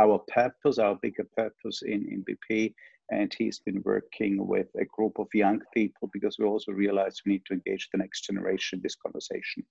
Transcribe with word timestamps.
our 0.00 0.18
purpose, 0.28 0.78
our 0.78 0.96
bigger 0.96 1.26
purpose 1.36 1.82
in, 1.82 2.24
BP. 2.28 2.74
And 3.10 3.34
he's 3.36 3.58
been 3.58 3.82
working 3.84 4.46
with 4.46 4.68
a 4.80 4.84
group 4.86 5.18
of 5.18 5.28
young 5.34 5.60
people 5.74 6.08
because 6.12 6.38
we 6.38 6.46
also 6.46 6.72
realized 6.72 7.22
we 7.26 7.32
need 7.32 7.44
to 7.46 7.54
engage 7.54 7.88
the 7.90 7.98
next 7.98 8.22
generation 8.22 8.78
in 8.78 8.82
this 8.82 8.96
conversation. 8.96 9.62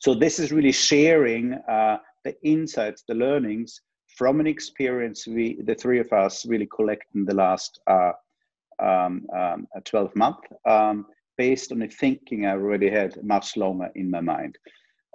So 0.00 0.14
this 0.14 0.38
is 0.38 0.52
really 0.52 0.72
sharing 0.72 1.54
uh, 1.68 1.98
the 2.24 2.34
insights, 2.42 3.04
the 3.06 3.14
learnings 3.14 3.80
from 4.16 4.40
an 4.40 4.46
experience 4.46 5.26
we, 5.26 5.60
the 5.62 5.74
three 5.74 5.98
of 5.98 6.12
us, 6.12 6.46
really 6.46 6.68
collect 6.74 7.14
in 7.14 7.24
the 7.24 7.34
last 7.34 7.80
uh, 7.86 8.12
um, 8.80 9.26
um, 9.36 9.66
12 9.84 10.14
months, 10.16 10.48
um, 10.66 11.06
based 11.36 11.72
on 11.72 11.80
the 11.80 11.88
thinking 11.88 12.46
I 12.46 12.52
already 12.52 12.90
had 12.90 13.22
much 13.24 13.56
longer 13.56 13.90
in 13.94 14.10
my 14.10 14.20
mind. 14.20 14.56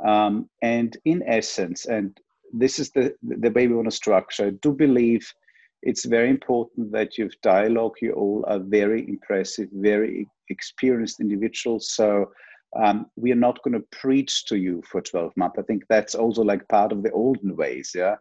Um, 0.03 0.49
and 0.61 0.95
in 1.05 1.23
essence, 1.25 1.85
and 1.85 2.17
this 2.51 2.79
is 2.79 2.91
the, 2.91 3.15
the 3.21 3.51
way 3.51 3.67
we 3.67 3.75
want 3.75 3.89
to 3.89 3.95
structure, 3.95 4.47
I 4.47 4.51
do 4.51 4.71
believe 4.73 5.31
it's 5.81 6.05
very 6.05 6.29
important 6.29 6.91
that 6.91 7.17
you've 7.17 7.39
dialogue. 7.41 7.93
You 8.01 8.13
all 8.13 8.43
are 8.47 8.59
very 8.59 9.07
impressive, 9.07 9.69
very 9.71 10.27
experienced 10.49 11.21
individuals. 11.21 11.91
So 11.91 12.31
um, 12.75 13.07
we 13.15 13.31
are 13.31 13.35
not 13.35 13.63
going 13.63 13.75
to 13.75 13.87
preach 13.91 14.45
to 14.45 14.57
you 14.57 14.83
for 14.89 15.01
12 15.01 15.35
months. 15.37 15.57
I 15.57 15.63
think 15.63 15.83
that's 15.89 16.15
also 16.15 16.43
like 16.43 16.67
part 16.67 16.91
of 16.91 17.03
the 17.03 17.11
olden 17.11 17.55
ways. 17.55 17.91
Yeah. 17.95 18.15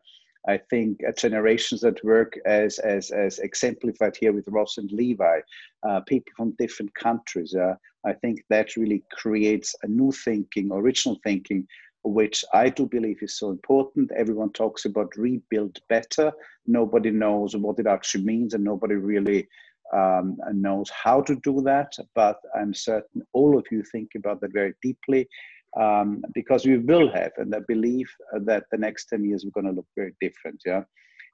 I 0.47 0.59
think 0.71 1.01
uh, 1.07 1.13
generations 1.13 1.83
that 1.83 2.03
work 2.05 2.39
as, 2.47 2.79
as, 2.79 3.11
as 3.11 3.39
exemplified 3.41 4.17
here 4.17 4.33
with 4.33 4.49
Ross 4.49 4.79
and 4.79 4.91
Levi, 4.93 5.41
uh, 5.87 6.01
people 6.07 6.33
from 6.37 6.55
different 6.59 6.95
countries. 6.95 7.55
Uh, 7.55 7.75
I 8.07 8.15
think 8.15 8.43
that 8.49 8.77
really 8.77 9.03
creates 9.13 9.75
a 9.83 9.89
new 9.89 10.13
thinking, 10.13 10.71
original 10.73 11.19
thinking, 11.25 11.67
which 12.13 12.45
I 12.53 12.69
do 12.69 12.87
believe 12.87 13.23
is 13.23 13.39
so 13.39 13.51
important. 13.51 14.11
Everyone 14.17 14.53
talks 14.53 14.85
about 14.85 15.17
rebuild 15.17 15.79
better. 15.89 16.33
Nobody 16.67 17.11
knows 17.11 17.57
what 17.57 17.79
it 17.79 17.87
actually 17.87 18.25
means, 18.25 18.55
and 18.55 18.65
nobody 18.65 18.95
really 18.95 19.49
um, 19.95 20.37
knows 20.53 20.91
how 20.91 21.23
to 21.23 21.37
do 21.37 21.61
that. 21.63 21.93
But 22.15 22.39
I'm 22.55 22.75
certain 22.75 23.23
all 23.33 23.59
of 23.59 23.67
you 23.71 23.83
think 23.83 24.11
about 24.17 24.41
that 24.41 24.53
very 24.53 24.75
deeply 24.83 25.29
um, 25.79 26.23
because 26.35 26.65
we 26.67 26.79
will 26.79 27.11
have, 27.13 27.33
and 27.37 27.55
I 27.55 27.61
believe 27.69 28.09
that 28.33 28.65
the 28.71 28.79
next 28.79 29.07
10 29.07 29.25
years 29.25 29.45
are 29.45 29.51
going 29.51 29.67
to 29.67 29.73
look 29.73 29.89
very 29.97 30.15
different. 30.21 30.63
Yeah. 30.65 30.83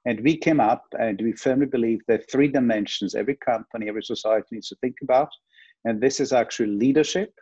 And 0.05 0.19
we 0.21 0.37
came 0.37 0.59
up 0.59 0.83
and 0.99 1.19
we 1.19 1.31
firmly 1.31 1.65
believe 1.65 1.99
that 2.07 2.29
three 2.29 2.47
dimensions 2.47 3.15
every 3.15 3.35
company, 3.37 3.87
every 3.89 4.03
society 4.03 4.47
needs 4.51 4.69
to 4.69 4.75
think 4.75 4.97
about. 5.01 5.29
And 5.83 5.99
this 5.99 6.19
is 6.19 6.31
actually 6.31 6.69
leadership, 6.69 7.33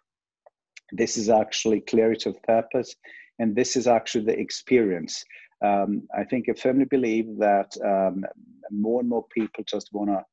this 0.92 1.18
is 1.18 1.30
actually 1.30 1.82
clarity 1.82 2.30
of 2.30 2.42
purpose, 2.44 2.96
and 3.40 3.56
this 3.56 3.76
is 3.76 3.88
actually 3.88 4.26
the 4.26 4.40
experience. 4.40 5.24
Um, 5.64 6.04
I 6.18 6.24
think 6.24 6.50
I 6.50 6.54
firmly 6.54 6.86
believe 6.86 7.26
that 7.40 7.76
um, 7.86 8.24
more 8.72 9.00
and 9.00 9.10
more 9.10 9.26
people 9.34 9.64
just 9.68 9.90
want 9.94 10.10
to 10.10 10.24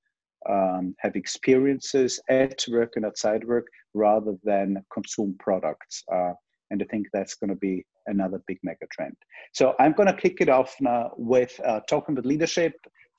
um, 0.48 0.94
have 0.98 1.16
experiences 1.16 2.20
at 2.28 2.64
work 2.70 2.94
and 2.96 3.04
outside 3.04 3.44
work 3.44 3.66
rather 3.94 4.36
than 4.42 4.84
consume 4.92 5.36
products. 5.38 6.02
Uh, 6.12 6.32
and 6.70 6.82
I 6.82 6.86
think 6.90 7.06
that's 7.12 7.34
going 7.34 7.50
to 7.50 7.56
be 7.56 7.84
another 8.06 8.40
big 8.46 8.58
mega 8.62 8.86
trend. 8.92 9.16
So 9.52 9.74
I'm 9.78 9.92
going 9.92 10.06
to 10.06 10.14
kick 10.20 10.38
it 10.40 10.48
off 10.48 10.74
now 10.80 11.10
with 11.16 11.60
uh, 11.64 11.80
talking 11.88 12.14
about 12.14 12.26
leadership, 12.26 12.74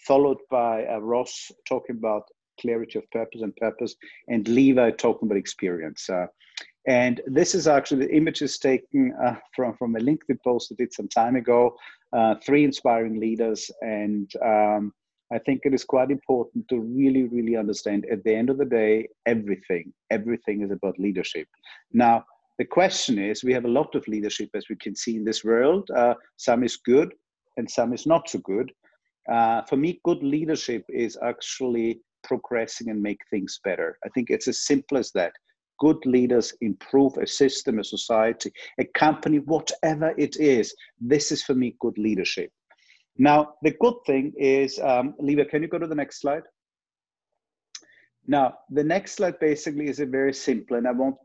followed 0.07 0.37
by 0.49 0.85
uh, 0.85 0.99
Ross 0.99 1.51
talking 1.67 1.97
about 1.97 2.23
clarity 2.59 2.99
of 2.99 3.09
purpose 3.11 3.41
and 3.41 3.55
purpose, 3.55 3.95
and 4.27 4.47
Levi 4.47 4.91
talking 4.91 5.27
about 5.27 5.37
experience. 5.37 6.09
And 6.87 7.21
this 7.27 7.53
is 7.53 7.67
actually 7.67 8.05
the 8.05 8.15
image 8.15 8.41
is 8.41 8.57
taken 8.57 9.13
uh, 9.23 9.35
from, 9.55 9.75
from 9.77 9.95
a 9.95 9.99
LinkedIn 9.99 10.39
post 10.43 10.71
I 10.71 10.75
did 10.77 10.93
some 10.93 11.07
time 11.07 11.35
ago. 11.35 11.75
Uh, 12.11 12.35
three 12.43 12.63
inspiring 12.63 13.19
leaders, 13.19 13.71
and 13.81 14.31
um, 14.43 14.93
I 15.31 15.39
think 15.39 15.61
it 15.63 15.73
is 15.73 15.85
quite 15.85 16.11
important 16.11 16.67
to 16.69 16.79
really, 16.79 17.23
really 17.23 17.55
understand 17.55 18.05
at 18.11 18.23
the 18.23 18.35
end 18.35 18.49
of 18.49 18.57
the 18.57 18.65
day, 18.65 19.07
everything, 19.25 19.93
everything 20.09 20.61
is 20.61 20.71
about 20.71 20.99
leadership. 20.99 21.47
Now, 21.93 22.25
the 22.57 22.65
question 22.65 23.17
is 23.17 23.43
we 23.43 23.53
have 23.53 23.65
a 23.65 23.69
lot 23.79 23.95
of 23.95 24.07
leadership, 24.07 24.49
as 24.53 24.65
we 24.69 24.75
can 24.75 24.95
see 24.95 25.15
in 25.15 25.23
this 25.23 25.43
world. 25.43 25.89
Uh, 25.95 26.15
some 26.35 26.63
is 26.63 26.77
good 26.77 27.13
and 27.57 27.69
some 27.69 27.93
is 27.93 28.05
not 28.05 28.29
so 28.29 28.39
good. 28.39 28.71
Uh, 29.31 29.61
for 29.63 29.77
me, 29.77 30.01
good 30.03 30.21
leadership 30.21 30.83
is 30.89 31.17
actually 31.23 32.01
progressing 32.23 32.89
and 32.89 33.01
make 33.01 33.19
things 33.29 33.59
better. 33.63 33.97
I 34.05 34.09
think 34.09 34.29
it's 34.29 34.47
as 34.47 34.65
simple 34.65 34.97
as 34.97 35.11
that. 35.13 35.31
Good 35.81 36.01
leaders 36.05 36.53
improve 36.61 37.13
a 37.17 37.25
system, 37.25 37.79
a 37.79 37.83
society, 37.83 38.49
a 38.83 38.85
company, 39.05 39.37
whatever 39.53 40.09
it 40.25 40.35
is. 40.37 40.75
This 41.13 41.31
is 41.31 41.41
for 41.43 41.55
me 41.55 41.75
good 41.85 41.97
leadership. 41.97 42.49
Now, 43.17 43.39
the 43.65 43.75
good 43.83 43.97
thing 44.05 44.25
is, 44.37 44.79
um, 44.91 45.15
Levi, 45.19 45.45
can 45.51 45.61
you 45.63 45.67
go 45.73 45.79
to 45.79 45.87
the 45.87 46.01
next 46.03 46.21
slide? 46.21 46.43
Now, 48.27 48.47
the 48.77 48.83
next 48.83 49.11
slide 49.17 49.37
basically 49.39 49.87
is 49.87 49.99
a 49.99 50.05
very 50.19 50.33
simple, 50.33 50.77
and 50.77 50.87
I 50.87 50.91
want 50.91 51.17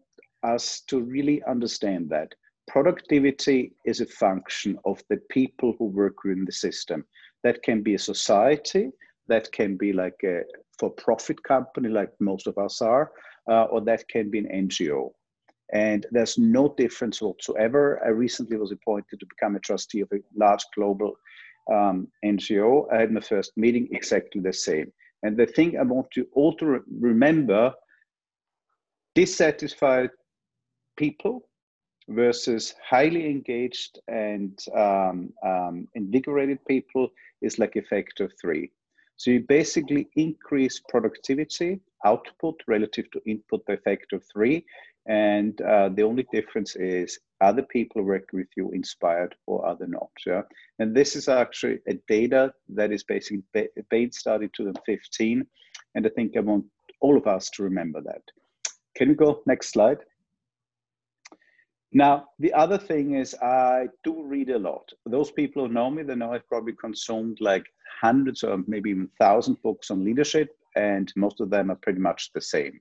us 0.43 0.81
to 0.89 1.01
really 1.01 1.39
understand 1.55 2.09
that 2.17 2.35
productivity 2.67 3.61
is 3.85 4.01
a 4.01 4.13
function 4.25 4.79
of 4.85 4.97
the 5.11 5.21
people 5.37 5.75
who 5.79 5.87
work 6.03 6.25
within 6.25 6.47
the 6.47 6.59
system. 6.67 7.05
That 7.45 7.63
can 7.63 7.83
be 7.83 7.95
a 7.95 8.09
society, 8.13 8.85
that 9.29 9.53
can 9.53 9.77
be 9.77 9.93
like 9.93 10.21
a 10.25 10.37
for 10.79 10.91
profit 10.91 11.43
company, 11.43 11.89
like 11.89 12.13
most 12.21 12.47
of 12.47 12.57
us 12.59 12.83
are, 12.83 13.11
uh, 13.49 13.65
or 13.65 13.81
that 13.83 14.09
can 14.09 14.31
be 14.31 14.39
an 14.39 14.69
NGO. 14.69 15.13
And 15.73 16.07
there's 16.13 16.39
no 16.39 16.75
difference 16.77 17.21
whatsoever. 17.21 18.01
I 18.05 18.09
recently 18.09 18.57
was 18.57 18.73
appointed 18.73 19.19
to 19.19 19.27
become 19.27 19.57
a 19.57 19.61
trustee 19.61 20.01
of 20.01 20.09
a 20.13 20.19
large 20.37 20.65
global 20.75 21.17
um, 21.73 22.09
NGO. 22.25 22.87
I 22.93 23.01
had 23.01 23.11
my 23.11 23.21
first 23.21 23.53
meeting 23.57 23.89
exactly 23.91 24.41
the 24.41 24.53
same. 24.53 24.93
And 25.23 25.37
the 25.37 25.47
thing 25.47 25.79
I 25.79 25.83
want 25.83 26.09
you 26.17 26.29
all 26.35 26.55
to 26.59 26.83
remember 27.01 27.73
dissatisfied 29.15 30.11
people 30.97 31.49
versus 32.09 32.75
highly 32.89 33.27
engaged 33.29 33.99
and 34.09 34.59
um, 34.75 35.33
um, 35.45 35.89
invigorated 35.95 36.65
people 36.67 37.09
is 37.43 37.59
like 37.59 37.75
a 37.77 37.83
factor 37.83 38.25
of 38.25 38.33
three. 38.41 38.71
So 39.17 39.31
you 39.31 39.41
basically 39.41 40.09
increase 40.17 40.81
productivity, 40.89 41.81
output 42.05 42.61
relative 42.67 43.11
to 43.13 43.21
input 43.27 43.65
by 43.67 43.77
factor 43.77 44.17
of 44.17 44.25
three. 44.33 44.65
And 45.07 45.61
uh, 45.61 45.91
the 45.91 46.03
only 46.03 46.27
difference 46.33 46.77
is 46.77 47.19
other 47.41 47.63
people 47.63 48.03
working 48.03 48.41
with 48.41 48.49
you 48.57 48.71
inspired 48.73 49.35
or 49.47 49.65
other 49.67 49.87
not. 49.87 50.11
Yeah? 50.27 50.43
And 50.79 50.95
this 50.95 51.17
is 51.17 51.29
actually 51.29 51.79
a 51.89 51.95
data 52.09 52.53
that 52.71 52.93
is 52.93 53.05
basically 53.05 53.43
Bain 53.91 54.13
study 54.13 54.49
2015. 54.55 55.47
And 55.95 56.07
I 56.07 56.11
think 56.11 56.37
I 56.37 56.41
want 56.41 56.65
all 57.01 57.17
of 57.17 57.27
us 57.27 57.51
to 57.51 57.63
remember 57.63 58.01
that. 58.03 58.23
Can 58.97 59.11
we 59.11 59.15
go 59.15 59.43
next 59.47 59.71
slide? 59.71 59.99
Now, 61.93 62.27
the 62.39 62.53
other 62.53 62.79
thing 62.79 63.15
is 63.15 63.35
I 63.43 63.89
do 64.05 64.23
read 64.23 64.51
a 64.51 64.59
lot. 64.59 64.93
Those 65.07 65.31
people 65.31 65.67
who 65.67 65.73
know 65.73 65.91
me, 65.91 66.03
they 66.03 66.15
know 66.15 66.33
I've 66.33 66.49
probably 66.49 66.75
consumed 66.75 67.39
like 67.41 67.65
hundreds 68.01 68.43
or 68.43 68.63
maybe 68.67 68.91
even 68.91 69.09
thousand 69.19 69.63
books 69.63 69.91
on 69.91 70.05
leadership, 70.05 70.51
and 70.75 71.13
most 71.17 71.41
of 71.41 71.51
them 71.51 71.71
are 71.71 71.77
pretty 71.83 72.01
much 72.01 72.33
the 72.33 72.41
same. 72.41 72.81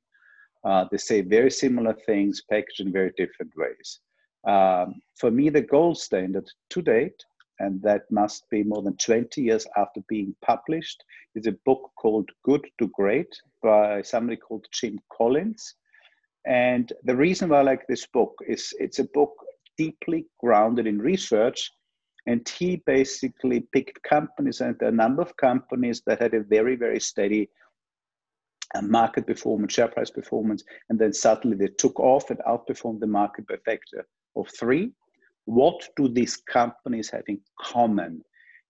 Uh, 0.63 0.85
they 0.91 0.97
say 0.97 1.21
very 1.21 1.51
similar 1.51 1.93
things, 2.05 2.41
packaged 2.49 2.81
in 2.81 2.91
very 2.91 3.11
different 3.15 3.51
ways. 3.55 3.99
Um, 4.45 5.01
for 5.15 5.31
me, 5.31 5.49
the 5.49 5.61
gold 5.61 5.97
standard 5.97 6.49
to 6.71 6.81
date, 6.81 7.23
and 7.59 7.81
that 7.83 8.03
must 8.11 8.49
be 8.49 8.63
more 8.63 8.81
than 8.81 8.97
20 8.97 9.41
years 9.41 9.65
after 9.77 10.01
being 10.09 10.35
published, 10.41 11.03
is 11.35 11.47
a 11.47 11.57
book 11.65 11.91
called 11.97 12.29
Good 12.43 12.65
to 12.79 12.87
Great 12.89 13.33
by 13.61 14.01
somebody 14.01 14.37
called 14.37 14.65
Jim 14.71 14.99
Collins. 15.15 15.75
And 16.45 16.91
the 17.03 17.15
reason 17.15 17.49
why 17.49 17.59
I 17.59 17.63
like 17.63 17.87
this 17.87 18.05
book 18.05 18.35
is 18.47 18.73
it's 18.79 18.99
a 18.99 19.05
book 19.05 19.33
deeply 19.77 20.27
grounded 20.39 20.87
in 20.87 20.99
research. 20.99 21.71
And 22.27 22.47
he 22.47 22.81
basically 22.85 23.67
picked 23.71 24.01
companies 24.03 24.61
and 24.61 24.79
a 24.81 24.91
number 24.91 25.21
of 25.21 25.37
companies 25.37 26.01
that 26.07 26.21
had 26.21 26.33
a 26.33 26.43
very, 26.43 26.75
very 26.75 26.99
steady 26.99 27.49
uh, 28.73 28.81
market 28.81 29.27
performance, 29.27 29.73
share 29.73 29.87
price 29.87 30.09
performance, 30.09 30.63
and 30.89 30.97
then 30.97 31.13
suddenly 31.13 31.55
they 31.55 31.67
took 31.77 31.99
off 31.99 32.31
and 32.31 32.39
outperformed 32.39 32.99
the 32.99 33.07
market 33.07 33.47
by 33.47 33.55
a 33.55 33.57
factor 33.59 34.07
of 34.35 34.47
three. 34.59 34.91
What 35.45 35.87
do 35.95 36.07
these 36.07 36.37
companies 36.37 37.11
have 37.11 37.23
in 37.27 37.39
common? 37.61 38.23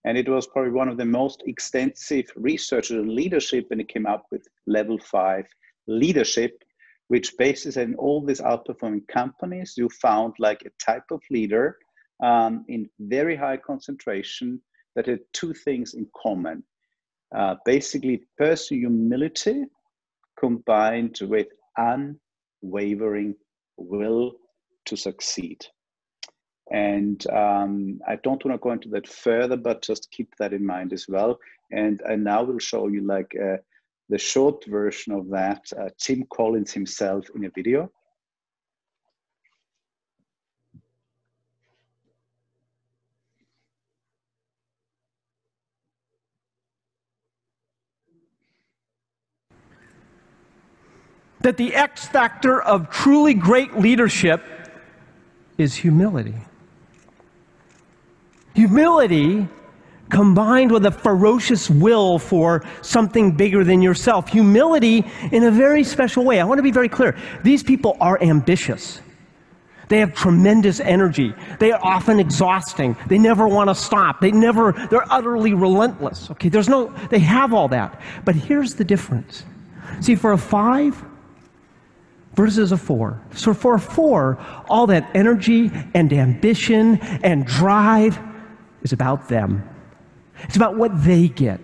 And 0.04 0.18
it 0.18 0.28
was 0.28 0.46
probably 0.46 0.72
one 0.72 0.88
of 0.88 0.98
the 0.98 1.06
most 1.06 1.42
extensive 1.46 2.30
research 2.36 2.90
on 2.90 3.14
leadership 3.14 3.64
when 3.68 3.80
it 3.80 3.88
came 3.88 4.06
up 4.06 4.26
with 4.30 4.46
level 4.66 4.98
five 4.98 5.46
leadership 5.88 6.62
which 7.08 7.36
bases 7.38 7.76
in 7.76 7.94
all 7.96 8.24
these 8.24 8.40
outperforming 8.40 9.06
companies, 9.08 9.74
you 9.76 9.88
found 9.88 10.34
like 10.38 10.62
a 10.62 10.84
type 10.84 11.04
of 11.10 11.22
leader 11.30 11.76
um, 12.22 12.64
in 12.68 12.88
very 12.98 13.36
high 13.36 13.56
concentration 13.56 14.60
that 14.94 15.06
had 15.06 15.20
two 15.32 15.52
things 15.52 15.94
in 15.94 16.06
common. 16.20 16.64
Uh, 17.34 17.54
basically, 17.64 18.22
personal 18.38 18.80
humility 18.80 19.64
combined 20.38 21.18
with 21.22 21.46
unwavering 21.76 23.34
will 23.76 24.32
to 24.86 24.96
succeed. 24.96 25.64
And 26.72 27.24
um, 27.30 28.00
I 28.08 28.16
don't 28.16 28.44
want 28.44 28.54
to 28.54 28.62
go 28.62 28.72
into 28.72 28.88
that 28.90 29.06
further, 29.06 29.56
but 29.56 29.82
just 29.82 30.10
keep 30.10 30.28
that 30.38 30.52
in 30.52 30.64
mind 30.66 30.92
as 30.92 31.06
well. 31.08 31.38
And 31.70 32.02
I 32.08 32.16
now 32.16 32.42
will 32.42 32.58
show 32.58 32.88
you 32.88 33.06
like 33.06 33.32
the 34.08 34.18
short 34.18 34.64
version 34.66 35.12
of 35.12 35.28
that, 35.30 35.64
uh, 35.78 35.88
Jim 35.98 36.24
Collins 36.32 36.72
himself 36.72 37.26
in 37.34 37.44
a 37.44 37.50
video. 37.50 37.90
that 51.40 51.56
the 51.58 51.72
X 51.76 52.08
factor 52.08 52.60
of 52.60 52.90
truly 52.90 53.32
great 53.32 53.78
leadership 53.78 54.42
is 55.56 55.76
humility. 55.76 56.34
Humility 58.54 59.46
combined 60.10 60.70
with 60.70 60.86
a 60.86 60.90
ferocious 60.90 61.68
will 61.68 62.18
for 62.18 62.64
something 62.82 63.32
bigger 63.32 63.64
than 63.64 63.82
yourself. 63.82 64.28
Humility 64.28 65.04
in 65.32 65.44
a 65.44 65.50
very 65.50 65.84
special 65.84 66.24
way. 66.24 66.40
I 66.40 66.44
want 66.44 66.58
to 66.58 66.62
be 66.62 66.70
very 66.70 66.88
clear. 66.88 67.16
These 67.42 67.62
people 67.62 67.96
are 68.00 68.20
ambitious. 68.22 69.00
They 69.88 70.00
have 70.00 70.14
tremendous 70.14 70.80
energy. 70.80 71.32
They 71.60 71.70
are 71.70 71.80
often 71.82 72.18
exhausting. 72.18 72.96
They 73.06 73.18
never 73.18 73.46
want 73.46 73.70
to 73.70 73.74
stop. 73.74 74.20
They 74.20 74.32
never, 74.32 74.72
they're 74.90 75.10
utterly 75.12 75.54
relentless. 75.54 76.30
Okay, 76.32 76.48
there's 76.48 76.68
no, 76.68 76.88
they 77.10 77.20
have 77.20 77.54
all 77.54 77.68
that. 77.68 78.00
But 78.24 78.34
here's 78.34 78.74
the 78.74 78.84
difference. 78.84 79.44
See, 80.00 80.16
for 80.16 80.32
a 80.32 80.38
five, 80.38 81.02
versus 82.36 82.70
a 82.70 82.76
four. 82.76 83.20
So 83.34 83.54
for 83.54 83.74
a 83.74 83.80
four, 83.80 84.38
all 84.68 84.86
that 84.88 85.10
energy 85.14 85.70
and 85.94 86.12
ambition 86.12 86.98
and 87.22 87.46
drive 87.46 88.18
is 88.82 88.92
about 88.92 89.28
them. 89.28 89.66
It's 90.44 90.56
about 90.56 90.76
what 90.76 91.04
they 91.04 91.28
get. 91.28 91.60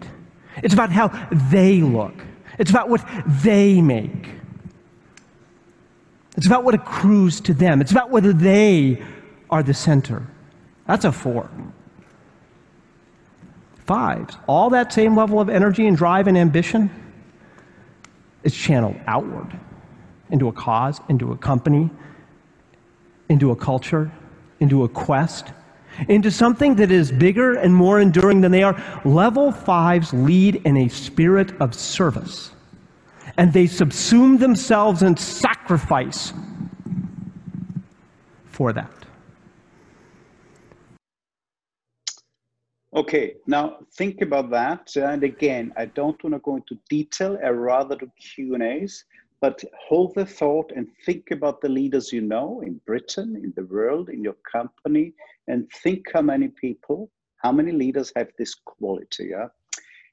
It's 0.63 0.75
about 0.75 0.91
how 0.91 1.09
they 1.51 1.81
look. 1.81 2.15
It's 2.59 2.71
about 2.71 2.89
what 2.89 3.05
they 3.27 3.81
make. 3.81 4.29
It's 6.37 6.47
about 6.47 6.65
what 6.65 6.75
accrues 6.75 7.41
to 7.43 7.55
them. 7.55 7.81
It's 7.81 7.93
about 7.93 8.11
whether 8.11 8.33
they 8.33 9.03
are 9.51 9.63
the 9.63 9.75
center. 9.75 10.27
That's 10.87 11.05
a 11.05 11.13
four. 11.13 11.51
Fives, 13.87 14.37
all 14.47 14.71
that 14.71 14.93
same 14.93 15.17
level 15.17 15.41
of 15.41 15.49
energy 15.49 15.87
and 15.87 15.97
drive 15.97 16.29
and 16.29 16.39
ambition 16.39 16.91
is 18.45 18.55
channeled 18.55 18.97
outward 19.07 19.59
into 20.31 20.49
a 20.49 20.53
cause, 20.53 21.01
into 21.09 21.33
a 21.33 21.37
company, 21.37 21.91
into 23.29 23.51
a 23.51 23.57
culture, 23.57 24.11
into 24.61 24.85
a 24.85 24.89
quest, 24.89 25.53
into 26.09 26.31
something 26.31 26.75
that 26.77 26.91
is 26.91 27.12
bigger 27.12 27.55
and 27.55 27.75
more 27.75 28.00
enduring 28.00 28.41
than 28.41 28.53
they 28.53 28.62
are. 28.62 28.77
Level 29.05 29.53
fives 29.53 30.12
lead 30.12 30.56
in 30.65 30.77
a 30.77 30.89
spirit 30.89 31.59
of 31.61 31.75
service, 31.75 32.53
and 33.37 33.53
they 33.53 33.65
subsume 33.65 34.39
themselves 34.39 35.03
and 35.03 35.19
sacrifice 35.19 36.33
for 38.47 38.73
that. 38.73 38.91
Okay, 42.94 43.37
now 43.47 43.79
think 43.94 44.21
about 44.21 44.50
that. 44.50 44.94
And 44.97 45.25
again, 45.25 45.73
I 45.79 45.87
don't 45.87 46.23
want 46.23 46.35
to 46.35 46.41
go 46.41 46.56
into 46.56 46.79
detail. 46.91 47.39
I 47.43 47.49
rather 47.49 47.97
do 47.97 48.11
Q 48.21 48.55
and 48.55 48.62
A's 48.62 49.05
but 49.43 49.62
hold 49.77 50.15
the 50.15 50.25
thought 50.25 50.71
and 50.77 50.87
think 51.05 51.33
about 51.33 51.61
the 51.61 51.69
leaders 51.69 52.12
you 52.12 52.21
know 52.21 52.62
in 52.65 52.81
Britain, 52.87 53.35
in 53.35 53.53
the 53.56 53.65
world, 53.65 54.09
in 54.09 54.23
your 54.23 54.37
company, 54.50 55.12
and 55.49 55.69
think 55.83 56.06
how 56.12 56.23
many 56.23 56.49
people, 56.49 57.11
how 57.43 57.53
many 57.53 57.73
leaders 57.73 58.12
have 58.17 58.29
this 58.39 58.55
quality. 58.55 59.29
Yeah? 59.31 59.49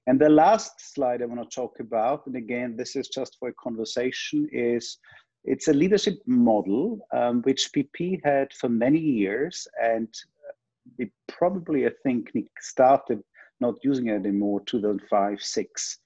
And 0.08 0.20
the 0.20 0.30
last 0.30 0.94
slide 0.94 1.22
I 1.22 1.26
want 1.26 1.48
to 1.48 1.56
talk 1.56 1.80
about, 1.80 2.26
and 2.26 2.36
again, 2.36 2.76
this 2.76 2.96
is 2.96 3.10
just 3.10 3.38
for 3.40 3.50
a 3.50 3.54
conversation, 3.54 4.48
is 4.52 4.98
it's 5.44 5.68
a 5.68 5.74
leadership 5.74 6.18
model 6.26 7.00
um, 7.14 7.42
which 7.44 7.70
BP 7.76 8.20
had 8.24 8.52
for 8.54 8.70
many 8.70 9.00
years, 9.00 9.68
and 9.82 10.08
probably, 11.28 11.86
I 11.86 11.92
think, 12.04 12.32
started 12.60 13.22
not 13.60 13.76
using 13.84 14.08
it 14.08 14.16
anymore 14.16 14.62
2005, 14.66 15.42
six. 15.42 16.00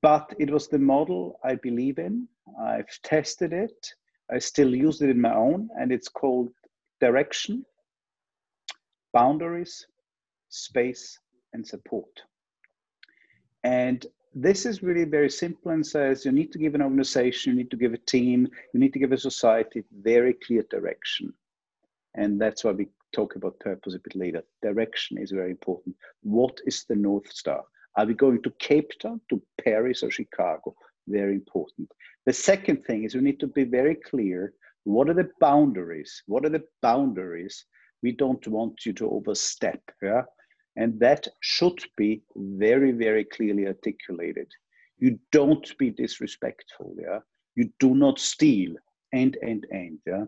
But 0.00 0.32
it 0.38 0.50
was 0.50 0.68
the 0.68 0.78
model 0.78 1.38
I 1.44 1.56
believe 1.56 1.98
in. 1.98 2.28
I've 2.60 2.88
tested 3.02 3.52
it. 3.52 3.92
I 4.30 4.38
still 4.38 4.74
use 4.74 5.02
it 5.02 5.10
in 5.10 5.20
my 5.20 5.34
own, 5.34 5.68
and 5.78 5.92
it's 5.92 6.08
called 6.08 6.50
direction, 7.00 7.64
boundaries, 9.12 9.86
space, 10.48 11.18
and 11.52 11.66
support. 11.66 12.22
And 13.64 14.04
this 14.34 14.66
is 14.66 14.82
really 14.82 15.04
very 15.04 15.30
simple 15.30 15.72
and 15.72 15.86
says 15.86 16.24
you 16.24 16.32
need 16.32 16.52
to 16.52 16.58
give 16.58 16.74
an 16.74 16.82
organization, 16.82 17.52
you 17.52 17.58
need 17.58 17.70
to 17.70 17.76
give 17.76 17.94
a 17.94 17.98
team, 17.98 18.48
you 18.72 18.80
need 18.80 18.92
to 18.92 18.98
give 18.98 19.12
a 19.12 19.18
society 19.18 19.82
very 20.02 20.34
clear 20.34 20.64
direction. 20.70 21.32
And 22.14 22.40
that's 22.40 22.64
why 22.64 22.72
we 22.72 22.88
talk 23.14 23.36
about 23.36 23.58
purpose 23.60 23.94
a 23.94 23.98
bit 23.98 24.14
later. 24.14 24.42
Direction 24.62 25.18
is 25.18 25.30
very 25.30 25.50
important. 25.50 25.96
What 26.22 26.60
is 26.66 26.84
the 26.88 26.96
North 26.96 27.30
Star? 27.32 27.62
Are 27.96 28.06
we 28.06 28.14
going 28.14 28.42
to 28.42 28.52
Cape 28.58 28.92
Town, 29.00 29.20
to 29.30 29.42
Paris, 29.64 30.02
or 30.02 30.10
Chicago? 30.10 30.74
Very 31.08 31.34
important. 31.34 31.90
The 32.26 32.32
second 32.32 32.84
thing 32.84 33.04
is 33.04 33.14
we 33.14 33.22
need 33.22 33.40
to 33.40 33.46
be 33.46 33.64
very 33.64 33.94
clear 33.94 34.52
what 34.84 35.08
are 35.08 35.14
the 35.14 35.30
boundaries? 35.40 36.22
What 36.26 36.44
are 36.44 36.50
the 36.50 36.64
boundaries 36.80 37.64
we 38.02 38.12
don't 38.12 38.46
want 38.48 38.86
you 38.86 38.92
to 38.94 39.10
overstep? 39.10 39.80
Yeah? 40.02 40.22
And 40.76 40.98
that 41.00 41.26
should 41.40 41.80
be 41.96 42.22
very, 42.36 42.92
very 42.92 43.24
clearly 43.24 43.66
articulated. 43.66 44.50
You 44.98 45.18
don't 45.32 45.76
be 45.78 45.90
disrespectful, 45.90 46.94
yeah. 47.00 47.20
You 47.56 47.70
do 47.80 47.94
not 47.94 48.18
steal, 48.18 48.74
and 49.12 49.36
and 49.42 49.66
and, 49.70 49.98
yeah. 50.06 50.24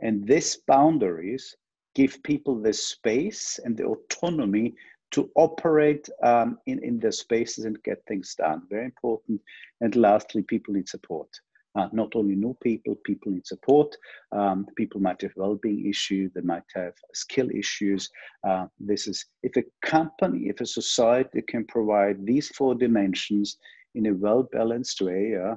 And 0.00 0.26
these 0.26 0.58
boundaries 0.66 1.56
give 1.94 2.22
people 2.22 2.60
the 2.60 2.72
space 2.72 3.58
and 3.64 3.76
the 3.76 3.86
autonomy 3.86 4.74
to 5.10 5.30
operate 5.36 6.08
um, 6.22 6.58
in, 6.66 6.82
in 6.84 6.98
their 6.98 7.12
spaces 7.12 7.64
and 7.64 7.82
get 7.82 8.02
things 8.06 8.34
done. 8.34 8.62
Very 8.68 8.84
important. 8.84 9.40
And 9.80 9.96
lastly, 9.96 10.42
people 10.42 10.74
need 10.74 10.88
support. 10.88 11.28
Uh, 11.76 11.88
not 11.92 12.14
only 12.14 12.34
new 12.34 12.56
people, 12.62 12.96
people 13.04 13.30
need 13.30 13.46
support. 13.46 13.94
Um, 14.32 14.66
people 14.76 15.00
might 15.00 15.20
have 15.22 15.32
well-being 15.36 15.86
issues, 15.88 16.32
they 16.34 16.40
might 16.40 16.64
have 16.74 16.94
skill 17.14 17.48
issues. 17.50 18.10
Uh, 18.46 18.66
this 18.80 19.06
is 19.06 19.24
if 19.42 19.56
a 19.56 19.64
company, 19.86 20.48
if 20.48 20.60
a 20.60 20.66
society 20.66 21.42
can 21.42 21.64
provide 21.66 22.24
these 22.24 22.48
four 22.48 22.74
dimensions 22.74 23.58
in 23.94 24.06
a 24.06 24.14
well-balanced 24.14 25.00
way, 25.00 25.36
uh, 25.36 25.56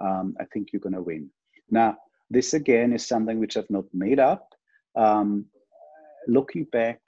um, 0.00 0.36
I 0.40 0.44
think 0.52 0.68
you're 0.72 0.80
going 0.80 0.94
to 0.94 1.02
win. 1.02 1.30
Now, 1.70 1.96
this 2.30 2.54
again 2.54 2.92
is 2.92 3.06
something 3.06 3.38
which 3.40 3.56
I've 3.56 3.70
not 3.70 3.84
made 3.92 4.20
up. 4.20 4.48
Um, 4.94 5.46
looking 6.28 6.64
back, 6.64 7.00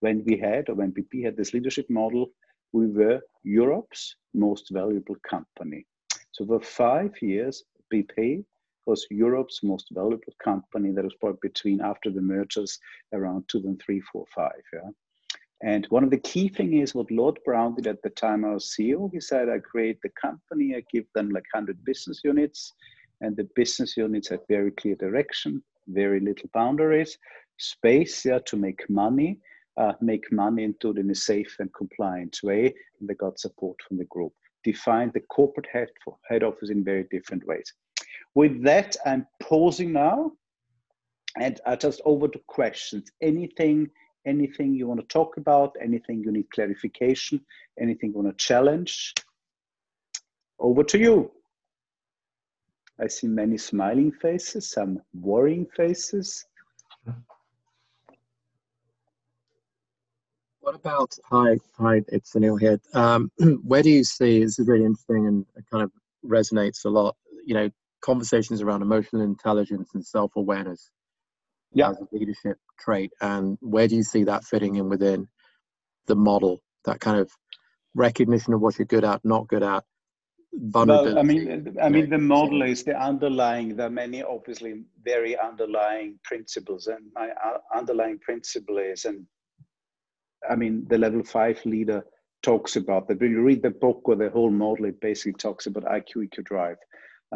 when 0.00 0.24
we 0.24 0.36
had, 0.38 0.68
or 0.68 0.74
when 0.74 0.92
BP 0.92 1.24
had 1.24 1.36
this 1.36 1.52
leadership 1.52 1.88
model, 1.90 2.30
we 2.72 2.86
were 2.86 3.20
Europe's 3.42 4.16
most 4.34 4.70
valuable 4.70 5.16
company. 5.28 5.86
So 6.32 6.46
for 6.46 6.60
five 6.60 7.12
years, 7.20 7.64
BP 7.92 8.44
was 8.86 9.06
Europe's 9.10 9.62
most 9.62 9.88
valuable 9.92 10.34
company. 10.42 10.90
That 10.92 11.04
was 11.04 11.14
probably 11.20 11.38
between 11.42 11.80
after 11.80 12.10
the 12.10 12.22
mergers 12.22 12.78
around 13.12 13.44
2003, 13.48 14.00
4, 14.00 14.24
5. 14.34 14.52
Yeah. 14.72 14.90
And 15.62 15.86
one 15.90 16.04
of 16.04 16.10
the 16.10 16.18
key 16.18 16.48
things 16.48 16.90
is 16.90 16.94
what 16.94 17.10
Lord 17.10 17.38
Browne 17.44 17.74
did 17.74 17.86
at 17.86 18.02
the 18.02 18.10
time 18.10 18.42
was 18.42 18.74
CEO. 18.74 19.10
He 19.12 19.20
said, 19.20 19.48
I 19.48 19.58
create 19.58 19.98
the 20.02 20.08
company, 20.20 20.74
I 20.74 20.82
give 20.90 21.04
them 21.14 21.28
like 21.28 21.44
100 21.52 21.84
business 21.84 22.22
units, 22.24 22.72
and 23.20 23.36
the 23.36 23.48
business 23.54 23.96
units 23.96 24.28
have 24.30 24.40
very 24.48 24.70
clear 24.70 24.94
direction, 24.94 25.62
very 25.88 26.20
little 26.20 26.48
boundaries, 26.54 27.18
space 27.58 28.24
yeah, 28.24 28.38
to 28.46 28.56
make 28.56 28.88
money, 28.88 29.38
uh, 29.76 29.92
make 30.00 30.32
money 30.32 30.64
and 30.64 30.78
do 30.78 30.92
it 30.92 30.98
in 30.98 31.10
a 31.10 31.14
safe 31.14 31.56
and 31.58 31.72
compliant 31.74 32.38
way. 32.42 32.74
And 32.98 33.08
they 33.08 33.14
got 33.14 33.38
support 33.38 33.76
from 33.86 33.98
the 33.98 34.06
group. 34.06 34.32
Define 34.64 35.10
the 35.14 35.20
corporate 35.20 35.68
head, 35.72 35.88
for, 36.04 36.16
head 36.28 36.42
office 36.42 36.70
in 36.70 36.84
very 36.84 37.06
different 37.10 37.46
ways. 37.46 37.72
With 38.34 38.62
that, 38.64 38.96
I'm 39.06 39.26
pausing 39.42 39.92
now 39.92 40.32
and 41.38 41.60
I 41.66 41.76
just 41.76 42.00
over 42.04 42.28
to 42.28 42.38
questions. 42.46 43.10
Anything, 43.20 43.88
anything 44.26 44.74
you 44.74 44.86
want 44.86 45.00
to 45.00 45.06
talk 45.06 45.36
about, 45.36 45.76
anything 45.80 46.22
you 46.24 46.32
need 46.32 46.50
clarification, 46.50 47.40
anything 47.80 48.10
you 48.10 48.20
want 48.20 48.36
to 48.36 48.44
challenge, 48.44 49.14
over 50.58 50.84
to 50.84 50.98
you. 50.98 51.30
I 53.00 53.06
see 53.06 53.28
many 53.28 53.56
smiling 53.56 54.12
faces, 54.12 54.70
some 54.70 55.00
worrying 55.14 55.66
faces. 55.74 56.44
What 60.70 60.78
about 60.78 61.18
hi 61.24 61.56
hi? 61.76 62.00
It's 62.06 62.32
Anil 62.34 62.60
here. 62.60 62.80
Um, 62.94 63.32
where 63.64 63.82
do 63.82 63.90
you 63.90 64.04
see 64.04 64.44
this 64.44 64.56
is 64.60 64.68
really 64.68 64.84
interesting 64.84 65.26
and 65.26 65.44
kind 65.68 65.82
of 65.82 65.90
resonates 66.24 66.84
a 66.84 66.88
lot. 66.88 67.16
You 67.44 67.54
know, 67.54 67.70
conversations 68.02 68.62
around 68.62 68.82
emotional 68.82 69.22
intelligence 69.22 69.90
and 69.94 70.06
self 70.06 70.30
awareness. 70.36 70.92
yeah. 71.72 71.90
as 71.90 71.98
a 71.98 72.06
leadership 72.12 72.56
trait, 72.78 73.10
and 73.20 73.58
where 73.60 73.88
do 73.88 73.96
you 73.96 74.04
see 74.04 74.22
that 74.22 74.44
fitting 74.44 74.76
in 74.76 74.88
within 74.88 75.26
the 76.06 76.14
model? 76.14 76.62
That 76.84 77.00
kind 77.00 77.18
of 77.18 77.32
recognition 77.96 78.54
of 78.54 78.60
what 78.60 78.78
you're 78.78 78.86
good 78.86 79.04
at, 79.04 79.24
not 79.24 79.48
good 79.48 79.64
at, 79.64 79.82
well, 80.52 81.18
I 81.18 81.22
mean, 81.22 81.76
I 81.82 81.88
mean, 81.88 82.10
the 82.10 82.18
model 82.18 82.62
is 82.62 82.84
the 82.84 82.96
underlying. 82.96 83.74
There 83.74 83.86
are 83.86 83.90
many, 83.90 84.22
obviously, 84.22 84.84
very 85.02 85.36
underlying 85.36 86.20
principles, 86.22 86.86
and 86.86 87.06
my 87.12 87.30
uh, 87.30 87.58
underlying 87.74 88.20
principle 88.20 88.78
is, 88.78 89.04
and 89.04 89.26
I 90.48 90.56
mean, 90.56 90.86
the 90.88 90.98
level 90.98 91.22
five 91.22 91.60
leader 91.64 92.04
talks 92.42 92.76
about 92.76 93.08
that. 93.08 93.20
When 93.20 93.30
you 93.30 93.42
read 93.42 93.62
the 93.62 93.70
book 93.70 94.02
or 94.04 94.16
the 94.16 94.30
whole 94.30 94.50
model, 94.50 94.86
it 94.86 95.00
basically 95.00 95.34
talks 95.34 95.66
about 95.66 95.84
IQ, 95.84 96.28
EQ, 96.28 96.44
drive. 96.44 96.76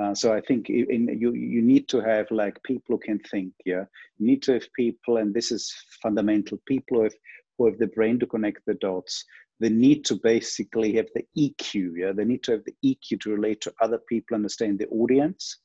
Uh, 0.00 0.14
so 0.14 0.34
I 0.34 0.40
think 0.40 0.70
in, 0.70 1.08
you 1.20 1.32
you 1.34 1.62
need 1.62 1.88
to 1.88 2.00
have 2.00 2.28
like 2.30 2.60
people 2.64 2.96
who 2.96 2.98
can 2.98 3.20
think. 3.30 3.52
Yeah, 3.64 3.84
you 4.18 4.26
need 4.26 4.42
to 4.44 4.54
have 4.54 4.66
people, 4.74 5.18
and 5.18 5.32
this 5.32 5.52
is 5.52 5.72
fundamental. 6.02 6.58
People 6.66 6.98
who 6.98 7.02
have 7.04 7.14
who 7.56 7.66
have 7.66 7.78
the 7.78 7.86
brain 7.88 8.18
to 8.18 8.26
connect 8.26 8.66
the 8.66 8.74
dots 8.74 9.24
they 9.60 9.68
need 9.68 10.04
to 10.06 10.16
basically 10.16 10.94
have 10.94 11.08
the 11.14 11.24
EQ. 11.36 11.92
Yeah, 11.96 12.12
they 12.12 12.24
need 12.24 12.42
to 12.44 12.52
have 12.52 12.64
the 12.64 12.74
EQ 12.84 13.20
to 13.20 13.30
relate 13.30 13.60
to 13.62 13.74
other 13.80 13.98
people, 13.98 14.34
understand 14.34 14.78
the 14.78 14.88
audience, 14.88 15.58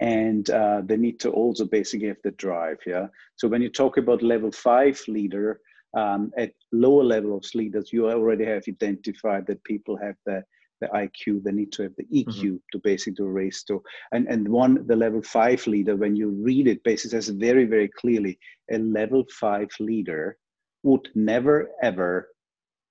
and 0.00 0.48
uh, 0.50 0.82
they 0.84 0.96
need 0.96 1.20
to 1.20 1.30
also 1.30 1.64
basically 1.64 2.08
have 2.08 2.22
the 2.24 2.30
drive. 2.32 2.78
Yeah. 2.86 3.08
So 3.36 3.48
when 3.48 3.62
you 3.62 3.68
talk 3.68 3.98
about 3.98 4.22
level 4.22 4.50
five 4.50 5.00
leader, 5.06 5.60
um, 5.94 6.32
at 6.36 6.52
lower 6.72 7.04
levels 7.04 7.54
leaders, 7.54 7.92
you 7.92 8.08
already 8.08 8.44
have 8.44 8.64
identified 8.68 9.46
that 9.46 9.62
people 9.64 9.96
have 9.96 10.16
the 10.26 10.42
the 10.82 10.88
IQ, 10.88 11.44
they 11.44 11.52
need 11.52 11.72
to 11.72 11.82
have 11.84 11.94
the 11.96 12.04
EQ 12.12 12.26
mm-hmm. 12.26 12.56
to 12.72 12.78
basically 12.80 13.24
raise 13.24 13.62
to. 13.64 13.82
And, 14.10 14.26
and 14.28 14.46
one, 14.48 14.84
the 14.86 14.96
level 14.96 15.22
five 15.22 15.64
leader, 15.66 15.94
when 15.96 16.16
you 16.16 16.30
read 16.30 16.66
it, 16.66 16.82
basically 16.82 17.20
says 17.20 17.28
very, 17.28 17.64
very 17.64 17.88
clearly 17.88 18.38
a 18.70 18.78
level 18.78 19.24
five 19.30 19.68
leader 19.78 20.36
would 20.82 21.08
never 21.14 21.70
ever 21.82 22.28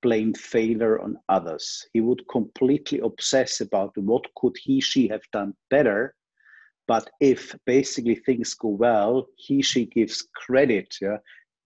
blame 0.01 0.33
failure 0.33 0.99
on 0.99 1.17
others. 1.29 1.85
He 1.93 2.01
would 2.01 2.27
completely 2.29 2.99
obsess 2.99 3.61
about 3.61 3.95
what 3.97 4.23
could 4.35 4.55
he, 4.57 4.81
she 4.81 5.07
have 5.09 5.23
done 5.31 5.53
better. 5.69 6.15
But 6.87 7.09
if 7.19 7.55
basically 7.65 8.15
things 8.15 8.53
go 8.55 8.69
well, 8.69 9.27
he, 9.35 9.61
she 9.61 9.85
gives 9.85 10.27
credit, 10.35 10.95
yeah, 11.01 11.17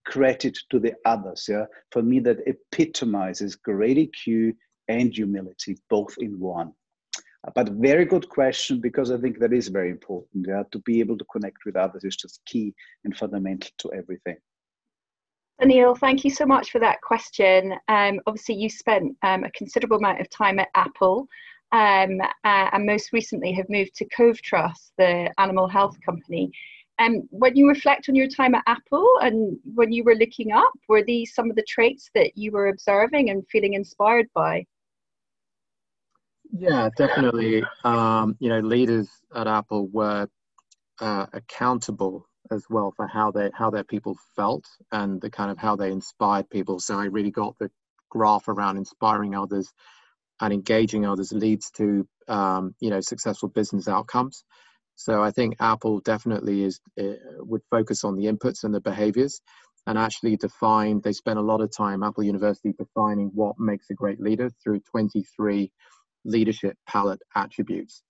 credit 0.06 0.56
to 0.70 0.78
the 0.78 0.94
others. 1.04 1.46
Yeah, 1.48 1.66
for 1.92 2.02
me 2.02 2.20
that 2.20 2.38
epitomizes 2.46 3.56
great 3.56 4.10
and 4.88 5.12
humility 5.12 5.76
both 5.90 6.14
in 6.18 6.38
one. 6.38 6.72
But 7.54 7.70
very 7.70 8.04
good 8.04 8.28
question 8.28 8.80
because 8.80 9.10
I 9.10 9.18
think 9.18 9.38
that 9.38 9.52
is 9.52 9.68
very 9.68 9.90
important. 9.90 10.46
Yeah, 10.48 10.64
to 10.72 10.78
be 10.80 11.00
able 11.00 11.16
to 11.18 11.24
connect 11.30 11.58
with 11.64 11.76
others 11.76 12.04
is 12.04 12.16
just 12.16 12.40
key 12.44 12.74
and 13.04 13.16
fundamental 13.16 13.70
to 13.78 13.92
everything. 13.92 14.36
Anil, 15.62 15.96
thank 15.98 16.24
you 16.24 16.30
so 16.30 16.44
much 16.44 16.70
for 16.70 16.80
that 16.80 17.00
question. 17.00 17.74
Um, 17.88 18.20
obviously, 18.26 18.56
you 18.56 18.68
spent 18.68 19.16
um, 19.22 19.44
a 19.44 19.50
considerable 19.52 19.96
amount 19.96 20.20
of 20.20 20.28
time 20.28 20.58
at 20.58 20.68
Apple 20.74 21.26
um, 21.72 22.20
uh, 22.20 22.68
and 22.72 22.84
most 22.84 23.12
recently 23.12 23.52
have 23.52 23.68
moved 23.68 23.94
to 23.96 24.06
Covetrus, 24.16 24.90
the 24.98 25.32
animal 25.38 25.66
health 25.66 25.96
company. 26.04 26.50
Um, 26.98 27.28
when 27.30 27.56
you 27.56 27.68
reflect 27.68 28.08
on 28.08 28.14
your 28.14 28.28
time 28.28 28.54
at 28.54 28.62
Apple 28.66 29.06
and 29.20 29.58
when 29.74 29.92
you 29.92 30.02
were 30.02 30.14
looking 30.14 30.52
up, 30.52 30.72
were 30.88 31.04
these 31.04 31.34
some 31.34 31.50
of 31.50 31.56
the 31.56 31.64
traits 31.68 32.10
that 32.14 32.36
you 32.36 32.52
were 32.52 32.68
observing 32.68 33.30
and 33.30 33.46
feeling 33.48 33.74
inspired 33.74 34.28
by? 34.34 34.64
Yeah, 36.52 36.88
definitely. 36.96 37.64
Um, 37.84 38.36
you 38.38 38.48
know, 38.48 38.60
leaders 38.60 39.08
at 39.34 39.46
Apple 39.46 39.88
were 39.88 40.28
uh, 41.00 41.26
accountable 41.32 42.26
as 42.50 42.64
well 42.70 42.92
for 42.96 43.06
how 43.06 43.30
they 43.30 43.50
how 43.54 43.70
their 43.70 43.84
people 43.84 44.16
felt 44.34 44.64
and 44.92 45.20
the 45.20 45.30
kind 45.30 45.50
of 45.50 45.58
how 45.58 45.76
they 45.76 45.90
inspired 45.90 46.48
people. 46.50 46.78
So 46.78 46.98
I 46.98 47.06
really 47.06 47.30
got 47.30 47.58
the 47.58 47.70
graph 48.10 48.48
around 48.48 48.76
inspiring 48.76 49.34
others 49.34 49.72
and 50.40 50.52
engaging 50.52 51.06
others 51.06 51.32
leads 51.32 51.70
to 51.72 52.06
um, 52.28 52.74
you 52.80 52.90
know 52.90 53.00
successful 53.00 53.48
business 53.48 53.88
outcomes. 53.88 54.44
So 54.96 55.22
I 55.22 55.30
think 55.30 55.56
Apple 55.60 56.00
definitely 56.00 56.64
is 56.64 56.80
uh, 57.00 57.14
would 57.38 57.62
focus 57.70 58.02
on 58.02 58.16
the 58.16 58.24
inputs 58.24 58.64
and 58.64 58.74
the 58.74 58.80
behaviors 58.80 59.40
and 59.86 59.98
actually 59.98 60.36
define. 60.36 61.00
They 61.00 61.12
spend 61.12 61.38
a 61.38 61.42
lot 61.42 61.60
of 61.60 61.70
time 61.70 62.02
Apple 62.02 62.24
University 62.24 62.74
defining 62.76 63.30
what 63.34 63.58
makes 63.58 63.90
a 63.90 63.94
great 63.94 64.20
leader 64.20 64.50
through 64.62 64.80
23 64.90 65.70
leadership 66.24 66.76
palette 66.88 67.20
attributes. 67.34 68.02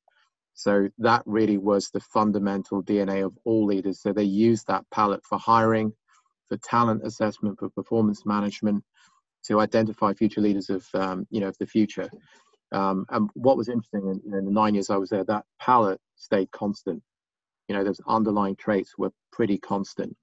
So 0.54 0.88
that 0.98 1.22
really 1.26 1.58
was 1.58 1.90
the 1.90 2.00
fundamental 2.00 2.82
DNA 2.82 3.26
of 3.26 3.36
all 3.44 3.66
leaders. 3.66 4.00
So 4.00 4.12
they 4.12 4.22
used 4.22 4.66
that 4.68 4.84
palette 4.90 5.22
for 5.28 5.38
hiring, 5.38 5.92
for 6.48 6.56
talent 6.56 7.02
assessment, 7.04 7.58
for 7.58 7.68
performance 7.70 8.24
management, 8.24 8.82
to 9.46 9.60
identify 9.60 10.14
future 10.14 10.40
leaders 10.40 10.70
of 10.70 10.86
um, 10.94 11.26
you 11.30 11.40
know 11.40 11.48
of 11.48 11.58
the 11.58 11.66
future. 11.66 12.08
Um, 12.72 13.06
and 13.10 13.30
what 13.34 13.56
was 13.56 13.68
interesting 13.68 14.08
in, 14.08 14.34
in, 14.34 14.44
the 14.44 14.50
nine 14.50 14.74
years 14.74 14.90
I 14.90 14.96
was 14.96 15.10
there, 15.10 15.24
that 15.24 15.44
palette 15.60 16.00
stayed 16.16 16.50
constant. 16.50 17.02
You 17.68 17.76
know, 17.76 17.84
those 17.84 18.00
underlying 18.06 18.56
traits 18.56 18.98
were 18.98 19.12
pretty 19.32 19.58
constant, 19.58 20.16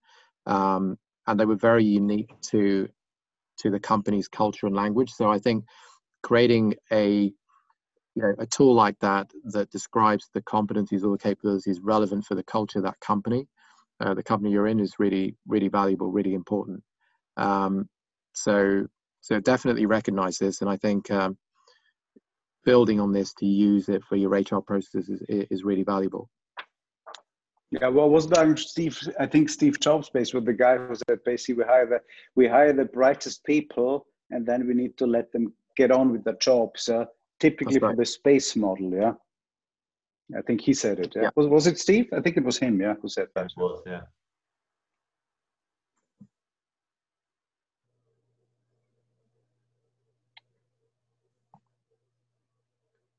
um, 0.45 0.97
and 1.27 1.39
they 1.39 1.45
were 1.45 1.55
very 1.55 1.85
unique 1.85 2.29
to 2.49 2.89
to 3.59 3.69
the 3.69 3.79
company's 3.79 4.27
culture 4.27 4.65
and 4.65 4.75
language. 4.75 5.11
So 5.11 5.29
I 5.29 5.39
think 5.39 5.65
creating 6.21 6.75
a 6.91 7.31
you 8.15 8.21
know 8.21 8.33
a 8.39 8.45
tool 8.45 8.73
like 8.73 8.97
that 8.99 9.29
that 9.45 9.69
describes 9.71 10.29
the 10.33 10.41
competencies 10.41 11.03
or 11.03 11.11
the 11.11 11.17
capabilities 11.17 11.79
relevant 11.81 12.25
for 12.25 12.35
the 12.35 12.43
culture 12.43 12.79
of 12.79 12.85
that 12.85 12.99
company 12.99 13.47
uh, 13.99 14.13
the 14.13 14.23
company 14.23 14.51
you're 14.51 14.67
in 14.67 14.79
is 14.79 14.95
really 14.99 15.35
really 15.47 15.67
valuable 15.67 16.11
really 16.11 16.33
important 16.33 16.83
um, 17.37 17.89
so 18.33 18.85
so 19.21 19.39
definitely 19.39 19.85
recognize 19.85 20.37
this 20.37 20.61
and 20.61 20.69
i 20.69 20.77
think 20.77 21.09
um, 21.11 21.37
building 22.65 22.99
on 22.99 23.11
this 23.11 23.33
to 23.33 23.45
use 23.45 23.89
it 23.89 24.03
for 24.03 24.15
your 24.15 24.29
hr 24.29 24.59
processes 24.59 25.09
is, 25.09 25.21
is 25.49 25.63
really 25.63 25.83
valuable 25.83 26.29
yeah, 27.81 27.87
well, 27.87 28.07
was 28.07 28.27
that 28.27 28.59
Steve? 28.59 28.99
I 29.19 29.25
think 29.25 29.49
Steve 29.49 29.79
Jobs 29.79 30.07
based 30.07 30.35
with 30.35 30.45
the 30.45 30.53
guy 30.53 30.77
who 30.77 30.93
said 30.93 31.23
basically 31.25 31.55
we 31.55 31.63
hire 31.63 31.87
the 31.87 32.01
we 32.35 32.47
hire 32.47 32.71
the 32.71 32.85
brightest 32.85 33.43
people, 33.45 34.05
and 34.29 34.45
then 34.45 34.67
we 34.67 34.75
need 34.75 34.95
to 34.97 35.07
let 35.07 35.31
them 35.31 35.51
get 35.75 35.89
on 35.89 36.11
with 36.11 36.23
their 36.23 36.35
jobs. 36.35 36.87
Uh, 36.87 37.05
typically 37.39 37.79
right. 37.79 37.91
for 37.91 37.95
the 37.95 38.05
space 38.05 38.55
model. 38.55 38.91
Yeah, 38.91 39.13
I 40.37 40.41
think 40.43 40.61
he 40.61 40.73
said 40.73 40.99
it. 40.99 41.13
Yeah? 41.15 41.23
yeah. 41.23 41.29
Was 41.35 41.47
was 41.47 41.65
it 41.65 41.79
Steve? 41.79 42.09
I 42.13 42.21
think 42.21 42.37
it 42.37 42.43
was 42.43 42.59
him. 42.59 42.79
Yeah, 42.79 42.93
who 43.01 43.09
said 43.09 43.29
that? 43.33 43.45
It 43.45 43.53
was. 43.57 43.81
Yeah. 43.87 44.01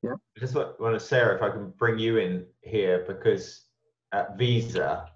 Yeah. 0.05 0.13
I 0.37 0.39
just 0.39 0.53
want, 0.53 0.79
want 0.79 0.93
to, 0.93 0.99
Sarah, 0.99 1.35
if 1.35 1.41
I 1.41 1.49
can 1.49 1.71
bring 1.79 1.97
you 1.97 2.17
in 2.17 2.45
here, 2.61 3.03
because 3.07 3.65
at 4.11 4.37
Visa, 4.37 5.09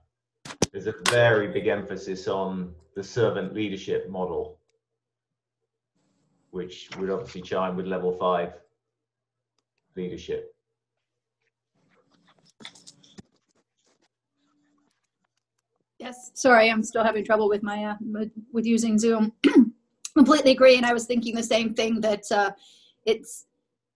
there's 0.72 0.88
a 0.88 0.96
very 1.10 1.48
big 1.48 1.68
emphasis 1.68 2.28
on 2.28 2.74
the 2.96 3.04
servant 3.04 3.54
leadership 3.54 4.10
model, 4.10 4.58
which 6.50 6.90
would 6.98 7.12
obviously 7.12 7.42
chime 7.42 7.76
with 7.76 7.86
level 7.86 8.12
five 8.14 8.54
leadership. 9.96 10.56
Yes, 16.00 16.32
sorry, 16.34 16.72
I'm 16.72 16.82
still 16.82 17.04
having 17.04 17.24
trouble 17.24 17.48
with 17.48 17.62
my 17.62 17.84
uh, 17.84 17.96
with 18.52 18.66
using 18.66 18.98
Zoom. 18.98 19.34
Completely 20.16 20.52
agree, 20.52 20.78
and 20.78 20.86
I 20.86 20.94
was 20.94 21.06
thinking 21.06 21.36
the 21.36 21.44
same 21.44 21.76
thing 21.76 22.02
that 22.02 22.24
uh, 22.32 22.52
it's 23.06 23.46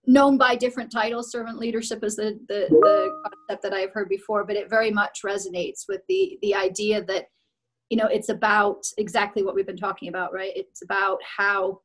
known 0.05 0.38
by 0.38 0.55
different 0.55 0.91
titles. 0.91 1.31
Servant 1.31 1.60
leadership 1.60 2.03
is 2.03 2.15
the, 2.15 2.39
the 2.48 2.67
the 2.69 3.22
concept 3.24 3.63
that 3.63 3.74
I've 3.74 3.91
heard 3.91 4.10
before, 4.10 4.43
but 4.43 4.55
it 4.55 4.69
very 4.69 4.91
much 4.91 5.22
resonates 5.25 5.83
with 5.88 6.01
the 6.07 6.38
the 6.41 6.55
idea 6.55 7.03
that 7.05 7.27
you 7.89 7.98
know 7.98 8.07
it's 8.07 8.29
about 8.29 8.86
exactly 8.98 9.43
what 9.43 9.55
we've 9.55 9.67
been 9.67 9.77
talking 9.77 10.10
about, 10.10 10.33
right? 10.33 10.51
It's 10.55 10.81
about 10.83 11.19
how 11.38 11.81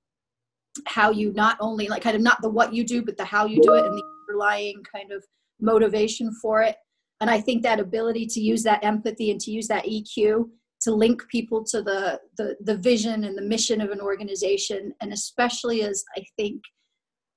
how 0.87 1.11
you 1.11 1.33
not 1.33 1.57
only 1.61 1.89
like 1.89 2.03
kind 2.03 2.17
of 2.17 2.23
not 2.23 2.41
the 2.43 2.49
what 2.49 2.73
you 2.73 2.85
do 2.85 3.03
but 3.03 3.17
the 3.17 3.25
how 3.25 3.47
you 3.47 3.61
do 3.63 3.75
it 3.75 3.85
and 3.85 3.97
the 3.97 4.03
underlying 4.29 4.83
kind 4.95 5.13
of 5.13 5.25
motivation 5.61 6.33
for 6.41 6.63
it 6.63 6.77
and 7.21 7.31
i 7.31 7.41
think 7.41 7.63
that 7.63 7.81
ability 7.81 8.27
to 8.27 8.41
use 8.41 8.63
that 8.63 8.83
empathy 8.85 9.31
and 9.31 9.41
to 9.41 9.51
use 9.51 9.67
that 9.67 9.85
eq 9.87 10.45
to 10.81 10.95
link 10.95 11.23
people 11.29 11.65
to 11.65 11.83
the 11.83 12.21
the, 12.37 12.57
the 12.61 12.77
vision 12.77 13.25
and 13.25 13.37
the 13.37 13.43
mission 13.43 13.81
of 13.81 13.91
an 13.91 14.01
organization 14.01 14.93
and 15.01 15.13
especially 15.13 15.83
as 15.83 16.05
i 16.17 16.25
think 16.37 16.61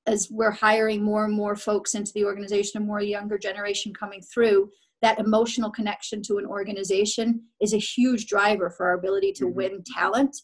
as 0.08 0.28
we're 0.32 0.52
hiring 0.52 1.04
more 1.04 1.26
and 1.26 1.34
more 1.34 1.56
folks 1.56 1.94
into 1.96 2.12
the 2.14 2.26
organization 2.26 2.78
and 2.78 2.88
more 2.88 3.02
younger 3.02 3.38
generation 3.38 3.94
coming 3.94 4.22
through 4.22 4.70
that 5.02 5.20
emotional 5.20 5.72
connection 5.72 6.22
to 6.22 6.38
an 6.38 6.46
organization 6.46 7.42
is 7.60 7.74
a 7.74 7.78
huge 7.78 8.28
driver 8.28 8.70
for 8.70 8.88
our 8.88 8.94
ability 8.94 9.32
to 9.34 9.46
mm-hmm. 9.46 9.56
win 9.56 9.84
talent 9.96 10.36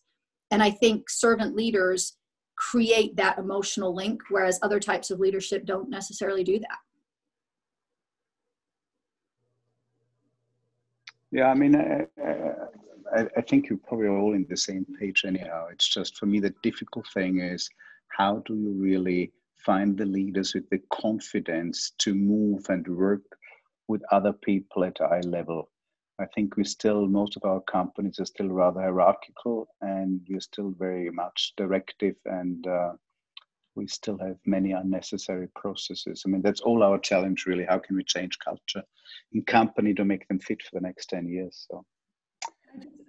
and 0.52 0.62
i 0.62 0.70
think 0.70 1.10
servant 1.10 1.56
leaders 1.56 2.18
create 2.58 3.16
that 3.16 3.38
emotional 3.38 3.96
link, 3.96 4.22
whereas 4.30 4.60
other 4.62 4.80
types 4.80 5.12
of 5.12 5.20
leadership 5.20 5.66
don't 5.66 5.90
necessarily 5.90 6.44
do 6.44 6.60
that. 6.60 6.80
Yeah, 11.32 11.50
I 11.50 11.54
mean, 11.54 11.76
I, 11.76 12.06
I, 13.16 13.28
I 13.38 13.42
think 13.42 13.70
you're 13.70 13.80
probably 13.80 14.08
all 14.08 14.34
in 14.34 14.46
the 14.50 14.58
same 14.58 14.86
page 15.00 15.24
anyhow. 15.26 15.68
It's 15.72 15.88
just 15.88 16.18
for 16.18 16.26
me, 16.26 16.40
the 16.40 16.54
difficult 16.64 17.08
thing 17.14 17.40
is 17.40 17.70
how 18.08 18.42
do 18.46 18.56
you 18.56 18.72
really 18.72 19.32
find 19.66 19.98
the 19.98 20.06
leaders 20.06 20.54
with 20.54 20.70
the 20.70 20.82
confidence 20.92 21.92
to 22.00 22.14
move 22.14 22.66
and 22.70 22.88
work 22.88 23.24
with 23.88 24.02
other 24.12 24.34
people 24.34 24.84
at 24.84 25.02
eye 25.02 25.22
level? 25.22 25.70
I 26.20 26.26
think 26.34 26.58
we 26.58 26.64
still, 26.64 27.08
most 27.08 27.36
of 27.36 27.44
our 27.46 27.62
companies 27.62 28.20
are 28.20 28.26
still 28.26 28.50
rather 28.50 28.82
hierarchical 28.82 29.68
and 29.82 30.22
we're 30.28 30.40
still 30.40 30.72
very 30.72 31.12
much 31.12 31.54
directive 31.58 32.16
and 32.26 32.66
uh, 32.66 32.94
we 33.76 33.88
still 33.88 34.18
have 34.18 34.38
many 34.46 34.72
unnecessary 34.72 35.48
processes. 35.56 36.24
I 36.26 36.30
mean, 36.30 36.42
that's 36.42 36.62
all 36.62 36.82
our 36.82 36.98
challenge, 36.98 37.46
really. 37.46 37.66
How 37.66 37.78
can 37.78 37.96
we 37.96 38.04
change 38.04 38.40
culture 38.44 38.84
in 39.32 39.44
company 39.44 39.94
to 39.94 40.04
make 40.04 40.28
them 40.28 40.40
fit 40.40 40.64
for 40.64 40.72
the 40.74 40.82
next 40.82 41.10
10 41.12 41.28
years? 41.28 41.68
So, 41.70 41.86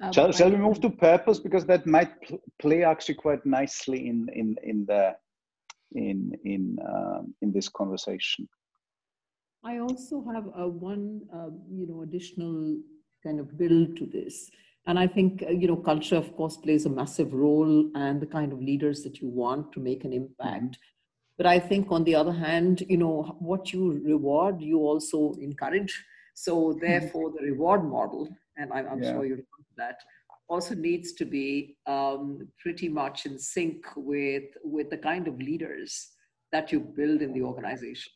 um, 0.03 0.13
shall, 0.13 0.31
shall 0.33 0.51
we 0.51 0.57
move 0.57 0.81
to 0.83 0.91
purpose 0.91 1.41
because 1.41 1.65
that 1.67 1.87
might 1.87 2.21
pl- 2.23 2.43
play 2.61 2.85
actually 2.85 3.17
quite 3.17 3.45
nicely 3.45 4.07
in 4.09 4.29
in 4.33 4.57
in 4.63 4.87
the 4.87 5.17
in 5.93 6.33
in 6.45 6.79
um, 6.87 7.35
in 7.43 7.53
this 7.53 7.69
conversation. 7.69 8.49
I 9.65 9.79
also 9.79 10.25
have 10.33 10.47
a 10.57 10.69
one 10.69 11.23
uh, 11.33 11.51
you 11.71 11.87
know 11.87 12.03
additional 12.03 12.79
kind 13.25 13.41
of 13.41 13.59
build 13.59 13.97
to 13.97 14.07
this. 14.07 14.51
And 14.87 14.99
I 14.99 15.07
think, 15.07 15.43
uh, 15.47 15.51
you 15.51 15.69
know, 15.69 15.77
culture, 15.77 16.17
of 16.17 16.35
course, 16.35 16.57
plays 16.57 16.87
a 16.87 16.89
massive 16.89 17.35
role 17.35 17.91
and 17.95 18.23
the 18.23 18.27
kind 18.27 18.53
of 18.53 18.63
leaders 18.63 19.03
that 19.03 19.21
you 19.21 19.29
want 19.29 19.71
to 19.73 19.81
make 19.81 20.05
an 20.05 20.15
impact. 20.15 20.79
But 21.37 21.47
I 21.47 21.59
think, 21.59 21.89
on 21.91 22.05
the 22.05 22.15
other 22.15 22.33
hand, 22.33 22.85
you 22.89 22.97
know, 22.97 23.37
what 23.39 23.73
you 23.73 24.01
reward, 24.05 24.63
you 24.63 24.79
also 24.79 25.35
encourage. 25.41 26.03
So, 26.35 26.55
mm-hmm. 26.57 26.81
therefore, 26.81 27.33
the 27.33 27.45
reward 27.45 27.85
model, 27.85 28.29
and 28.57 28.73
I'm, 28.73 28.89
I'm 28.89 29.03
yeah. 29.03 29.13
sure 29.13 29.27
you'll 29.27 29.39
that, 29.77 30.01
also 30.49 30.75
needs 30.75 31.13
to 31.13 31.25
be 31.25 31.77
um, 31.87 32.49
pretty 32.59 32.89
much 32.89 33.27
in 33.27 33.39
sync 33.39 33.85
with 33.97 34.45
with 34.65 34.91
the 34.91 34.99
kind 34.99 35.29
of 35.29 35.39
leaders 35.39 36.09
that 36.53 36.73
you 36.73 36.81
build 36.81 37.21
in 37.23 37.33
the 37.33 37.43
organization. 37.43 38.13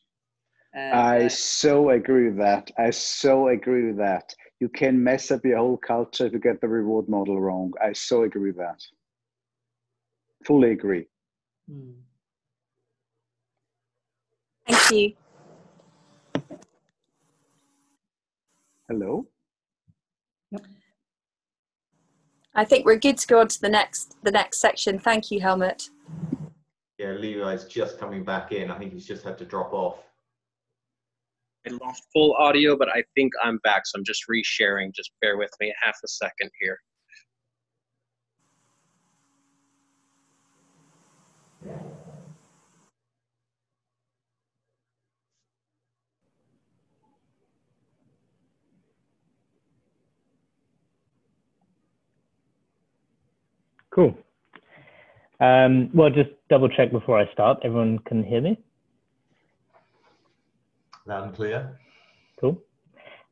And, 0.75 0.95
I 0.95 1.27
uh, 1.27 1.29
so 1.29 1.91
agree 1.91 2.29
with 2.29 2.39
that. 2.39 2.71
I 2.79 2.91
so 2.91 3.49
agree 3.49 3.87
with 3.89 3.99
that 3.99 4.35
you 4.63 4.69
can 4.69 5.03
mess 5.03 5.33
up 5.33 5.45
your 5.45 5.59
whole 5.59 5.77
culture 5.77 6.27
if 6.27 6.33
you 6.33 6.39
get 6.39 6.61
the 6.61 6.69
reward 6.69 7.09
model 7.09 7.41
wrong. 7.41 7.73
I 7.83 7.93
so 7.93 8.23
agree 8.23 8.53
with 8.53 8.59
that. 8.59 8.81
Fully 10.47 10.71
agree. 10.71 11.09
Mm. 11.69 11.95
Thank 14.69 14.91
you. 14.93 15.13
Hello. 18.89 19.27
I 22.55 22.65
think 22.65 22.85
we're 22.85 22.99
good 22.99 23.19
to 23.19 23.27
go 23.27 23.41
on 23.41 23.49
to 23.49 23.61
the 23.61 23.69
next 23.69 24.17
the 24.23 24.31
next 24.31 24.61
section. 24.61 24.99
Thank 24.99 25.31
you, 25.31 25.41
Helmut. 25.41 25.89
Yeah, 26.99 27.13
Levi's 27.13 27.65
just 27.65 27.99
coming 27.99 28.25
back 28.25 28.53
in. 28.53 28.71
I 28.71 28.79
think 28.79 28.93
he's 28.93 29.07
just 29.07 29.25
had 29.25 29.39
to 29.39 29.45
drop 29.45 29.73
off. 29.73 29.99
I 31.67 31.71
lost 31.81 32.05
full 32.13 32.35
audio, 32.39 32.77
but 32.77 32.89
I 32.89 33.03
think 33.15 33.33
I'm 33.43 33.59
back. 33.65 33.87
So 33.87 33.99
I'm 33.99 34.05
just 34.05 34.25
resharing. 34.29 34.93
Just 34.95 35.13
bear 35.21 35.39
with 35.39 35.51
me 35.61 35.73
half 35.83 35.97
a 36.05 36.09
second 36.09 36.51
here. 36.61 36.79
Cool. 53.95 54.17
Um, 55.41 55.91
well, 55.93 56.09
just 56.09 56.31
double 56.49 56.69
check 56.69 56.93
before 56.93 57.19
I 57.19 57.31
start. 57.33 57.59
Everyone 57.65 57.99
can 58.01 58.23
hear 58.23 58.41
me? 58.41 58.59
Loud 61.07 61.25
and 61.25 61.37
clear. 61.37 61.79
Cool. 62.41 62.63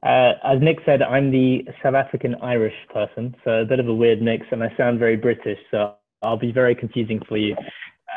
Uh, 0.03 0.33
as 0.45 0.61
Nick 0.61 0.79
said, 0.85 1.03
I'm 1.03 1.31
the 1.31 1.65
South 1.83 1.95
African 1.95 2.35
Irish 2.37 2.75
person, 2.93 3.35
so 3.45 3.61
a 3.61 3.65
bit 3.65 3.81
of 3.81 3.89
a 3.89 3.95
weird 3.95 4.23
mix, 4.23 4.47
and 4.51 4.63
I 4.63 4.75
sound 4.77 4.99
very 4.99 5.17
British, 5.17 5.59
so 5.71 5.95
I'll 6.23 6.39
be 6.39 6.53
very 6.53 6.75
confusing 6.75 7.21
for 7.29 7.37
you, 7.37 7.55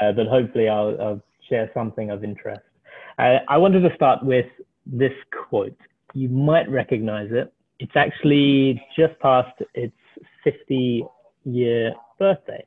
uh, 0.02 0.12
but 0.14 0.28
hopefully 0.28 0.70
I'll, 0.70 1.00
I'll, 1.02 1.22
share 1.50 1.70
something 1.74 2.10
of 2.10 2.24
interest. 2.24 2.62
Uh, 3.20 3.40
I 3.50 3.58
wanted 3.58 3.82
to 3.82 3.94
start 3.96 4.24
with 4.24 4.46
this 4.86 5.12
quote. 5.50 5.78
You 6.14 6.30
might 6.30 6.70
recognize 6.70 7.32
it. 7.32 7.54
It's 7.80 7.92
actually 7.98 8.82
just 8.98 9.20
past 9.20 9.52
its 9.74 9.94
50 10.46 11.06
year 11.44 11.94
birthday. 12.24 12.66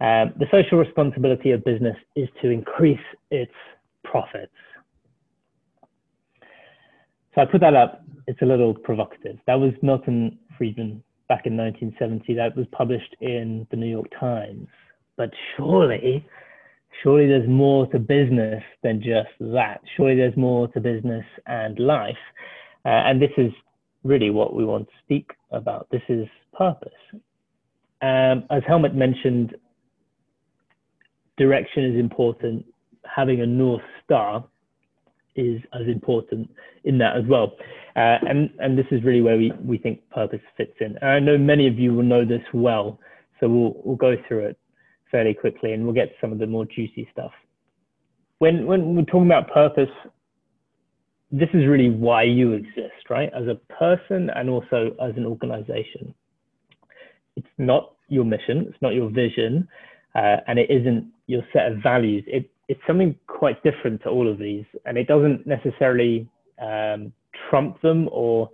Um, 0.00 0.32
the 0.38 0.46
social 0.50 0.78
responsibility 0.78 1.50
of 1.52 1.64
business 1.64 1.96
is 2.14 2.28
to 2.42 2.50
increase 2.50 3.06
its 3.30 3.52
profits. 4.04 4.52
So 7.34 7.42
I 7.42 7.44
put 7.46 7.60
that 7.62 7.74
up. 7.74 8.02
It's 8.26 8.42
a 8.42 8.44
little 8.44 8.74
provocative. 8.74 9.38
That 9.46 9.54
was 9.54 9.72
Milton 9.82 10.38
Friedman 10.56 11.02
back 11.28 11.46
in 11.46 11.56
1970. 11.56 12.34
That 12.34 12.56
was 12.56 12.66
published 12.72 13.16
in 13.20 13.66
the 13.70 13.76
New 13.76 13.90
York 13.90 14.08
Times. 14.20 14.68
But 15.16 15.30
surely, 15.56 16.26
surely 17.02 17.26
there's 17.26 17.48
more 17.48 17.86
to 17.88 17.98
business 17.98 18.62
than 18.82 19.00
just 19.00 19.30
that. 19.40 19.80
Surely 19.96 20.16
there's 20.16 20.36
more 20.36 20.68
to 20.68 20.80
business 20.80 21.24
and 21.46 21.78
life. 21.78 22.24
Uh, 22.84 23.08
and 23.08 23.20
this 23.20 23.32
is 23.36 23.50
really 24.04 24.30
what 24.30 24.54
we 24.54 24.64
want 24.64 24.86
to 24.86 24.94
speak 25.04 25.30
about. 25.50 25.88
This 25.90 26.02
is 26.08 26.26
purpose. 26.56 27.00
Um, 28.00 28.44
as 28.50 28.62
Helmut 28.66 28.94
mentioned, 28.94 29.56
direction 31.36 31.84
is 31.84 31.98
important. 31.98 32.64
Having 33.04 33.40
a 33.40 33.46
North 33.46 33.82
Star 34.04 34.44
is 35.36 35.60
as 35.72 35.86
important 35.86 36.50
in 36.84 36.98
that 36.98 37.16
as 37.16 37.24
well. 37.28 37.52
Uh, 37.96 38.18
and, 38.28 38.50
and 38.58 38.78
this 38.78 38.86
is 38.90 39.02
really 39.02 39.22
where 39.22 39.36
we, 39.36 39.52
we 39.64 39.78
think 39.78 40.08
purpose 40.10 40.40
fits 40.56 40.74
in. 40.80 40.96
And 41.00 41.10
I 41.10 41.18
know 41.18 41.38
many 41.38 41.66
of 41.66 41.78
you 41.78 41.94
will 41.94 42.02
know 42.02 42.24
this 42.24 42.42
well, 42.52 42.98
so 43.40 43.48
we'll, 43.48 43.74
we'll 43.84 43.96
go 43.96 44.14
through 44.26 44.46
it 44.46 44.58
fairly 45.10 45.34
quickly 45.34 45.72
and 45.72 45.84
we'll 45.84 45.94
get 45.94 46.06
to 46.06 46.14
some 46.20 46.32
of 46.32 46.38
the 46.38 46.46
more 46.46 46.64
juicy 46.64 47.08
stuff. 47.12 47.32
When, 48.38 48.66
when 48.66 48.94
we're 48.94 49.02
talking 49.02 49.26
about 49.26 49.52
purpose, 49.52 49.90
this 51.30 51.48
is 51.54 51.66
really 51.66 51.90
why 51.90 52.22
you 52.22 52.52
exist, 52.52 53.10
right? 53.10 53.30
As 53.34 53.46
a 53.48 53.56
person 53.72 54.30
and 54.34 54.48
also 54.48 54.94
as 55.02 55.16
an 55.16 55.26
organization. 55.26 56.14
It's 57.38 57.56
not 57.56 57.94
your 58.08 58.24
mission, 58.24 58.66
it's 58.68 58.82
not 58.82 58.94
your 58.94 59.10
vision, 59.10 59.68
uh, 60.14 60.38
and 60.48 60.58
it 60.58 60.68
isn't 60.70 61.06
your 61.26 61.42
set 61.52 61.70
of 61.70 61.78
values. 61.82 62.24
It, 62.26 62.50
it's 62.68 62.80
something 62.86 63.14
quite 63.28 63.62
different 63.62 64.02
to 64.02 64.08
all 64.08 64.30
of 64.30 64.38
these, 64.38 64.64
and 64.84 64.98
it 64.98 65.06
doesn't 65.06 65.46
necessarily 65.46 66.28
um, 66.60 67.12
trump 67.48 67.80
them 67.80 68.08
or 68.10 68.50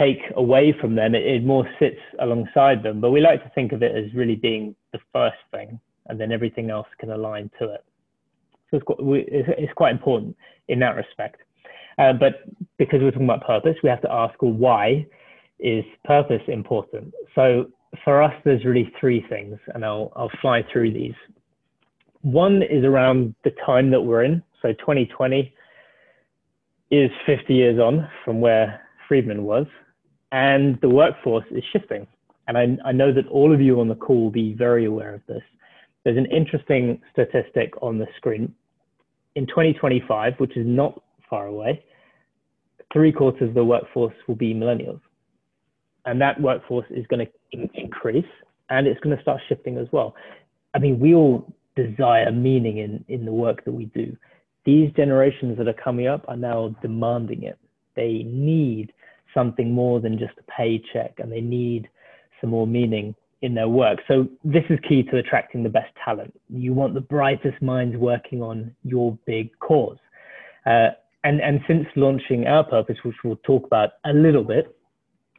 take 0.00 0.18
away 0.36 0.74
from 0.80 0.96
them. 0.96 1.14
It, 1.14 1.24
it, 1.24 1.44
more 1.44 1.68
sits 1.78 2.00
alongside 2.20 2.82
them. 2.82 3.00
But 3.00 3.10
we 3.12 3.20
like 3.20 3.44
to 3.44 3.50
think 3.54 3.72
of 3.72 3.82
it 3.82 3.92
as 3.94 4.12
really 4.14 4.36
being 4.36 4.74
the 4.92 4.98
first 5.12 5.42
thing, 5.52 5.78
and 6.06 6.18
then 6.20 6.32
everything 6.32 6.70
else 6.70 6.88
can 6.98 7.10
align 7.10 7.50
to 7.60 7.72
it. 7.72 7.84
So 8.70 8.78
it's 8.78 8.84
quite, 8.84 9.02
we, 9.02 9.20
it's, 9.28 9.48
it's 9.58 9.72
quite 9.74 9.92
important 9.92 10.36
in 10.68 10.80
that 10.80 10.96
respect. 10.96 11.40
Uh, 11.98 12.14
but 12.14 12.48
because 12.78 13.00
we're 13.00 13.12
talking 13.12 13.30
about 13.30 13.46
purpose, 13.46 13.76
we 13.84 13.90
have 13.90 14.02
to 14.02 14.10
ask, 14.10 14.40
well, 14.42 14.52
why 14.52 15.06
is 15.60 15.84
purpose 16.04 16.42
important? 16.48 17.12
So 17.34 17.66
for 18.04 18.22
us, 18.22 18.32
there's 18.44 18.64
really 18.64 18.92
three 18.98 19.24
things, 19.28 19.58
and 19.74 19.84
I'll, 19.84 20.12
I'll 20.16 20.30
fly 20.40 20.64
through 20.72 20.92
these. 20.92 21.14
One 22.22 22.62
is 22.62 22.84
around 22.84 23.34
the 23.44 23.52
time 23.64 23.90
that 23.90 24.00
we're 24.00 24.24
in. 24.24 24.42
So 24.62 24.72
2020 24.72 25.52
is 26.90 27.10
50 27.26 27.54
years 27.54 27.78
on 27.78 28.08
from 28.24 28.40
where 28.40 28.80
Friedman 29.08 29.44
was, 29.44 29.66
and 30.30 30.78
the 30.80 30.88
workforce 30.88 31.44
is 31.50 31.62
shifting. 31.72 32.06
And 32.48 32.56
I, 32.56 32.88
I 32.88 32.92
know 32.92 33.12
that 33.12 33.26
all 33.28 33.52
of 33.52 33.60
you 33.60 33.80
on 33.80 33.88
the 33.88 33.94
call 33.94 34.24
will 34.24 34.30
be 34.30 34.54
very 34.54 34.86
aware 34.86 35.14
of 35.14 35.20
this. 35.26 35.42
There's 36.04 36.18
an 36.18 36.26
interesting 36.26 37.00
statistic 37.12 37.72
on 37.80 37.98
the 37.98 38.06
screen. 38.16 38.54
In 39.34 39.46
2025, 39.46 40.34
which 40.38 40.56
is 40.56 40.66
not 40.66 41.00
far 41.28 41.46
away, 41.46 41.84
three 42.92 43.12
quarters 43.12 43.48
of 43.48 43.54
the 43.54 43.64
workforce 43.64 44.14
will 44.26 44.34
be 44.34 44.54
millennials. 44.54 45.00
And 46.04 46.20
that 46.20 46.40
workforce 46.40 46.86
is 46.90 47.06
going 47.06 47.26
to 47.26 47.68
increase 47.74 48.24
and 48.70 48.86
it's 48.86 49.00
going 49.00 49.16
to 49.16 49.22
start 49.22 49.40
shifting 49.48 49.76
as 49.76 49.86
well. 49.92 50.14
I 50.74 50.78
mean, 50.78 50.98
we 50.98 51.14
all 51.14 51.52
desire 51.76 52.30
meaning 52.32 52.78
in, 52.78 53.04
in 53.08 53.24
the 53.24 53.32
work 53.32 53.64
that 53.64 53.72
we 53.72 53.86
do. 53.86 54.16
These 54.64 54.92
generations 54.92 55.58
that 55.58 55.68
are 55.68 55.74
coming 55.74 56.06
up 56.06 56.24
are 56.28 56.36
now 56.36 56.74
demanding 56.82 57.42
it. 57.42 57.58
They 57.94 58.24
need 58.26 58.92
something 59.34 59.72
more 59.72 60.00
than 60.00 60.18
just 60.18 60.32
a 60.38 60.42
paycheck 60.50 61.14
and 61.18 61.30
they 61.30 61.40
need 61.40 61.88
some 62.40 62.50
more 62.50 62.66
meaning 62.66 63.14
in 63.42 63.54
their 63.54 63.68
work. 63.68 63.98
So 64.06 64.28
this 64.44 64.62
is 64.70 64.78
key 64.88 65.02
to 65.04 65.18
attracting 65.18 65.62
the 65.62 65.68
best 65.68 65.92
talent. 66.04 66.32
You 66.48 66.72
want 66.72 66.94
the 66.94 67.00
brightest 67.00 67.60
minds 67.60 67.96
working 67.96 68.40
on 68.40 68.74
your 68.84 69.18
big 69.26 69.50
cause. 69.58 69.98
Uh, 70.64 70.90
and, 71.24 71.40
and 71.40 71.60
since 71.66 71.86
launching 71.96 72.46
our 72.46 72.64
purpose, 72.64 72.96
which 73.04 73.16
we'll 73.24 73.36
talk 73.44 73.66
about 73.66 73.90
a 74.04 74.12
little 74.12 74.44
bit, 74.44 74.76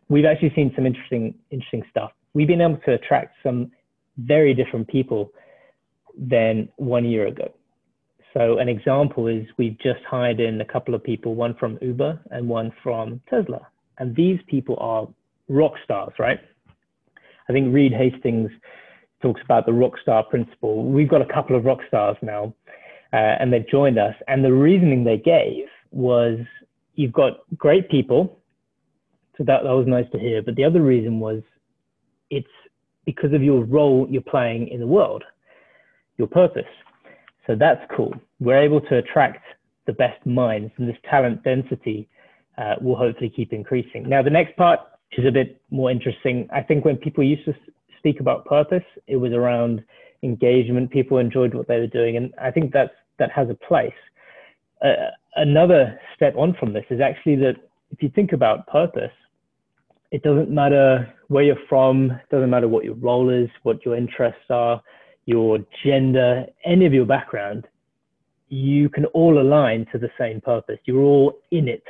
we've 0.10 0.26
actually 0.26 0.54
seen 0.56 0.72
some 0.76 0.86
interesting, 0.86 1.36
interesting 1.52 1.84
stuff. 1.89 2.12
We've 2.34 2.48
been 2.48 2.62
able 2.62 2.78
to 2.86 2.94
attract 2.94 3.36
some 3.44 3.72
very 4.18 4.54
different 4.54 4.88
people 4.88 5.32
than 6.18 6.70
one 6.78 7.06
year 7.06 7.28
ago. 7.28 7.54
So 8.34 8.58
an 8.58 8.68
example 8.68 9.28
is 9.28 9.46
we've 9.58 9.78
just 9.80 10.04
hired 10.10 10.39
in 10.39 10.60
a 10.60 10.66
couple 10.66 10.96
of 10.96 11.04
people, 11.04 11.36
one 11.36 11.56
from 11.56 11.78
Uber 11.82 12.20
and 12.32 12.50
one 12.50 12.72
from 12.82 13.22
Tesla. 13.30 13.68
And 14.00 14.16
these 14.16 14.39
people 14.48 14.76
are 14.80 15.08
rock 15.50 15.74
stars, 15.84 16.13
right? 16.18 16.39
I 17.48 17.54
think 17.54 17.74
Reed 17.74 17.94
Hastings 17.94 18.50
talks 19.22 19.42
about 19.44 19.66
the 19.66 19.74
rock 19.74 19.94
star 20.02 20.24
principle. 20.24 20.86
We've 20.86 21.10
got 21.10 21.22
a 21.22 21.32
couple 21.32 21.56
of 21.56 21.66
rock 21.66 21.80
stars 21.88 22.18
now, 22.22 22.54
uh, 23.12 23.36
and 23.39 23.54
they've 23.54 23.68
joined 23.68 24.00
us. 24.00 24.16
And 24.28 24.44
the 24.44 24.54
reasoning 24.54 25.04
they 25.04 25.18
gave 25.18 25.66
was 25.92 26.39
you've 26.96 27.13
got 27.13 27.39
great 27.58 27.89
people. 27.89 28.39
So 29.38 29.43
that, 29.46 29.63
that 29.63 29.72
was 29.72 29.88
nice 29.88 30.06
to 30.12 30.19
hear. 30.19 30.41
But 30.41 30.56
the 30.56 30.63
other 30.63 30.82
reason 30.82 31.19
was 31.19 31.41
it's 32.30 32.48
because 33.06 33.34
of 33.34 33.43
your 33.43 33.63
role 33.63 34.08
you're 34.10 34.22
playing 34.22 34.67
in 34.67 34.80
the 34.80 34.88
world, 34.88 35.24
your 36.17 36.28
purpose. 36.28 36.63
So 37.48 37.56
that's 37.56 37.82
cool. 37.96 38.13
We're 38.39 38.62
able 38.62 38.82
to 38.82 38.98
attract 38.98 39.43
the 39.86 39.93
best 39.93 40.26
minds, 40.26 40.72
and 40.78 40.88
this 40.88 40.96
talent 41.10 41.43
density 41.43 42.08
uh, 42.58 42.76
will 42.82 42.96
hopefully 42.96 43.30
keep 43.36 43.52
increasing. 43.52 44.08
Now, 44.08 44.22
the 44.22 44.30
next 44.30 44.56
part 44.56 44.80
is 45.17 45.26
a 45.26 45.32
bit 45.32 45.62
more 45.69 45.91
interesting. 45.91 46.48
I 46.54 46.62
think 46.62 46.86
when 46.86 46.98
people 46.98 47.24
used 47.24 47.46
to 47.46 47.54
speak 47.98 48.19
about 48.19 48.46
purpose, 48.46 48.84
it 49.08 49.17
was 49.17 49.34
around 49.34 49.84
engagement. 50.24 50.91
People 50.91 51.17
enjoyed 51.17 51.54
what 51.54 51.67
they 51.67 51.80
were 51.80 51.88
doing, 51.88 52.17
and 52.17 52.34
I 52.41 52.52
think 52.52 52.72
that's 52.72 52.93
that 53.19 53.32
has 53.32 53.50
a 53.50 53.54
place. 53.54 53.91
Uh, 54.84 55.12
another 55.36 56.00
step 56.15 56.36
on 56.36 56.56
from 56.60 56.74
this 56.74 56.86
is 56.89 57.00
actually 57.00 57.36
that 57.36 57.56
if 57.91 58.02
you 58.02 58.10
think 58.10 58.32
about 58.32 58.65
purpose, 58.67 59.12
it 60.13 60.21
doesn't 60.21 60.52
matter 60.52 61.12
where 61.30 61.43
you're 61.43 61.65
from, 61.67 62.12
it 62.12 62.30
doesn't 62.30 62.52
matter 62.52 62.67
what 62.67 62.86
your 62.86 62.93
role 62.93 63.32
is, 63.32 63.49
what 63.63 63.84
your 63.84 63.97
interests 63.97 64.45
are, 64.52 64.80
your 65.26 65.58
gender, 65.84 66.45
any 66.63 66.86
of 66.86 66.93
your 66.93 67.06
background, 67.06 67.65
you 68.49 68.89
can 68.89 69.06
all 69.08 69.41
align 69.41 69.88
to 69.91 69.97
the 69.97 70.12
same 70.19 70.39
purpose. 70.39 70.78
You're 70.86 71.02
all 71.02 71.39
in 71.49 71.67
it 71.67 71.84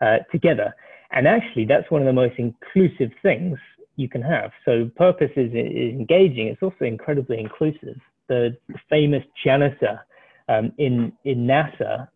uh, 0.00 0.20
together. 0.32 0.74
And 1.10 1.28
actually, 1.28 1.66
that's 1.66 1.90
one 1.90 2.00
of 2.00 2.06
the 2.06 2.14
most 2.14 2.36
inclusive 2.38 3.10
things 3.22 3.58
you 3.96 4.08
can 4.08 4.22
have. 4.22 4.52
So 4.64 4.90
purpose 4.96 5.32
is, 5.36 5.52
is 5.52 5.92
engaging. 5.92 6.46
It's 6.46 6.62
also 6.62 6.86
incredibly 6.86 7.38
inclusive. 7.38 8.00
The, 8.28 8.56
the 8.68 8.78
famous 8.88 9.22
janitor 9.44 10.00
um, 10.48 10.72
in, 10.78 11.12
in 11.24 11.46
NASA 11.46 12.08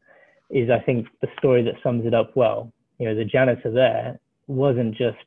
is, 0.48 0.70
I 0.70 0.78
think, 0.78 1.06
the 1.20 1.28
story 1.38 1.62
that 1.64 1.74
sums 1.82 2.06
it 2.06 2.14
up 2.14 2.34
well. 2.34 2.72
You 2.98 3.10
know, 3.10 3.14
the 3.14 3.26
janitor 3.26 3.70
there 3.70 4.18
wasn't 4.46 4.96
just 4.96 5.18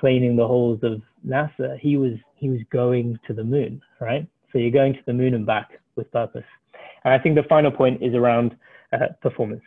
cleaning 0.00 0.34
the 0.34 0.46
halls 0.46 0.80
of 0.82 1.02
NASA. 1.26 1.78
He 1.78 1.96
was, 1.98 2.14
he 2.34 2.48
was 2.48 2.60
going 2.70 3.18
to 3.26 3.34
the 3.34 3.44
moon, 3.44 3.82
right? 4.00 4.26
So 4.50 4.58
you're 4.58 4.70
going 4.70 4.94
to 4.94 5.02
the 5.06 5.12
moon 5.12 5.34
and 5.34 5.44
back 5.44 5.78
with 5.94 6.10
purpose. 6.10 6.44
And 7.04 7.12
I 7.12 7.18
think 7.18 7.36
the 7.36 7.42
final 7.44 7.70
point 7.70 8.02
is 8.02 8.14
around 8.14 8.56
uh, 8.92 9.08
performance. 9.20 9.62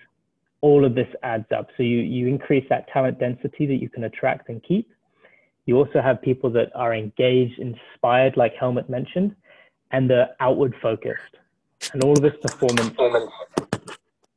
All 0.62 0.84
of 0.86 0.96
this 0.96 1.08
adds 1.22 1.46
up. 1.56 1.67
So 1.78 1.84
you, 1.84 2.00
you 2.00 2.28
increase 2.28 2.65
that 2.69 2.88
talent 2.89 3.19
density 3.19 3.67
that 3.67 3.76
you 3.76 3.89
can 3.89 4.06
attract 4.06 4.50
and 4.50 4.62
keep. 4.63 4.89
You 5.65 5.78
also 5.78 6.02
have 6.02 6.22
people 6.22 6.50
that 6.52 6.72
are 6.76 6.93
engaged, 6.93 7.60
inspired, 7.60 8.36
like 8.36 8.54
Helmut 8.60 8.89
mentioned, 8.89 9.36
and 9.91 10.10
they're 10.10 10.30
outward 10.39 10.76
focused. 10.82 11.38
And 11.93 12.04
all 12.04 12.13
of 12.13 12.22
this 12.22 12.34
performance 12.41 12.96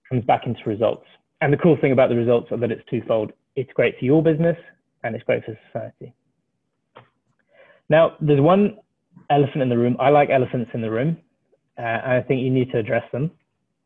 comes 0.09 0.25
back 0.25 0.47
into 0.47 0.61
results. 0.67 1.07
And 1.41 1.53
the 1.53 1.57
cool 1.57 1.77
thing 1.81 1.93
about 1.93 2.11
the 2.11 2.17
results 2.17 2.53
are 2.53 2.57
that 2.59 2.71
it's 2.71 2.85
twofold. 2.89 3.33
It's 3.57 3.73
great 3.73 3.99
for 3.99 4.05
your 4.05 4.23
business 4.23 4.59
and 5.07 5.15
it's 5.15 5.25
great 5.25 5.45
for 5.45 5.59
society. 5.73 6.13
Now, 7.89 8.17
there's 8.21 8.41
one 8.41 8.79
elephant 9.31 9.63
in 9.63 9.69
the 9.69 9.79
room. 9.79 9.97
I 10.01 10.11
like 10.11 10.31
elephants 10.31 10.71
in 10.75 10.81
the 10.81 10.91
room. 10.91 11.19
Uh, 11.79 11.83
I 11.83 12.25
think 12.27 12.43
you 12.43 12.51
need 12.51 12.71
to 12.73 12.79
address 12.79 13.05
them. 13.13 13.31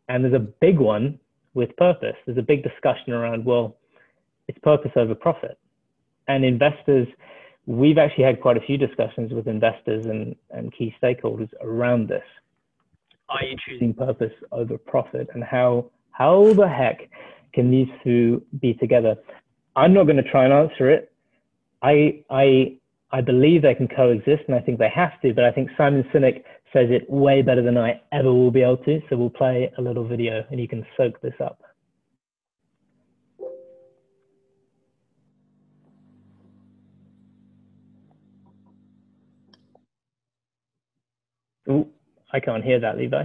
And 0.09 0.25
there's 0.25 0.35
a 0.35 0.39
big 0.39 0.79
one 0.79 1.19
with 1.55 1.77
purpose. 1.77 2.17
There's 2.27 2.39
a 2.39 2.43
big 2.43 2.63
discussion 2.63 3.13
around, 3.13 3.45
well, 3.45 3.77
it's 4.49 4.59
purpose 4.61 4.93
over 4.97 5.15
profit. 5.15 5.59
And 6.29 6.45
investors, 6.45 7.07
we've 7.67 7.99
actually 7.99 8.25
had 8.25 8.41
quite 8.41 8.57
a 8.57 8.61
few 8.61 8.77
discussions 8.77 9.33
with 9.33 9.47
investors 9.47 10.07
and, 10.07 10.35
and 10.51 10.73
key 10.77 10.95
stakeholders 11.03 11.51
around 11.61 12.09
this. 12.09 12.25
Are 13.29 13.45
you 13.45 13.57
choosing 13.69 13.95
purpose 13.95 14.33
over 14.51 14.79
profit? 14.79 15.29
And 15.35 15.45
how, 15.45 15.91
how 16.11 16.53
the 16.55 16.69
heck 16.69 17.09
can 17.53 17.71
these 17.71 17.89
two 18.03 18.43
be 18.61 18.75
together? 18.75 19.17
I'm 19.77 19.95
not 19.95 20.05
going 20.05 20.17
to 20.17 20.29
try 20.29 20.45
and 20.45 20.53
answer 20.53 20.91
it. 20.91 21.10
I, 21.83 22.23
I 22.31 22.77
I 23.13 23.21
believe 23.21 23.63
they 23.63 23.75
can 23.75 23.89
coexist, 23.89 24.45
and 24.47 24.55
I 24.55 24.61
think 24.61 24.79
they 24.79 24.89
have 24.95 25.21
to. 25.23 25.35
But 25.35 25.45
I 25.45 25.51
think 25.51 25.71
Simon 25.77 26.05
Sinek 26.15 26.45
says 26.73 26.89
it 26.91 27.09
way 27.11 27.43
better 27.43 27.63
than 27.63 27.77
I 27.77 28.01
ever 28.13 28.33
will 28.33 28.53
be 28.53 28.63
able 28.63 28.77
to. 28.79 29.01
So 29.11 29.17
we'll 29.17 29.31
play 29.31 29.71
a 29.79 29.83
little 29.83 30.07
video, 30.07 30.45
and 30.51 30.61
you 30.61 30.69
can 30.69 30.87
soak 30.97 31.21
this 31.21 31.35
up. 31.41 31.61
Oh, 41.69 41.89
I 42.33 42.41
can't 42.41 42.65
hear 42.65 42.81
that, 42.81 42.97
Levi. 42.97 43.25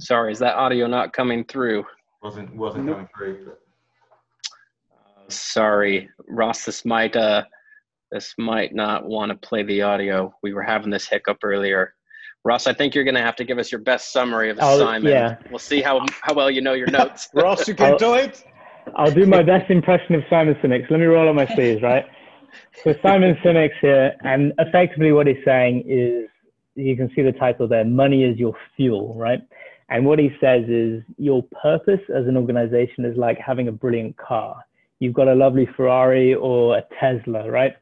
Sorry, 0.00 0.32
is 0.32 0.38
that 0.38 0.56
audio 0.56 0.86
not 0.86 1.12
coming 1.12 1.44
through? 1.44 1.84
Wasn't 2.22 2.54
wasn't 2.56 2.86
nope. 2.86 2.96
coming 2.96 3.08
through. 3.16 3.44
But... 3.44 3.60
Uh, 4.92 5.28
sorry, 5.28 6.08
Ross. 6.28 6.64
This 6.64 6.84
might 6.84 7.14
uh, 7.16 7.44
this 8.10 8.34
might 8.38 8.74
not 8.74 9.04
want 9.04 9.30
to 9.30 9.36
play 9.46 9.62
the 9.62 9.82
audio. 9.82 10.34
We 10.42 10.52
were 10.52 10.62
having 10.62 10.90
this 10.90 11.06
hiccup 11.06 11.38
earlier. 11.42 11.94
Ross, 12.44 12.66
I 12.66 12.72
think 12.72 12.94
you're 12.94 13.04
going 13.04 13.14
to 13.14 13.20
have 13.20 13.36
to 13.36 13.44
give 13.44 13.58
us 13.58 13.70
your 13.70 13.82
best 13.82 14.12
summary 14.12 14.48
of 14.48 14.58
I'll, 14.58 14.78
Simon. 14.78 15.12
Yeah. 15.12 15.36
We'll 15.50 15.58
see 15.58 15.82
how 15.82 16.04
how 16.22 16.32
well 16.34 16.50
you 16.50 16.62
know 16.62 16.72
your 16.72 16.90
notes. 16.90 17.28
Ross, 17.34 17.68
you 17.68 17.74
can 17.74 17.92
I'll, 17.92 17.98
do 17.98 18.14
it. 18.14 18.42
I'll 18.96 19.12
do 19.12 19.26
my 19.26 19.42
best 19.42 19.70
impression 19.70 20.14
of 20.14 20.22
Simon 20.30 20.54
Sinek. 20.62 20.88
So 20.88 20.94
let 20.94 21.00
me 21.00 21.06
roll 21.06 21.28
up 21.28 21.34
my 21.34 21.46
sleeves, 21.54 21.82
right? 21.82 22.06
So 22.82 22.94
Simon 23.02 23.36
Sinek's 23.44 23.76
here, 23.80 24.14
and 24.24 24.52
effectively 24.58 25.12
what 25.12 25.26
he's 25.26 25.44
saying 25.44 25.84
is, 25.86 26.28
you 26.74 26.96
can 26.96 27.10
see 27.14 27.22
the 27.22 27.32
title 27.32 27.68
there, 27.68 27.84
money 27.84 28.24
is 28.24 28.38
your 28.38 28.54
fuel, 28.76 29.14
right? 29.14 29.40
And 29.90 30.06
what 30.06 30.18
he 30.20 30.30
says 30.40 30.64
is 30.68 31.02
your 31.18 31.42
purpose 31.62 32.00
as 32.14 32.26
an 32.26 32.36
organization 32.36 33.04
is 33.04 33.16
like 33.16 33.38
having 33.38 33.68
a 33.68 33.72
brilliant 33.72 34.16
car. 34.16 34.64
You've 35.00 35.14
got 35.14 35.28
a 35.28 35.34
lovely 35.34 35.68
Ferrari 35.76 36.34
or 36.34 36.78
a 36.78 36.82
Tesla, 37.00 37.50
right? 37.50 37.74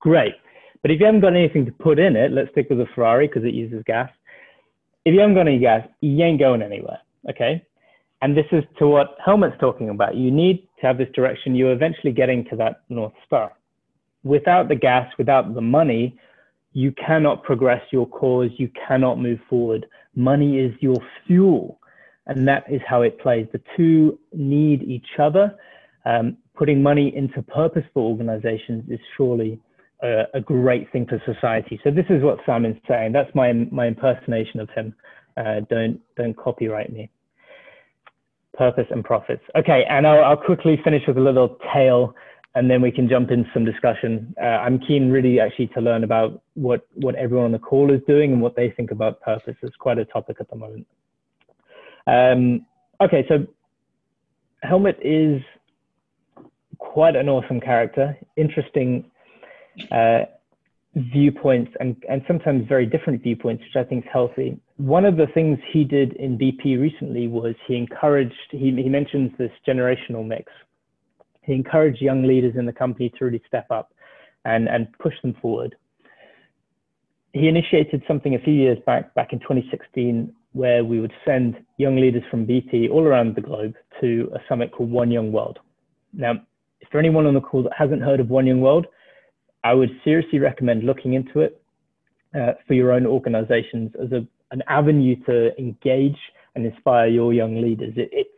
Great. 0.00 0.34
But 0.82 0.90
if 0.90 0.98
you 0.98 1.06
haven't 1.06 1.20
got 1.20 1.36
anything 1.36 1.66
to 1.66 1.72
put 1.72 1.98
in 1.98 2.16
it, 2.16 2.32
let's 2.32 2.50
stick 2.50 2.68
with 2.68 2.78
the 2.78 2.86
Ferrari 2.94 3.28
because 3.28 3.44
it 3.44 3.54
uses 3.54 3.82
gas. 3.86 4.10
If 5.04 5.14
you 5.14 5.20
haven't 5.20 5.36
got 5.36 5.46
any 5.46 5.58
gas, 5.58 5.86
you 6.00 6.22
ain't 6.24 6.40
going 6.40 6.62
anywhere. 6.62 6.98
Okay. 7.28 7.64
And 8.22 8.36
this 8.36 8.46
is 8.52 8.64
to 8.78 8.86
what 8.86 9.16
Helmut's 9.24 9.56
talking 9.60 9.88
about. 9.90 10.16
You 10.16 10.30
need 10.30 10.68
to 10.80 10.86
have 10.86 10.98
this 10.98 11.08
direction. 11.14 11.54
You're 11.54 11.72
eventually 11.72 12.12
getting 12.12 12.44
to 12.46 12.56
that 12.56 12.82
North 12.88 13.14
Star. 13.26 13.52
Without 14.24 14.68
the 14.68 14.74
gas, 14.74 15.10
without 15.16 15.54
the 15.54 15.60
money, 15.60 16.18
you 16.72 16.92
cannot 16.92 17.42
progress 17.42 17.82
your 17.90 18.06
cause. 18.06 18.50
You 18.56 18.70
cannot 18.86 19.18
move 19.18 19.40
forward. 19.48 19.86
Money 20.14 20.58
is 20.58 20.72
your 20.80 20.98
fuel. 21.26 21.78
And 22.26 22.46
that 22.46 22.64
is 22.70 22.80
how 22.86 23.02
it 23.02 23.18
plays. 23.20 23.46
The 23.52 23.60
two 23.76 24.18
need 24.32 24.82
each 24.82 25.18
other. 25.18 25.56
Um, 26.04 26.36
putting 26.54 26.82
money 26.82 27.14
into 27.14 27.42
purposeful 27.42 28.02
organizations 28.02 28.84
is 28.88 29.00
surely 29.16 29.60
a, 30.02 30.24
a, 30.34 30.40
great 30.40 30.90
thing 30.92 31.06
for 31.06 31.20
society. 31.26 31.80
So 31.82 31.90
this 31.90 32.06
is 32.08 32.22
what 32.22 32.38
Simon's 32.46 32.80
saying. 32.88 33.12
That's 33.12 33.34
my, 33.34 33.52
my 33.52 33.86
impersonation 33.86 34.60
of 34.60 34.70
him. 34.70 34.94
Uh, 35.36 35.60
don't, 35.68 36.00
don't 36.16 36.36
copyright 36.36 36.92
me. 36.92 37.10
Purpose 38.56 38.86
and 38.90 39.04
profits. 39.04 39.42
Okay, 39.56 39.84
and 39.88 40.06
I'll, 40.06 40.24
I'll 40.24 40.36
quickly 40.36 40.78
finish 40.84 41.02
with 41.06 41.16
a 41.16 41.20
little 41.20 41.58
tale 41.74 42.14
and 42.54 42.70
then 42.70 42.82
we 42.82 42.90
can 42.90 43.08
jump 43.08 43.30
into 43.30 43.48
some 43.54 43.64
discussion. 43.64 44.34
Uh, 44.40 44.46
I'm 44.46 44.80
keen 44.80 45.10
really 45.10 45.38
actually 45.38 45.68
to 45.68 45.80
learn 45.80 46.02
about 46.02 46.42
what, 46.54 46.86
what 46.94 47.14
everyone 47.14 47.46
on 47.46 47.52
the 47.52 47.58
call 47.58 47.92
is 47.92 48.00
doing 48.08 48.32
and 48.32 48.42
what 48.42 48.56
they 48.56 48.70
think 48.70 48.90
about 48.90 49.20
purpose. 49.20 49.54
It's 49.62 49.76
quite 49.76 49.98
a 49.98 50.04
topic 50.04 50.38
at 50.40 50.50
the 50.50 50.56
moment. 50.56 50.86
Um, 52.06 52.66
okay, 53.00 53.24
so 53.28 53.46
Helmut 54.64 54.98
is 55.00 55.40
quite 56.78 57.14
an 57.14 57.28
awesome 57.28 57.60
character, 57.60 58.18
interesting 58.36 59.08
uh, 59.92 60.22
viewpoints 60.96 61.70
and, 61.78 61.94
and 62.08 62.22
sometimes 62.26 62.66
very 62.68 62.84
different 62.84 63.22
viewpoints, 63.22 63.62
which 63.62 63.76
I 63.76 63.88
think 63.88 64.04
is 64.04 64.10
healthy. 64.12 64.58
One 64.76 65.04
of 65.04 65.16
the 65.16 65.26
things 65.34 65.58
he 65.72 65.84
did 65.84 66.14
in 66.14 66.36
BP 66.36 66.80
recently 66.80 67.28
was 67.28 67.54
he 67.68 67.76
encouraged, 67.76 68.34
he, 68.50 68.72
he 68.72 68.88
mentions 68.88 69.30
this 69.38 69.52
generational 69.66 70.26
mix 70.26 70.50
he 71.42 71.54
encouraged 71.54 72.00
young 72.00 72.26
leaders 72.26 72.54
in 72.56 72.66
the 72.66 72.72
company 72.72 73.12
to 73.18 73.24
really 73.24 73.42
step 73.46 73.66
up 73.70 73.92
and, 74.44 74.68
and 74.68 74.88
push 74.98 75.14
them 75.22 75.34
forward. 75.40 75.74
He 77.32 77.48
initiated 77.48 78.02
something 78.08 78.34
a 78.34 78.38
few 78.38 78.52
years 78.54 78.78
back, 78.86 79.14
back 79.14 79.32
in 79.32 79.38
2016, 79.40 80.32
where 80.52 80.84
we 80.84 81.00
would 81.00 81.12
send 81.24 81.56
young 81.76 81.96
leaders 81.96 82.22
from 82.30 82.46
BP 82.46 82.90
all 82.90 83.04
around 83.04 83.36
the 83.36 83.40
globe 83.40 83.74
to 84.00 84.30
a 84.34 84.38
summit 84.48 84.72
called 84.72 84.90
One 84.90 85.10
Young 85.10 85.30
World. 85.30 85.60
Now, 86.12 86.32
if 86.80 86.88
for 86.90 86.98
anyone 86.98 87.26
on 87.26 87.34
the 87.34 87.40
call 87.40 87.62
that 87.62 87.72
hasn't 87.76 88.02
heard 88.02 88.20
of 88.20 88.30
One 88.30 88.46
Young 88.46 88.60
World, 88.60 88.86
I 89.62 89.74
would 89.74 89.90
seriously 90.02 90.38
recommend 90.38 90.84
looking 90.84 91.14
into 91.14 91.40
it 91.40 91.62
uh, 92.34 92.52
for 92.66 92.74
your 92.74 92.92
own 92.92 93.06
organizations 93.06 93.92
as 94.02 94.10
a, 94.12 94.26
an 94.50 94.62
avenue 94.68 95.16
to 95.26 95.56
engage 95.58 96.18
and 96.54 96.66
inspire 96.66 97.06
your 97.06 97.32
young 97.32 97.60
leaders. 97.60 97.92
It, 97.96 98.08
it's 98.12 98.30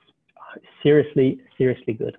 seriously, 0.82 1.40
seriously 1.56 1.94
good. 1.94 2.16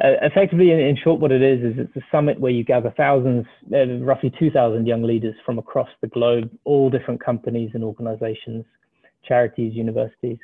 Uh, 0.00 0.16
effectively, 0.22 0.70
in, 0.70 0.80
in, 0.80 0.96
short, 0.96 1.20
what 1.20 1.30
it 1.30 1.42
is 1.42 1.60
is 1.62 1.78
it's 1.78 1.96
a 1.96 2.06
summit 2.10 2.40
where 2.40 2.50
you 2.50 2.64
gather 2.64 2.94
thousands, 2.96 3.44
uh, 3.74 3.86
roughly 3.98 4.32
2,000 4.38 4.86
young 4.86 5.02
leaders 5.02 5.34
from 5.44 5.58
across 5.58 5.88
the 6.00 6.06
globe, 6.06 6.50
all 6.64 6.88
different 6.88 7.22
companies 7.22 7.70
and 7.74 7.84
organizations, 7.84 8.64
charities, 9.22 9.74
universities. 9.74 10.38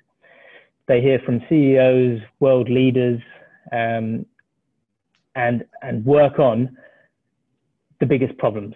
They 0.87 1.01
hear 1.01 1.19
from 1.25 1.41
CEOs, 1.49 2.21
world 2.41 2.69
leaders, 2.69 3.21
um, 3.73 4.27
and 5.35 5.65
and 5.83 6.05
work 6.05 6.39
on 6.39 6.77
the 8.01 8.07
biggest 8.07 8.37
problems. 8.39 8.75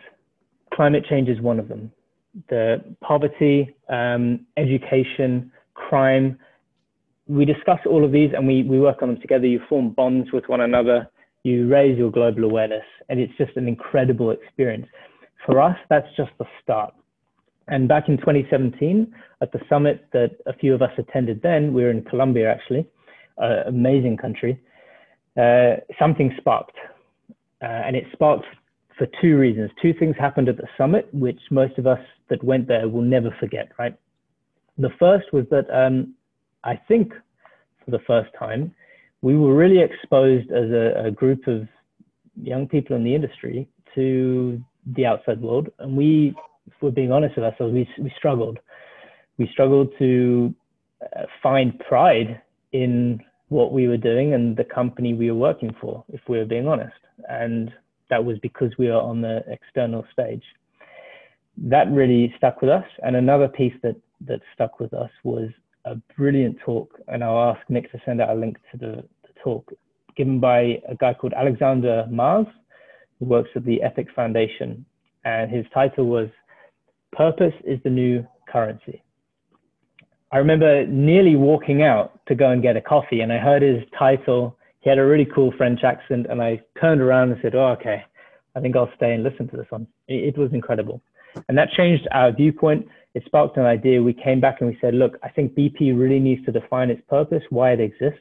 Climate 0.72 1.04
change 1.08 1.28
is 1.28 1.40
one 1.40 1.58
of 1.58 1.68
them. 1.68 1.92
The 2.48 2.82
poverty, 3.02 3.74
um, 3.88 4.46
education, 4.56 5.52
crime, 5.74 6.38
we 7.32 7.46
discuss 7.46 7.78
all 7.86 8.04
of 8.04 8.12
these 8.12 8.30
and 8.36 8.46
we, 8.46 8.62
we 8.62 8.78
work 8.78 9.02
on 9.02 9.08
them 9.08 9.20
together. 9.20 9.46
You 9.46 9.60
form 9.68 9.90
bonds 9.90 10.30
with 10.32 10.44
one 10.48 10.60
another, 10.60 11.08
you 11.44 11.66
raise 11.66 11.96
your 11.96 12.10
global 12.10 12.44
awareness, 12.44 12.84
and 13.08 13.18
it's 13.18 13.32
just 13.38 13.56
an 13.56 13.66
incredible 13.66 14.30
experience. 14.30 14.86
For 15.46 15.60
us, 15.60 15.76
that's 15.88 16.06
just 16.16 16.30
the 16.38 16.44
start. 16.62 16.94
And 17.68 17.88
back 17.88 18.08
in 18.08 18.18
2017, 18.18 19.14
at 19.40 19.50
the 19.50 19.60
summit 19.68 20.06
that 20.12 20.32
a 20.46 20.52
few 20.52 20.74
of 20.74 20.82
us 20.82 20.90
attended 20.98 21.40
then, 21.42 21.72
we 21.72 21.82
were 21.82 21.90
in 21.90 22.04
Colombia 22.04 22.50
actually, 22.50 22.86
uh, 23.42 23.62
amazing 23.66 24.18
country, 24.18 24.60
uh, 25.40 25.76
something 25.98 26.34
sparked. 26.38 26.76
Uh, 27.62 27.66
and 27.66 27.96
it 27.96 28.04
sparked 28.12 28.44
for 28.98 29.06
two 29.22 29.38
reasons. 29.38 29.70
Two 29.80 29.94
things 29.94 30.16
happened 30.18 30.48
at 30.48 30.58
the 30.58 30.68
summit, 30.76 31.08
which 31.12 31.40
most 31.50 31.78
of 31.78 31.86
us 31.86 32.00
that 32.28 32.44
went 32.44 32.68
there 32.68 32.88
will 32.88 33.02
never 33.02 33.34
forget, 33.40 33.70
right? 33.78 33.96
The 34.76 34.90
first 34.98 35.32
was 35.32 35.44
that 35.50 35.66
um, 35.72 36.14
I 36.64 36.76
think 36.88 37.12
for 37.84 37.90
the 37.90 38.00
first 38.06 38.30
time, 38.38 38.74
we 39.20 39.36
were 39.36 39.54
really 39.54 39.80
exposed 39.80 40.50
as 40.50 40.70
a, 40.70 41.06
a 41.06 41.10
group 41.10 41.46
of 41.46 41.68
young 42.40 42.66
people 42.66 42.96
in 42.96 43.04
the 43.04 43.14
industry 43.14 43.68
to 43.94 44.60
the 44.96 45.06
outside 45.06 45.40
world. 45.40 45.68
And 45.78 45.96
we, 45.96 46.34
if 46.66 46.72
we're 46.80 46.90
being 46.90 47.12
honest 47.12 47.36
with 47.36 47.44
ourselves, 47.44 47.72
we, 47.72 47.88
we 47.98 48.12
struggled. 48.16 48.58
We 49.38 49.48
struggled 49.52 49.90
to 49.98 50.54
uh, 51.16 51.22
find 51.42 51.78
pride 51.80 52.40
in 52.72 53.20
what 53.48 53.72
we 53.72 53.86
were 53.86 53.96
doing 53.96 54.34
and 54.34 54.56
the 54.56 54.64
company 54.64 55.14
we 55.14 55.30
were 55.30 55.38
working 55.38 55.74
for, 55.80 56.04
if 56.12 56.20
we 56.28 56.38
were 56.38 56.44
being 56.44 56.66
honest. 56.66 56.94
And 57.28 57.70
that 58.10 58.24
was 58.24 58.38
because 58.38 58.72
we 58.78 58.88
were 58.88 59.00
on 59.00 59.20
the 59.20 59.42
external 59.48 60.04
stage. 60.12 60.42
That 61.58 61.90
really 61.90 62.32
stuck 62.38 62.60
with 62.62 62.70
us. 62.70 62.84
And 63.02 63.14
another 63.14 63.48
piece 63.48 63.74
that, 63.82 63.96
that 64.26 64.40
stuck 64.54 64.80
with 64.80 64.94
us 64.94 65.10
was 65.22 65.50
a 65.84 65.96
brilliant 66.16 66.58
talk, 66.64 66.98
and 67.08 67.22
I'll 67.24 67.50
ask 67.54 67.60
Nick 67.68 67.90
to 67.92 68.00
send 68.04 68.20
out 68.20 68.30
a 68.30 68.34
link 68.34 68.58
to 68.72 68.78
the, 68.78 69.04
the 69.22 69.40
talk, 69.42 69.72
given 70.16 70.40
by 70.40 70.80
a 70.88 70.94
guy 70.98 71.14
called 71.14 71.32
Alexander 71.34 72.06
Mars, 72.10 72.46
who 73.18 73.26
works 73.26 73.50
at 73.56 73.64
the 73.64 73.82
Epic 73.82 74.08
Foundation. 74.14 74.84
And 75.24 75.50
his 75.50 75.64
title 75.72 76.06
was 76.06 76.28
Purpose 77.12 77.54
is 77.64 77.78
the 77.84 77.90
New 77.90 78.26
Currency. 78.48 79.02
I 80.32 80.38
remember 80.38 80.86
nearly 80.86 81.36
walking 81.36 81.82
out 81.82 82.20
to 82.26 82.34
go 82.34 82.50
and 82.50 82.62
get 82.62 82.76
a 82.76 82.80
coffee, 82.80 83.20
and 83.20 83.32
I 83.32 83.38
heard 83.38 83.62
his 83.62 83.82
title. 83.98 84.56
He 84.80 84.88
had 84.88 84.98
a 84.98 85.04
really 85.04 85.26
cool 85.34 85.52
French 85.56 85.84
accent, 85.84 86.26
and 86.30 86.42
I 86.42 86.60
turned 86.80 87.00
around 87.00 87.32
and 87.32 87.38
said, 87.42 87.54
Oh, 87.54 87.76
okay, 87.78 88.02
I 88.56 88.60
think 88.60 88.74
I'll 88.74 88.90
stay 88.96 89.12
and 89.12 89.22
listen 89.22 89.48
to 89.48 89.56
this 89.56 89.66
one. 89.70 89.86
It 90.08 90.36
was 90.38 90.52
incredible. 90.52 91.02
And 91.48 91.56
that 91.58 91.70
changed 91.70 92.08
our 92.12 92.32
viewpoint 92.32 92.86
it 93.14 93.22
sparked 93.26 93.56
an 93.56 93.64
idea. 93.64 94.02
We 94.02 94.14
came 94.14 94.40
back 94.40 94.60
and 94.60 94.70
we 94.70 94.78
said, 94.80 94.94
look, 94.94 95.18
I 95.22 95.28
think 95.28 95.54
BP 95.54 95.98
really 95.98 96.18
needs 96.18 96.44
to 96.46 96.52
define 96.52 96.90
its 96.90 97.02
purpose, 97.08 97.42
why 97.50 97.72
it 97.72 97.80
exists. 97.80 98.20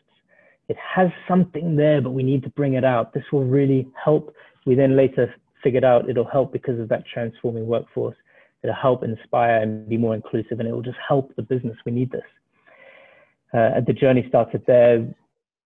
It 0.68 0.78
has 0.78 1.10
something 1.28 1.76
there, 1.76 2.02
but 2.02 2.12
we 2.12 2.24
need 2.24 2.44
to 2.44 2.50
bring 2.50 2.74
it 2.74 2.84
out. 2.84 3.14
This 3.14 3.24
will 3.32 3.46
really 3.46 3.88
help. 4.04 4.34
We 4.66 4.76
then 4.76 4.96
later 4.96 5.34
figured 5.64 5.84
out 5.84 6.10
it'll 6.10 6.30
help 6.30 6.52
because 6.52 6.80
of 6.80 6.90
that 6.90 7.04
transforming 7.12 7.68
workforce. 7.68 8.16
It'll 8.64 8.76
help 8.76 9.04
inspire 9.04 9.62
and 9.62 9.88
be 9.88 9.98
more 9.98 10.14
inclusive, 10.14 10.60
and 10.60 10.68
it 10.68 10.72
will 10.72 10.82
just 10.82 10.98
help 11.08 11.36
the 11.36 11.42
business. 11.42 11.78
We 11.86 11.92
need 11.92 12.12
this. 12.12 12.22
Uh, 13.54 13.82
the 13.86 13.94
journey 13.94 14.26
started 14.30 14.64
there. 14.68 15.08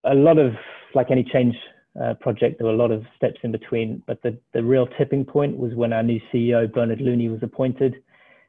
A 0.05 0.13
lot 0.13 0.37
of, 0.37 0.53
like 0.93 1.11
any 1.11 1.23
change 1.23 1.55
uh, 2.01 2.13
project, 2.15 2.57
there 2.57 2.67
were 2.67 2.73
a 2.73 2.77
lot 2.77 2.91
of 2.91 3.03
steps 3.15 3.39
in 3.43 3.51
between, 3.51 4.01
but 4.07 4.21
the, 4.21 4.37
the 4.53 4.63
real 4.63 4.87
tipping 4.97 5.25
point 5.25 5.57
was 5.57 5.73
when 5.73 5.93
our 5.93 6.03
new 6.03 6.19
CEO, 6.33 6.71
Bernard 6.71 7.01
Looney, 7.01 7.29
was 7.29 7.43
appointed 7.43 7.95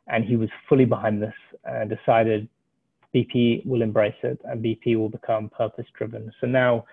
and 0.09 0.25
he 0.25 0.37
was 0.37 0.49
fully 0.69 0.85
behind 0.85 1.23
this 1.23 1.35
and 1.64 1.90
decided 1.90 2.49
BP 3.14 3.66
will 3.66 3.83
embrace 3.83 4.14
it 4.23 4.40
and 4.45 4.64
BP 4.64 4.97
will 4.97 5.09
become 5.09 5.49
purpose 5.49 5.87
driven. 5.97 6.31
So 6.40 6.47
now 6.47 6.85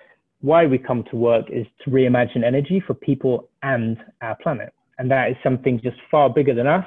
why 0.42 0.66
we 0.66 0.78
come 0.78 1.04
to 1.10 1.16
work 1.16 1.46
is 1.50 1.66
to 1.84 1.90
reimagine 1.90 2.44
energy 2.44 2.84
for 2.86 2.94
people 2.94 3.50
and 3.62 3.98
our 4.22 4.36
planet. 4.36 4.74
And 5.00 5.10
that 5.10 5.30
is 5.32 5.38
something 5.44 5.80
just 5.82 5.98
far 6.12 6.30
bigger 6.30 6.54
than 6.54 6.68
us. 6.68 6.86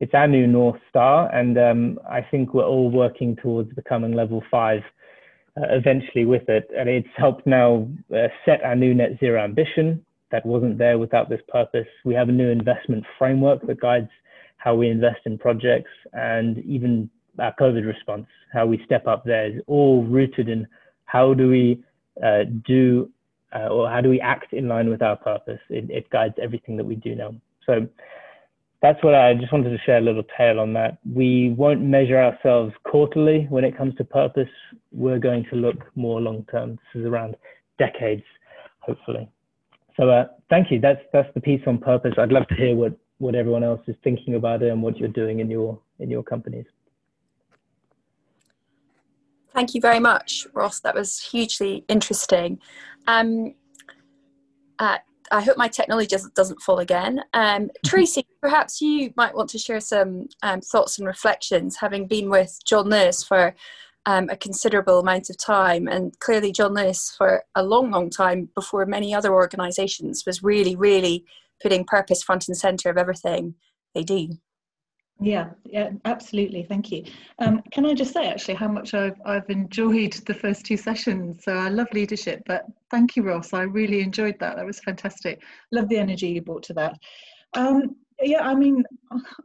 It's 0.00 0.14
our 0.14 0.28
new 0.28 0.46
North 0.46 0.80
Star. 0.90 1.32
And 1.34 1.58
um, 1.58 1.98
I 2.08 2.20
think 2.20 2.54
we're 2.54 2.66
all 2.66 2.90
working 2.90 3.36
towards 3.36 3.72
becoming 3.74 4.12
level 4.12 4.42
five 4.50 4.82
uh, 5.56 5.66
eventually 5.70 6.24
with 6.24 6.48
it. 6.48 6.68
And 6.76 6.88
it's 6.88 7.08
helped 7.16 7.46
now 7.46 7.88
uh, 8.14 8.28
set 8.44 8.62
our 8.64 8.76
new 8.76 8.94
net 8.94 9.18
zero 9.20 9.42
ambition 9.42 10.04
that 10.30 10.44
wasn't 10.44 10.78
there 10.78 10.98
without 10.98 11.28
this 11.28 11.40
purpose. 11.48 11.86
We 12.04 12.14
have 12.14 12.28
a 12.28 12.32
new 12.32 12.48
investment 12.48 13.04
framework 13.18 13.66
that 13.66 13.80
guides 13.80 14.10
how 14.64 14.74
we 14.74 14.88
invest 14.88 15.20
in 15.26 15.36
projects, 15.36 15.90
and 16.14 16.58
even 16.64 17.10
our 17.38 17.54
COVID 17.60 17.86
response, 17.86 18.26
how 18.50 18.64
we 18.64 18.82
step 18.86 19.06
up 19.06 19.22
there 19.24 19.46
is 19.46 19.62
all 19.66 20.04
rooted 20.04 20.48
in 20.48 20.66
how 21.04 21.34
do 21.34 21.50
we 21.50 21.84
uh, 22.24 22.44
do 22.66 23.10
uh, 23.54 23.68
or 23.68 23.90
how 23.90 24.00
do 24.00 24.08
we 24.08 24.20
act 24.20 24.54
in 24.54 24.66
line 24.66 24.88
with 24.88 25.02
our 25.02 25.16
purpose. 25.16 25.60
It, 25.68 25.90
it, 25.90 26.08
guides 26.10 26.34
everything 26.42 26.76
that 26.78 26.84
we 26.84 26.96
do 26.96 27.14
now. 27.14 27.34
So 27.66 27.86
that's 28.82 29.02
what 29.04 29.14
I 29.14 29.34
just 29.34 29.52
wanted 29.52 29.70
to 29.70 29.78
share 29.84 29.98
a 29.98 30.00
little 30.00 30.24
tale 30.36 30.58
on 30.58 30.72
that. 30.72 30.98
We 31.12 31.54
won't 31.56 31.82
measure 31.82 32.20
ourselves 32.20 32.72
quarterly 32.84 33.46
when 33.50 33.64
it 33.64 33.76
comes 33.76 33.94
to 33.96 34.04
purpose. 34.04 34.48
We're 34.92 35.18
going 35.18 35.44
to 35.50 35.56
look 35.56 35.76
more 35.94 36.20
long 36.20 36.46
term. 36.50 36.70
This 36.70 37.02
is 37.02 37.06
around 37.06 37.36
decades, 37.78 38.24
hopefully. 38.80 39.28
So 39.98 40.08
uh, 40.08 40.24
thank 40.50 40.70
you. 40.70 40.80
That's 40.80 41.00
that's 41.12 41.32
the 41.34 41.40
piece 41.40 41.62
on 41.66 41.78
purpose. 41.78 42.14
I'd 42.18 42.32
love 42.32 42.48
to 42.48 42.54
hear 42.54 42.74
what 42.74 42.98
what 43.24 43.34
everyone 43.34 43.64
else 43.64 43.80
is 43.86 43.96
thinking 44.04 44.34
about 44.34 44.62
it 44.62 44.70
and 44.70 44.82
what 44.82 44.98
you're 44.98 45.08
doing 45.08 45.40
in 45.40 45.50
your 45.50 45.78
in 45.98 46.10
your 46.10 46.22
companies. 46.22 46.66
Thank 49.54 49.74
you 49.74 49.80
very 49.80 49.98
much, 50.00 50.46
Ross. 50.52 50.80
That 50.80 50.94
was 50.94 51.20
hugely 51.20 51.84
interesting. 51.88 52.60
Um, 53.06 53.54
uh, 54.78 54.98
I 55.30 55.40
hope 55.40 55.56
my 55.56 55.68
technology 55.68 56.14
doesn't 56.34 56.60
fall 56.60 56.80
again. 56.80 57.22
Um, 57.32 57.70
Tracy, 57.86 58.26
perhaps 58.42 58.82
you 58.82 59.14
might 59.16 59.34
want 59.34 59.48
to 59.50 59.58
share 59.58 59.80
some 59.80 60.28
um, 60.42 60.60
thoughts 60.60 60.98
and 60.98 61.06
reflections, 61.06 61.76
having 61.76 62.06
been 62.06 62.28
with 62.28 62.58
John 62.66 62.90
Lewis 62.90 63.24
for 63.24 63.54
um, 64.04 64.28
a 64.28 64.36
considerable 64.36 64.98
amount 64.98 65.30
of 65.30 65.38
time, 65.38 65.88
and 65.88 66.18
clearly 66.18 66.52
John 66.52 66.74
Lewis 66.74 67.14
for 67.16 67.44
a 67.54 67.62
long, 67.62 67.90
long 67.90 68.10
time 68.10 68.50
before 68.54 68.84
many 68.84 69.14
other 69.14 69.32
organisations 69.32 70.26
was 70.26 70.42
really, 70.42 70.76
really 70.76 71.24
putting 71.62 71.84
purpose 71.84 72.22
front 72.22 72.48
and 72.48 72.56
center 72.56 72.90
of 72.90 72.98
everything 72.98 73.54
they 73.94 74.02
do. 74.02 74.30
Yeah, 75.20 75.50
yeah, 75.64 75.90
absolutely. 76.04 76.64
Thank 76.64 76.90
you. 76.90 77.04
Um, 77.38 77.62
can 77.70 77.86
I 77.86 77.94
just 77.94 78.12
say 78.12 78.26
actually 78.26 78.54
how 78.54 78.68
much 78.68 78.94
I've, 78.94 79.20
I've 79.24 79.48
enjoyed 79.48 80.12
the 80.26 80.34
first 80.34 80.66
two 80.66 80.76
sessions? 80.76 81.44
So 81.44 81.54
I 81.54 81.68
love 81.68 81.86
leadership, 81.92 82.42
but 82.46 82.66
thank 82.90 83.14
you, 83.14 83.22
Ross. 83.22 83.52
I 83.52 83.62
really 83.62 84.00
enjoyed 84.00 84.38
that. 84.40 84.56
That 84.56 84.66
was 84.66 84.80
fantastic. 84.80 85.40
Love 85.70 85.88
the 85.88 85.98
energy 85.98 86.28
you 86.28 86.42
brought 86.42 86.64
to 86.64 86.74
that. 86.74 86.98
Um, 87.54 87.94
yeah, 88.22 88.42
I 88.42 88.54
mean, 88.54 88.84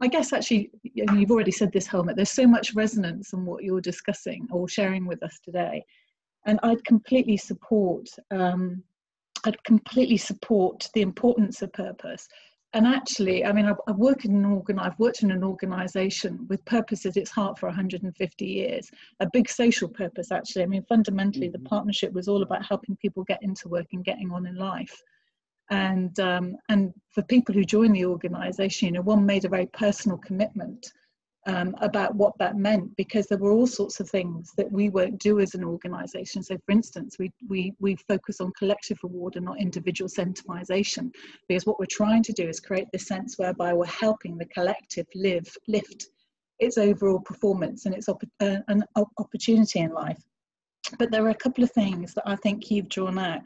I 0.00 0.08
guess 0.08 0.32
actually, 0.32 0.70
you've 0.82 1.30
already 1.30 1.52
said 1.52 1.72
this, 1.72 1.86
Helmut. 1.86 2.16
There's 2.16 2.30
so 2.30 2.46
much 2.46 2.74
resonance 2.74 3.32
in 3.32 3.44
what 3.44 3.62
you're 3.62 3.80
discussing 3.80 4.48
or 4.50 4.68
sharing 4.68 5.06
with 5.06 5.22
us 5.22 5.38
today, 5.44 5.84
and 6.46 6.58
I'd 6.62 6.84
completely 6.84 7.36
support 7.36 8.08
um, 8.30 8.82
I'd 9.44 9.62
completely 9.64 10.16
support 10.16 10.88
the 10.94 11.02
importance 11.02 11.62
of 11.62 11.72
purpose. 11.72 12.28
And 12.72 12.86
actually, 12.86 13.44
I 13.44 13.52
mean, 13.52 13.66
I've, 13.66 13.80
I've 13.88 13.96
worked 13.96 14.24
in 14.24 14.34
an 14.34 14.44
organ, 14.44 14.78
I've 14.78 14.98
worked 14.98 15.22
in 15.22 15.32
an 15.32 15.42
organisation 15.42 16.46
with 16.48 16.64
purpose 16.66 17.04
at 17.04 17.16
its 17.16 17.30
heart 17.30 17.58
for 17.58 17.66
150 17.66 18.44
years. 18.44 18.90
A 19.18 19.28
big 19.32 19.48
social 19.48 19.88
purpose, 19.88 20.30
actually. 20.30 20.62
I 20.62 20.66
mean, 20.66 20.84
fundamentally, 20.88 21.48
the 21.48 21.58
mm-hmm. 21.58 21.66
partnership 21.66 22.12
was 22.12 22.28
all 22.28 22.42
about 22.42 22.64
helping 22.64 22.96
people 22.96 23.24
get 23.24 23.42
into 23.42 23.68
work 23.68 23.86
and 23.92 24.04
getting 24.04 24.30
on 24.30 24.46
in 24.46 24.54
life. 24.54 25.02
And 25.70 26.18
um, 26.18 26.56
and 26.68 26.92
for 27.10 27.22
people 27.22 27.54
who 27.54 27.64
joined 27.64 27.94
the 27.94 28.04
organisation, 28.04 28.86
you 28.86 28.92
know, 28.92 29.02
one 29.02 29.24
made 29.24 29.44
a 29.44 29.48
very 29.48 29.66
personal 29.66 30.18
commitment 30.18 30.92
um, 31.46 31.74
about 31.80 32.14
what 32.14 32.36
that 32.38 32.56
meant 32.56 32.94
because 32.96 33.26
there 33.26 33.38
were 33.38 33.52
all 33.52 33.66
sorts 33.66 33.98
of 34.00 34.10
things 34.10 34.52
that 34.56 34.70
we 34.70 34.88
won't 34.88 35.18
do 35.18 35.40
as 35.40 35.54
an 35.54 35.64
organization. 35.64 36.42
So, 36.42 36.56
for 36.66 36.72
instance, 36.72 37.16
we, 37.18 37.32
we, 37.48 37.72
we 37.80 37.96
focus 37.96 38.40
on 38.40 38.52
collective 38.58 38.98
reward 39.02 39.36
and 39.36 39.46
not 39.46 39.60
individual 39.60 40.08
centralization 40.08 41.10
because 41.48 41.64
what 41.64 41.78
we're 41.78 41.86
trying 41.90 42.22
to 42.24 42.32
do 42.32 42.46
is 42.46 42.60
create 42.60 42.88
this 42.92 43.06
sense 43.06 43.38
whereby 43.38 43.72
we're 43.72 43.86
helping 43.86 44.36
the 44.36 44.46
collective 44.46 45.06
live, 45.14 45.48
lift 45.66 46.06
its 46.58 46.76
overall 46.76 47.20
performance 47.20 47.86
and 47.86 47.94
its 47.94 48.08
op- 48.08 48.22
uh, 48.40 48.58
an 48.68 48.84
opportunity 49.18 49.80
in 49.80 49.92
life. 49.92 50.22
But 50.98 51.10
there 51.10 51.24
are 51.24 51.30
a 51.30 51.34
couple 51.34 51.64
of 51.64 51.72
things 51.72 52.12
that 52.14 52.24
I 52.26 52.36
think 52.36 52.70
you've 52.70 52.88
drawn 52.88 53.18
out 53.18 53.40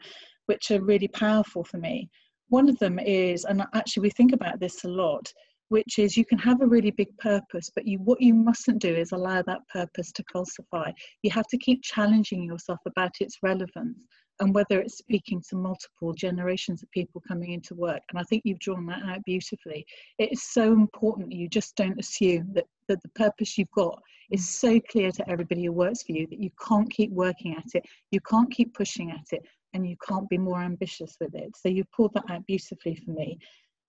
which 0.47 0.71
are 0.71 0.81
really 0.81 1.07
powerful 1.07 1.63
for 1.63 1.77
me. 1.77 2.09
One 2.49 2.69
of 2.69 2.77
them 2.79 2.99
is, 2.99 3.45
and 3.45 3.63
actually 3.73 4.01
we 4.01 4.09
think 4.11 4.33
about 4.33 4.59
this 4.59 4.83
a 4.83 4.87
lot, 4.87 5.31
which 5.69 5.99
is 5.99 6.17
you 6.17 6.25
can 6.25 6.37
have 6.37 6.61
a 6.61 6.67
really 6.67 6.91
big 6.91 7.15
purpose, 7.17 7.69
but 7.73 7.87
you 7.87 7.99
what 7.99 8.21
you 8.21 8.33
mustn't 8.33 8.81
do 8.81 8.93
is 8.93 9.11
allow 9.11 9.41
that 9.43 9.67
purpose 9.71 10.11
to 10.13 10.23
falsify. 10.31 10.91
You 11.23 11.31
have 11.31 11.47
to 11.47 11.57
keep 11.57 11.83
challenging 11.83 12.43
yourself 12.43 12.79
about 12.85 13.11
its 13.19 13.37
relevance 13.41 13.97
and 14.39 14.53
whether 14.53 14.79
it's 14.79 14.97
speaking 14.97 15.41
to 15.49 15.55
multiple 15.55 16.13
generations 16.13 16.83
of 16.83 16.91
people 16.91 17.21
coming 17.27 17.51
into 17.51 17.73
work. 17.73 18.01
And 18.09 18.19
I 18.19 18.23
think 18.23 18.41
you've 18.43 18.59
drawn 18.59 18.85
that 18.87 19.03
out 19.03 19.23
beautifully. 19.25 19.85
It 20.19 20.33
is 20.33 20.43
so 20.43 20.73
important 20.73 21.31
you 21.31 21.47
just 21.47 21.75
don't 21.75 21.99
assume 21.99 22.51
that, 22.53 22.65
that 22.89 23.01
the 23.01 23.09
purpose 23.09 23.57
you've 23.57 23.71
got 23.71 24.01
is 24.31 24.41
mm. 24.41 24.43
so 24.43 24.79
clear 24.91 25.11
to 25.11 25.29
everybody 25.29 25.65
who 25.65 25.71
works 25.71 26.03
for 26.03 26.11
you 26.11 26.27
that 26.27 26.41
you 26.41 26.49
can't 26.67 26.91
keep 26.91 27.11
working 27.11 27.55
at 27.55 27.75
it, 27.75 27.85
you 28.11 28.19
can't 28.21 28.51
keep 28.51 28.73
pushing 28.73 29.11
at 29.11 29.25
it, 29.31 29.41
and 29.73 29.87
you 29.87 29.95
can't 30.07 30.29
be 30.29 30.37
more 30.37 30.61
ambitious 30.61 31.15
with 31.19 31.35
it. 31.35 31.51
So 31.55 31.69
you 31.69 31.83
pulled 31.95 32.13
that 32.13 32.23
out 32.29 32.45
beautifully 32.45 32.95
for 32.95 33.11
me. 33.11 33.37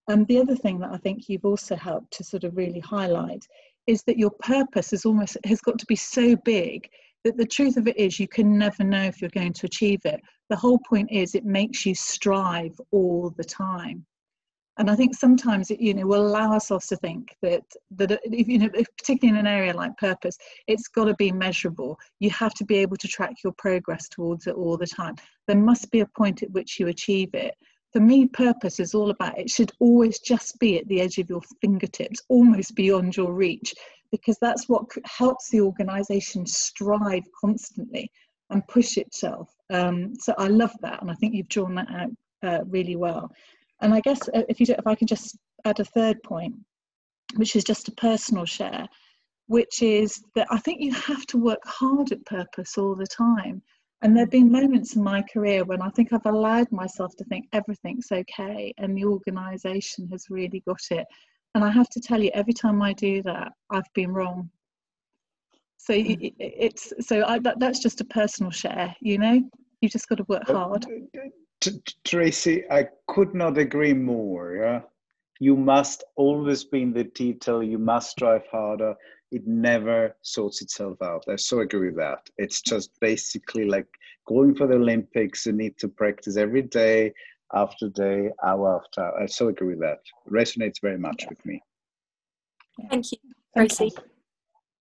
And 0.09 0.27
the 0.27 0.38
other 0.38 0.55
thing 0.55 0.79
that 0.81 0.92
I 0.92 0.99
think 0.99 1.29
you've 1.29 1.45
also 1.45 1.75
helped 1.77 2.12
to 2.14 2.25
sort 2.25 2.45
of 2.45 2.57
really 2.57 2.81
highlight 2.81 3.47
is 3.87 4.03
that 4.05 4.19
your 4.19 4.31
purpose 4.40 4.92
is 4.92 5.05
almost 5.05 5.37
has 5.45 5.61
got 5.61 5.79
to 5.79 5.87
be 5.87 5.97
so 5.97 6.37
big 6.37 6.88
that 7.25 7.37
the 7.37 7.47
truth 7.47 7.77
of 7.77 7.88
it 7.88 7.97
is 7.97 8.21
you 8.21 8.29
can 8.29 8.57
never 8.57 8.85
know 8.85 9.03
if 9.03 9.21
you're 9.21 9.31
going 9.31 9.53
to 9.53 9.66
achieve 9.66 10.01
it. 10.05 10.21
The 10.49 10.57
whole 10.57 10.79
point 10.88 11.11
is 11.11 11.35
it 11.35 11.45
makes 11.45 11.85
you 11.85 11.95
strive 11.95 12.81
all 12.92 13.35
the 13.37 13.45
time. 13.45 14.07
And 14.79 14.90
I 14.90 14.95
think 14.95 15.16
sometimes 15.16 15.71
it, 15.71 15.81
you 15.81 15.95
know, 15.95 16.07
will 16.07 16.27
allow 16.27 16.53
ourselves 16.53 16.87
to 16.88 16.97
think 16.97 17.35
that 17.42 17.62
that 17.92 18.21
if, 18.25 18.47
you 18.47 18.59
know, 18.59 18.69
if, 18.75 18.87
particularly 18.99 19.38
in 19.38 19.47
an 19.47 19.51
area 19.51 19.75
like 19.75 19.97
purpose, 19.97 20.37
it's 20.69 20.87
got 20.87 21.07
to 21.07 21.14
be 21.14 21.33
measurable. 21.33 21.99
You 22.21 22.31
have 22.31 22.53
to 22.55 22.64
be 22.64 22.77
able 22.77 22.99
to 22.99 23.09
track 23.09 23.37
your 23.42 23.55
progress 23.55 24.09
towards 24.09 24.47
it 24.47 24.55
all 24.55 24.77
the 24.77 24.87
time. 24.87 25.16
There 25.49 25.57
must 25.57 25.90
be 25.90 26.01
a 26.01 26.07
point 26.07 26.42
at 26.42 26.51
which 26.51 26.79
you 26.79 26.88
achieve 26.88 27.31
it 27.33 27.55
for 27.97 28.03
me, 28.03 28.27
purpose 28.27 28.79
is 28.79 28.95
all 28.95 29.09
about 29.09 29.39
it 29.39 29.49
should 29.49 29.73
always 29.81 30.19
just 30.19 30.59
be 30.59 30.79
at 30.79 30.87
the 30.87 31.01
edge 31.01 31.17
of 31.17 31.31
your 31.31 31.41
fingertips, 31.63 32.21
almost 32.29 32.75
beyond 32.75 33.17
your 33.17 33.33
reach, 33.33 33.75
because 34.11 34.37
that's 34.39 34.69
what 34.69 34.85
helps 35.07 35.49
the 35.49 35.63
organization 35.63 36.45
strive 36.45 37.23
constantly 37.41 38.13
and 38.51 38.69
push 38.69 38.99
itself. 38.99 39.49
Um, 39.71 40.15
so 40.21 40.35
I 40.37 40.49
love 40.49 40.75
that, 40.83 41.01
and 41.01 41.11
I 41.11 41.15
think 41.15 41.33
you've 41.33 41.49
drawn 41.49 41.75
that 41.77 41.89
out 41.89 42.11
uh, 42.43 42.65
really 42.67 42.97
well. 42.97 43.33
And 43.81 43.95
I 43.95 44.01
guess 44.01 44.29
uh, 44.29 44.43
if 44.47 44.61
you 44.61 44.67
if 44.69 44.87
I 44.87 44.95
can 44.95 45.07
just 45.07 45.39
add 45.65 45.81
a 45.81 45.85
third 45.87 46.23
point, 46.23 46.55
which 47.37 47.57
is 47.57 47.65
just 47.65 47.89
a 47.89 47.93
personal 47.93 48.45
share, 48.45 48.87
which 49.47 49.81
is 49.81 50.23
that 50.35 50.49
I 50.51 50.59
think 50.59 50.83
you 50.83 50.93
have 50.93 51.25
to 51.29 51.39
work 51.39 51.65
hard 51.65 52.13
at 52.13 52.27
purpose 52.27 52.77
all 52.77 52.95
the 52.95 53.07
time. 53.07 53.63
And 54.03 54.15
there 54.15 54.25
have 54.25 54.31
been 54.31 54.53
moments 54.53 54.95
in 54.95 55.03
my 55.03 55.23
career 55.23 55.65
when 55.65 55.81
I 55.81 55.89
think 55.91 56.13
I've 56.13 56.27
allowed 56.27 56.71
myself 56.71 57.17
to 57.17 57.25
think 57.25 57.47
everything's 57.53 58.13
okay 58.13 58.73
and 58.79 58.97
the 58.97 59.05
organization 59.05 60.09
has 60.11 60.27
really 60.29 60.63
got 60.67 60.81
it. 60.91 61.07
And 61.55 61.65
I 61.65 61.71
have 61.71 61.89
to 61.91 62.01
tell 62.01 62.23
you, 62.23 62.31
every 62.35 62.53
time 62.53 62.83
I 62.83 62.93
do 62.93 63.23
that, 63.23 63.53
I've 63.71 63.91
been 63.95 64.13
wrong. 64.13 64.51
So 65.79 65.95
mm. 65.95 66.35
it's 66.39 66.93
so 67.01 67.25
I, 67.25 67.39
that, 67.41 67.59
that's 67.59 67.79
just 67.79 68.01
a 68.01 68.05
personal 68.05 68.51
share, 68.51 68.95
you 69.01 69.19
know. 69.19 69.41
You 69.81 69.89
just 69.89 70.09
got 70.09 70.17
to 70.17 70.25
work 70.29 70.47
hard. 70.47 70.87
Tracy, 72.05 72.65
I 72.71 72.89
could 73.09 73.35
not 73.35 73.57
agree 73.57 73.95
more. 73.95 74.57
Yeah? 74.57 74.81
You 75.41 75.57
must 75.57 76.05
always 76.17 76.65
be 76.65 76.83
in 76.83 76.93
the 76.93 77.05
detail. 77.05 77.63
You 77.63 77.79
must 77.79 78.11
strive 78.11 78.47
harder 78.51 78.95
it 79.33 79.47
never 79.47 80.17
sorts 80.23 80.62
itself 80.62 81.01
out. 81.03 81.25
I 81.29 81.37
so 81.37 81.61
agree 81.61 81.89
with 81.89 81.97
that. 81.97 82.29
It's 82.39 82.61
just 82.61 82.91
basically 83.01 83.65
like 83.65 83.89
going 84.27 84.55
for 84.55 84.67
the 84.67 84.75
Olympics. 84.75 85.47
You 85.47 85.53
need 85.53 85.77
to 85.79 85.89
practice 85.89 86.37
every 86.37 86.62
day, 86.62 87.12
after 87.55 87.89
day, 87.89 88.31
hour 88.45 88.77
after 88.77 89.03
hour. 89.03 89.23
I 89.23 89.27
so 89.27 89.49
agree 89.49 89.75
with 89.75 89.81
that. 89.81 89.99
Resonates 90.31 90.81
very 90.81 90.99
much 90.99 91.23
yeah. 91.23 91.29
with 91.31 91.47
me. 91.47 91.62
Thank 92.91 93.12
you, 93.12 93.19
Tracy. 93.57 93.93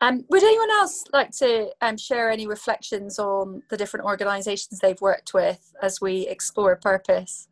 Um, 0.00 0.24
would 0.28 0.42
anyone 0.42 0.70
else 0.72 1.04
like 1.12 1.30
to 1.38 1.70
um, 1.80 1.96
share 1.96 2.30
any 2.30 2.46
reflections 2.46 3.18
on 3.18 3.62
the 3.70 3.76
different 3.76 4.04
organisations 4.04 4.80
they've 4.80 5.00
worked 5.00 5.32
with 5.32 5.72
as 5.80 6.00
we 6.00 6.26
explore 6.26 6.76
purpose? 6.76 7.48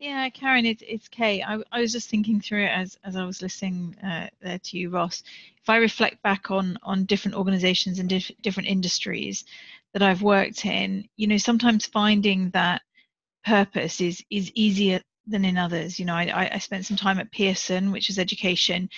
Yeah, 0.00 0.28
Karen, 0.30 0.66
it's 0.66 0.82
it's 0.86 1.08
Kate. 1.08 1.42
I, 1.42 1.58
I 1.72 1.80
was 1.80 1.92
just 1.92 2.10
thinking 2.10 2.40
through 2.40 2.64
it 2.64 2.70
as 2.70 2.98
as 3.04 3.16
I 3.16 3.24
was 3.24 3.42
listening 3.42 3.96
uh, 4.04 4.28
there 4.42 4.58
to 4.58 4.78
you, 4.78 4.90
Ross. 4.90 5.22
If 5.62 5.70
I 5.70 5.76
reflect 5.76 6.22
back 6.22 6.50
on 6.50 6.78
on 6.82 7.06
different 7.06 7.36
organisations 7.36 7.98
and 7.98 8.08
diff- 8.08 8.30
different 8.42 8.68
industries 8.68 9.44
that 9.94 10.02
I've 10.02 10.22
worked 10.22 10.66
in, 10.66 11.08
you 11.16 11.28
know, 11.28 11.38
sometimes 11.38 11.86
finding 11.86 12.50
that 12.50 12.82
purpose 13.44 14.00
is 14.00 14.22
is 14.30 14.52
easier 14.54 15.00
than 15.26 15.44
in 15.44 15.58
others. 15.58 15.98
You 15.98 16.06
know, 16.06 16.14
I 16.14 16.50
I 16.54 16.58
spent 16.58 16.86
some 16.86 16.96
time 16.98 17.18
at 17.20 17.32
Pearson, 17.32 17.92
which 17.92 18.10
is 18.10 18.18
education. 18.18 18.90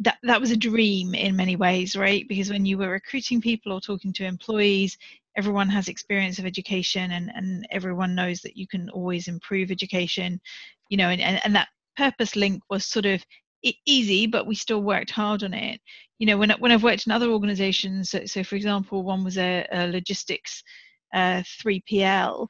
That 0.00 0.18
that 0.24 0.40
was 0.40 0.50
a 0.50 0.56
dream 0.56 1.14
in 1.14 1.36
many 1.36 1.56
ways, 1.56 1.96
right? 1.96 2.26
Because 2.28 2.50
when 2.50 2.66
you 2.66 2.78
were 2.78 2.90
recruiting 2.90 3.40
people 3.40 3.72
or 3.72 3.80
talking 3.80 4.12
to 4.14 4.24
employees, 4.26 4.98
everyone 5.36 5.68
has 5.68 5.88
experience 5.88 6.38
of 6.38 6.46
education 6.46 7.12
and, 7.12 7.30
and 7.34 7.66
everyone 7.70 8.14
knows 8.14 8.40
that 8.40 8.56
you 8.56 8.66
can 8.66 8.88
always 8.90 9.28
improve 9.28 9.70
education 9.70 10.40
you 10.88 10.96
know 10.96 11.08
and, 11.08 11.20
and, 11.20 11.40
and 11.44 11.54
that 11.54 11.68
purpose 11.96 12.36
link 12.36 12.62
was 12.70 12.84
sort 12.84 13.06
of 13.06 13.24
easy 13.86 14.26
but 14.26 14.46
we 14.46 14.54
still 14.54 14.82
worked 14.82 15.10
hard 15.10 15.42
on 15.42 15.52
it. 15.52 15.80
You 16.18 16.26
know 16.26 16.38
when, 16.38 16.50
when 16.58 16.72
i've 16.72 16.82
worked 16.82 17.06
in 17.06 17.12
other 17.12 17.30
organizations 17.30 18.10
so, 18.10 18.24
so 18.24 18.42
for 18.42 18.56
example 18.56 19.02
one 19.02 19.24
was 19.24 19.38
a, 19.38 19.66
a 19.72 19.86
logistics 19.88 20.62
uh, 21.14 21.42
3pl 21.62 22.48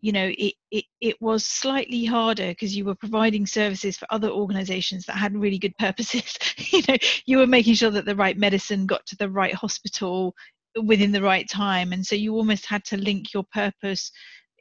you 0.00 0.12
know 0.12 0.30
it, 0.36 0.54
it, 0.70 0.84
it 1.00 1.16
was 1.20 1.44
slightly 1.44 2.04
harder 2.04 2.48
because 2.48 2.76
you 2.76 2.84
were 2.84 2.94
providing 2.94 3.46
services 3.46 3.96
for 3.96 4.06
other 4.10 4.28
organizations 4.28 5.04
that 5.06 5.16
had 5.16 5.34
really 5.34 5.58
good 5.58 5.76
purposes. 5.78 6.38
You 6.70 6.82
know 6.86 6.96
you 7.24 7.38
were 7.38 7.46
making 7.46 7.74
sure 7.74 7.90
that 7.90 8.04
the 8.04 8.14
right 8.14 8.36
medicine 8.36 8.86
got 8.86 9.04
to 9.06 9.16
the 9.16 9.30
right 9.30 9.54
hospital 9.54 10.34
within 10.82 11.12
the 11.12 11.22
right 11.22 11.48
time. 11.48 11.92
And 11.92 12.04
so 12.04 12.14
you 12.14 12.34
almost 12.34 12.66
had 12.66 12.84
to 12.86 12.96
link 12.96 13.32
your 13.32 13.44
purpose 13.52 14.10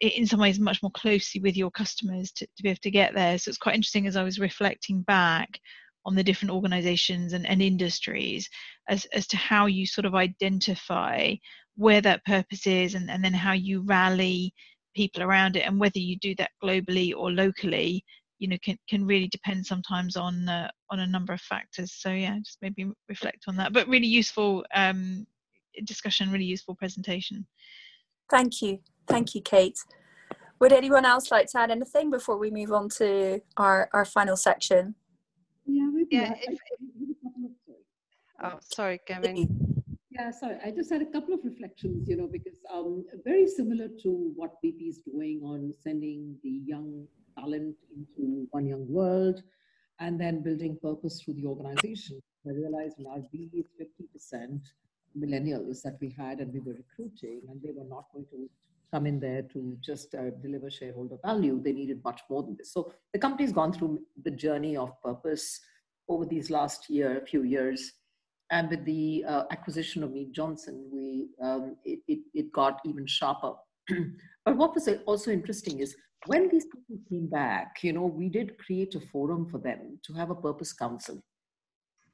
in 0.02 0.28
some 0.28 0.40
ways 0.40 0.60
much 0.60 0.82
more 0.84 0.92
closely 0.92 1.42
with 1.42 1.58
your 1.58 1.72
customers 1.72 2.32
to, 2.34 2.46
to 2.46 2.64
be 2.64 2.70
able 2.70 2.80
to 2.84 2.92
get 2.92 3.14
there. 3.16 3.38
So 3.38 3.50
it's 3.50 3.58
quite 3.58 3.76
interesting 3.76 4.08
as 4.08 4.16
i 4.16 4.24
was 4.24 4.40
reflecting 4.40 5.02
back 5.02 5.60
on 6.06 6.16
the 6.16 6.24
different 6.24 6.54
organizations 6.54 7.34
and, 7.34 7.46
and 7.46 7.62
industries 7.62 8.50
as, 8.88 9.06
as 9.14 9.28
to 9.28 9.38
how 9.38 9.66
you 9.66 9.86
sort 9.86 10.06
of 10.06 10.16
identify 10.16 11.34
where 11.76 12.02
that 12.02 12.26
purpose 12.26 12.66
is 12.66 12.96
and, 12.96 13.10
and 13.10 13.24
then 13.24 13.34
how 13.34 13.54
you 13.54 13.82
rally 13.82 14.54
people 14.96 15.22
around 15.22 15.56
it 15.56 15.62
and 15.62 15.80
whether 15.80 16.00
you 16.00 16.18
do 16.20 16.34
that 16.36 16.52
globally 16.64 17.14
or 17.16 17.32
locally 17.32 18.04
you 18.40 18.48
know 18.48 18.58
can, 18.64 18.78
can 18.88 19.06
really 19.06 19.28
depend 19.28 19.66
sometimes 19.66 20.16
on 20.16 20.48
uh, 20.48 20.70
on 20.92 21.00
a 21.02 21.08
number 21.08 21.34
of 21.34 21.42
factors. 21.42 21.94
So 21.94 22.10
yeah 22.10 22.38
just 22.40 22.60
maybe 22.62 22.90
reflect 23.10 23.44
on 23.48 23.58
that 23.58 23.74
but 23.74 23.88
really 23.88 24.08
useful 24.08 24.64
um, 24.74 25.26
discussion, 25.84 26.32
really 26.32 26.46
useful 26.46 26.76
presentation. 26.76 27.46
Thank 28.30 28.62
you. 28.62 28.80
Thank 29.08 29.36
you, 29.36 29.42
Kate. 29.42 29.78
Would 30.60 30.74
anyone 30.74 31.06
else 31.06 31.32
like 31.32 31.48
to 31.52 31.60
add 31.60 31.72
anything 31.72 32.10
before 32.10 32.38
we 32.38 32.50
move 32.50 32.72
on 32.72 32.90
to 32.98 33.42
our, 33.58 33.90
our 33.94 34.06
final 34.06 34.36
section? 34.36 34.96
Yeah, 35.66 35.90
yeah 36.10 36.34
if, 36.42 36.60
oh, 38.44 38.60
sorry, 38.62 39.00
Kevin. 39.06 39.48
Yeah, 40.10 40.32
sorry. 40.32 40.58
I 40.66 40.72
just 40.72 40.92
had 40.92 41.04
a 41.04 41.06
couple 41.06 41.36
of 41.36 41.42
reflections, 41.44 42.10
you 42.10 42.18
know, 42.18 42.28
because 42.28 42.58
um, 42.74 43.06
very 43.24 43.48
similar 43.48 43.88
to 44.02 44.32
what 44.36 44.56
BP 44.66 44.90
is 44.90 45.00
doing 45.00 45.42
on 45.44 45.72
sending 45.84 46.36
the 46.44 46.62
young 46.66 47.06
talent 47.38 47.76
into 47.96 48.48
one 48.50 48.66
young 48.66 48.92
world 48.92 49.44
and 50.00 50.20
then 50.20 50.42
building 50.42 50.78
purpose 50.82 51.22
through 51.22 51.36
the 51.36 51.46
organization. 51.46 52.20
I 52.48 52.52
realized 52.52 53.00
in 53.00 53.06
our 53.08 53.20
B 53.32 53.50
is 53.54 53.68
50% 53.80 54.60
millennials 55.18 55.82
that 55.82 55.98
we 56.02 56.14
had 56.18 56.40
and 56.40 56.54
we 56.54 56.60
were 56.60 56.74
recruiting, 56.74 57.42
and 57.50 57.62
they 57.62 57.72
were 57.72 57.88
not 57.88 58.06
going 58.14 58.26
to 58.32 58.50
come 58.94 59.06
in 59.06 59.20
there 59.20 59.42
to 59.42 59.78
just 59.82 60.16
uh, 60.16 60.30
deliver 60.42 60.70
shareholder 60.70 61.18
value. 61.26 61.62
They 61.62 61.74
needed 61.74 62.02
much 62.04 62.22
more 62.30 62.44
than 62.44 62.56
this. 62.58 62.72
So 62.72 62.94
the 63.14 63.20
company's 63.20 63.52
gone 63.52 63.74
through 63.74 64.00
the 64.24 64.32
journey 64.32 64.78
of 64.78 64.92
purpose 65.02 65.60
over 66.08 66.26
these 66.26 66.50
last 66.50 66.90
year, 66.90 67.22
few 67.30 67.44
years. 67.44 67.92
And 68.50 68.70
with 68.70 68.86
the 68.86 69.26
uh, 69.28 69.44
acquisition 69.52 70.04
of 70.04 70.14
Mead 70.14 70.34
Johnson, 70.34 70.90
we 70.92 71.28
um, 71.42 71.76
it, 71.84 72.00
it, 72.08 72.20
it 72.34 72.52
got 72.54 72.80
even 72.86 73.06
sharper. 73.06 73.54
but 74.46 74.56
what 74.56 74.74
was 74.74 74.88
also 75.06 75.32
interesting 75.32 75.82
is 75.82 75.96
when 76.26 76.50
these 76.50 76.66
people 76.66 76.98
came 77.10 77.28
back, 77.28 77.84
you 77.84 77.94
know, 77.94 78.06
we 78.06 78.30
did 78.30 78.58
create 78.58 78.96
a 78.96 79.02
forum 79.12 79.48
for 79.50 79.60
them 79.60 80.00
to 80.04 80.14
have 80.14 80.30
a 80.30 80.36
purpose 80.36 80.72
council 80.74 81.22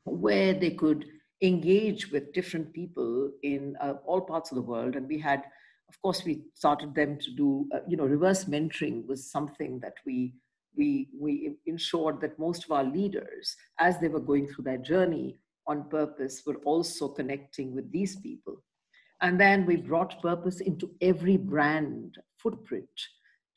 where 0.05 0.53
they 0.53 0.71
could 0.71 1.05
engage 1.43 2.11
with 2.11 2.33
different 2.33 2.73
people 2.73 3.29
in 3.43 3.75
uh, 3.81 3.95
all 4.05 4.21
parts 4.21 4.51
of 4.51 4.55
the 4.55 4.61
world. 4.61 4.95
And 4.95 5.07
we 5.07 5.19
had, 5.19 5.43
of 5.89 6.01
course, 6.01 6.23
we 6.23 6.43
started 6.53 6.95
them 6.95 7.19
to 7.19 7.31
do, 7.31 7.67
uh, 7.75 7.79
you 7.87 7.97
know, 7.97 8.05
reverse 8.05 8.45
mentoring 8.45 9.05
was 9.05 9.29
something 9.29 9.79
that 9.81 9.95
we 10.05 10.33
we 10.75 11.09
we 11.19 11.55
ensured 11.67 12.19
that 12.21 12.39
most 12.39 12.63
of 12.65 12.71
our 12.71 12.83
leaders, 12.83 13.55
as 13.79 13.99
they 13.99 14.07
were 14.07 14.19
going 14.19 14.47
through 14.47 14.63
their 14.63 14.79
journey 14.79 15.37
on 15.67 15.89
purpose, 15.89 16.41
were 16.47 16.57
also 16.65 17.07
connecting 17.07 17.75
with 17.75 17.91
these 17.91 18.15
people. 18.15 18.57
And 19.21 19.39
then 19.39 19.65
we 19.65 19.75
brought 19.75 20.21
purpose 20.21 20.61
into 20.61 20.89
every 20.99 21.37
brand 21.37 22.17
footprint 22.39 22.89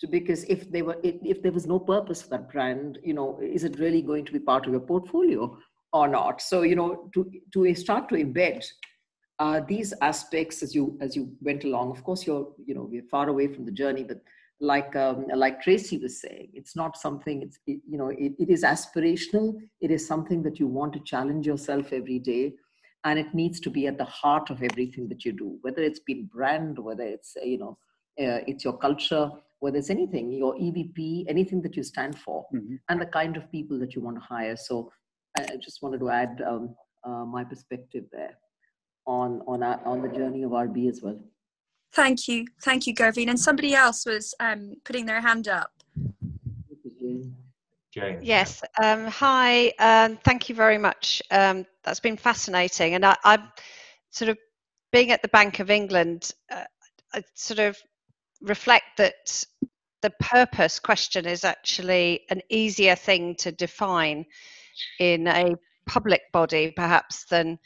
to 0.00 0.06
because 0.06 0.44
if 0.44 0.70
they 0.70 0.82
were 0.82 0.96
if 1.02 1.42
there 1.42 1.52
was 1.52 1.66
no 1.66 1.78
purpose 1.78 2.22
for 2.22 2.28
that 2.28 2.50
brand 2.52 2.98
you 3.02 3.14
know 3.14 3.38
is 3.42 3.64
it 3.64 3.78
really 3.78 4.02
going 4.02 4.24
to 4.24 4.32
be 4.32 4.38
part 4.38 4.66
of 4.66 4.72
your 4.72 4.80
portfolio 4.80 5.56
or 5.96 6.08
not 6.08 6.40
so 6.40 6.62
you 6.70 6.76
know 6.80 6.90
to 7.14 7.20
to 7.52 7.74
start 7.74 8.08
to 8.08 8.16
embed 8.24 8.64
uh, 9.38 9.60
these 9.68 9.92
aspects 10.00 10.62
as 10.62 10.74
you 10.74 10.84
as 11.00 11.14
you 11.16 11.24
went 11.48 11.64
along 11.64 11.90
of 11.90 12.02
course 12.04 12.26
you're 12.26 12.48
you 12.64 12.74
know 12.74 12.88
we're 12.90 13.10
far 13.10 13.28
away 13.28 13.46
from 13.54 13.64
the 13.64 13.76
journey 13.82 14.02
but 14.02 14.20
like 14.60 14.96
um, 14.96 15.26
like 15.44 15.60
tracy 15.62 15.98
was 15.98 16.20
saying 16.20 16.48
it's 16.54 16.74
not 16.74 16.96
something 16.96 17.42
it's 17.42 17.58
it, 17.66 17.80
you 17.92 17.98
know 17.98 18.08
it, 18.08 18.32
it 18.44 18.50
is 18.56 18.62
aspirational 18.74 19.48
it 19.80 19.90
is 19.90 20.06
something 20.12 20.42
that 20.42 20.58
you 20.58 20.66
want 20.66 20.92
to 20.92 21.08
challenge 21.12 21.46
yourself 21.46 21.92
every 21.92 22.18
day 22.18 22.54
and 23.04 23.18
it 23.18 23.34
needs 23.34 23.60
to 23.60 23.70
be 23.70 23.86
at 23.86 23.98
the 23.98 24.10
heart 24.20 24.48
of 24.50 24.62
everything 24.62 25.08
that 25.08 25.24
you 25.26 25.32
do 25.32 25.58
whether 25.60 25.82
it's 25.82 26.00
been 26.00 26.24
brand 26.36 26.78
whether 26.78 27.04
it's 27.04 27.36
you 27.42 27.58
know 27.58 27.76
uh, 28.24 28.40
it's 28.50 28.64
your 28.64 28.78
culture 28.78 29.30
whether 29.60 29.78
it's 29.78 29.90
anything, 29.90 30.30
your 30.32 30.54
EVP, 30.54 31.24
anything 31.28 31.62
that 31.62 31.76
you 31.76 31.82
stand 31.82 32.18
for, 32.18 32.46
mm-hmm. 32.54 32.76
and 32.88 33.00
the 33.00 33.06
kind 33.06 33.36
of 33.36 33.50
people 33.50 33.78
that 33.78 33.94
you 33.94 34.02
want 34.02 34.16
to 34.16 34.22
hire. 34.22 34.56
So 34.56 34.90
I 35.38 35.56
just 35.60 35.82
wanted 35.82 36.00
to 36.00 36.10
add 36.10 36.42
um, 36.46 36.74
uh, 37.04 37.24
my 37.24 37.44
perspective 37.44 38.04
there 38.12 38.36
on 39.06 39.42
on 39.46 39.62
our, 39.62 39.80
on 39.84 40.02
the 40.02 40.08
journey 40.08 40.42
of 40.42 40.50
RB 40.50 40.88
as 40.88 41.00
well. 41.02 41.18
Thank 41.92 42.28
you, 42.28 42.46
thank 42.62 42.86
you, 42.86 42.94
Garveen. 42.94 43.28
And 43.28 43.38
somebody 43.38 43.74
else 43.74 44.04
was 44.04 44.34
um, 44.40 44.74
putting 44.84 45.06
their 45.06 45.20
hand 45.20 45.48
up. 45.48 45.70
Jane. 47.96 48.18
Yes. 48.20 48.62
Um, 48.82 49.06
hi. 49.06 49.68
Um, 49.78 50.18
thank 50.22 50.50
you 50.50 50.54
very 50.54 50.76
much. 50.76 51.22
Um, 51.30 51.64
that's 51.82 52.00
been 52.00 52.18
fascinating, 52.18 52.94
and 52.94 53.06
I, 53.06 53.16
am 53.24 53.50
sort 54.10 54.28
of 54.28 54.36
being 54.92 55.12
at 55.12 55.22
the 55.22 55.28
Bank 55.28 55.60
of 55.60 55.70
England. 55.70 56.32
Uh, 56.50 56.64
I 57.14 57.22
sort 57.34 57.58
of 57.58 57.78
reflect 58.42 58.98
that 58.98 59.44
the 60.02 60.10
purpose 60.20 60.78
question 60.78 61.24
is 61.24 61.42
actually 61.42 62.20
an 62.28 62.42
easier 62.50 62.94
thing 62.94 63.34
to 63.36 63.50
define 63.50 64.26
in 64.98 65.26
a 65.26 65.54
public 65.86 66.22
body 66.32 66.72
perhaps 66.76 67.24
than 67.26 67.58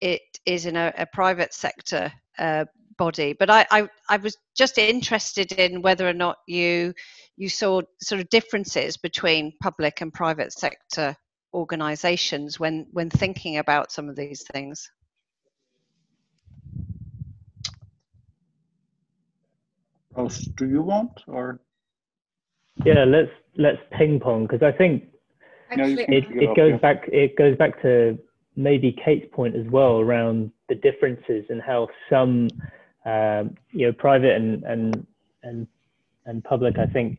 it 0.00 0.20
is 0.46 0.66
in 0.66 0.76
a, 0.76 0.92
a 0.98 1.06
private 1.06 1.54
sector 1.54 2.12
uh, 2.38 2.64
body 2.98 3.34
but 3.38 3.48
I, 3.50 3.66
I, 3.70 3.88
I 4.08 4.16
was 4.18 4.36
just 4.56 4.78
interested 4.78 5.52
in 5.52 5.82
whether 5.82 6.08
or 6.08 6.12
not 6.12 6.36
you 6.46 6.92
you 7.36 7.48
saw 7.48 7.80
sort 8.00 8.20
of 8.20 8.28
differences 8.28 8.96
between 8.96 9.52
public 9.62 10.00
and 10.00 10.12
private 10.12 10.52
sector 10.52 11.16
organizations 11.54 12.60
when 12.60 12.86
when 12.92 13.10
thinking 13.10 13.58
about 13.58 13.90
some 13.92 14.08
of 14.08 14.16
these 14.16 14.44
things 14.52 14.90
Ross, 20.14 20.38
do 20.56 20.68
you 20.68 20.82
want 20.82 21.20
or? 21.26 21.60
Yeah, 22.84 23.04
let's 23.04 23.30
let's 23.56 23.78
ping 23.92 24.20
pong 24.20 24.46
because 24.46 24.62
I 24.62 24.72
think 24.76 25.04
it, 25.80 26.24
it 26.30 26.56
goes 26.56 26.80
back 26.80 27.08
it 27.08 27.36
goes 27.36 27.56
back 27.56 27.80
to 27.82 28.18
maybe 28.56 28.96
Kate's 29.04 29.26
point 29.32 29.56
as 29.56 29.66
well 29.68 29.98
around 29.98 30.52
the 30.68 30.74
differences 30.74 31.44
and 31.48 31.60
how 31.62 31.88
some 32.10 32.48
um, 33.04 33.56
you 33.70 33.86
know 33.86 33.92
private 33.92 34.36
and 34.36 34.62
and 34.64 35.06
and 35.42 35.66
and 36.26 36.44
public 36.44 36.78
I 36.78 36.86
think 36.86 37.18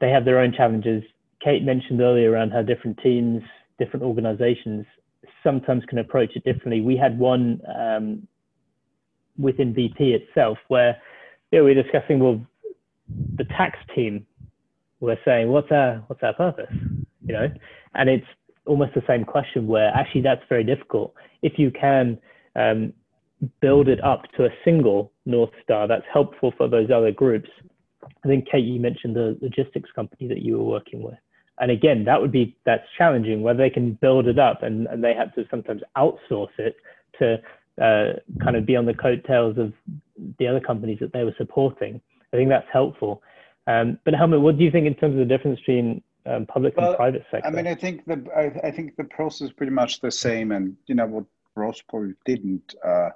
they 0.00 0.10
have 0.10 0.24
their 0.24 0.38
own 0.40 0.52
challenges. 0.52 1.02
Kate 1.42 1.62
mentioned 1.62 2.00
earlier 2.00 2.30
around 2.30 2.50
how 2.50 2.62
different 2.62 2.98
teams, 3.02 3.42
different 3.78 4.04
organizations 4.04 4.84
sometimes 5.42 5.84
can 5.86 5.98
approach 5.98 6.34
it 6.34 6.44
differently. 6.44 6.80
We 6.80 6.96
had 6.96 7.18
one 7.18 7.60
um, 7.78 8.26
within 9.38 9.74
BP 9.74 10.00
itself 10.00 10.58
where 10.68 11.00
yeah, 11.52 11.60
we 11.60 11.74
were 11.74 11.82
discussing 11.82 12.18
well 12.18 12.44
the 13.36 13.44
tax 13.44 13.78
team 13.94 14.26
were 15.00 15.18
saying 15.24 15.48
what's 15.48 15.70
our 15.70 16.02
what's 16.08 16.22
our 16.22 16.34
purpose 16.34 16.72
you 17.26 17.32
know 17.32 17.48
and 17.94 18.08
it's 18.08 18.26
almost 18.66 18.94
the 18.94 19.02
same 19.06 19.24
question 19.24 19.66
where 19.66 19.88
actually 19.94 20.22
that's 20.22 20.42
very 20.48 20.64
difficult 20.64 21.14
if 21.42 21.58
you 21.58 21.70
can 21.70 22.18
um, 22.56 22.92
build 23.60 23.88
it 23.88 24.02
up 24.02 24.22
to 24.36 24.44
a 24.44 24.50
single 24.64 25.12
north 25.24 25.50
star 25.62 25.86
that's 25.86 26.04
helpful 26.12 26.52
for 26.56 26.68
those 26.68 26.90
other 26.90 27.12
groups 27.12 27.48
i 28.24 28.28
think 28.28 28.46
kate 28.50 28.64
you 28.64 28.80
mentioned 28.80 29.14
the 29.14 29.36
logistics 29.40 29.90
company 29.94 30.26
that 30.28 30.42
you 30.42 30.56
were 30.58 30.64
working 30.64 31.02
with 31.02 31.18
and 31.60 31.70
again 31.70 32.04
that 32.04 32.20
would 32.20 32.32
be 32.32 32.56
that's 32.64 32.84
challenging 32.96 33.42
where 33.42 33.54
they 33.54 33.70
can 33.70 33.92
build 34.00 34.26
it 34.26 34.38
up 34.38 34.62
and, 34.62 34.86
and 34.88 35.02
they 35.02 35.14
have 35.14 35.34
to 35.34 35.44
sometimes 35.50 35.82
outsource 35.96 36.48
it 36.58 36.76
to 37.18 37.38
uh, 37.80 38.14
kind 38.42 38.56
of 38.56 38.64
be 38.64 38.76
on 38.76 38.86
the 38.86 38.94
coattails 38.94 39.58
of 39.58 39.72
the 40.38 40.46
other 40.46 40.60
companies 40.60 40.98
that 41.00 41.12
they 41.12 41.24
were 41.24 41.34
supporting. 41.36 42.00
I 42.32 42.36
think 42.36 42.48
that's 42.48 42.66
helpful. 42.72 43.22
Um, 43.66 43.98
but 44.04 44.14
Helmut, 44.14 44.40
what 44.40 44.56
do 44.56 44.64
you 44.64 44.70
think 44.70 44.86
in 44.86 44.94
terms 44.94 45.12
of 45.12 45.18
the 45.18 45.36
difference 45.36 45.58
between 45.60 46.02
um, 46.26 46.46
public 46.46 46.76
well, 46.76 46.90
and 46.90 46.96
private 46.96 47.24
sector? 47.30 47.46
I 47.46 47.50
mean, 47.50 47.66
I 47.66 47.74
think 47.74 48.04
the 48.06 48.24
I, 48.36 48.68
I, 48.68 48.70
think 48.70 48.96
the 48.96 49.04
process 49.04 49.48
is 49.48 49.52
pretty 49.52 49.72
much 49.72 50.00
the 50.00 50.10
same, 50.10 50.52
and 50.52 50.76
you 50.86 50.94
know 50.94 51.06
what 51.06 51.24
Ross 51.54 51.82
probably 51.88 52.14
didn't 52.24 52.74
uh, 52.84 53.10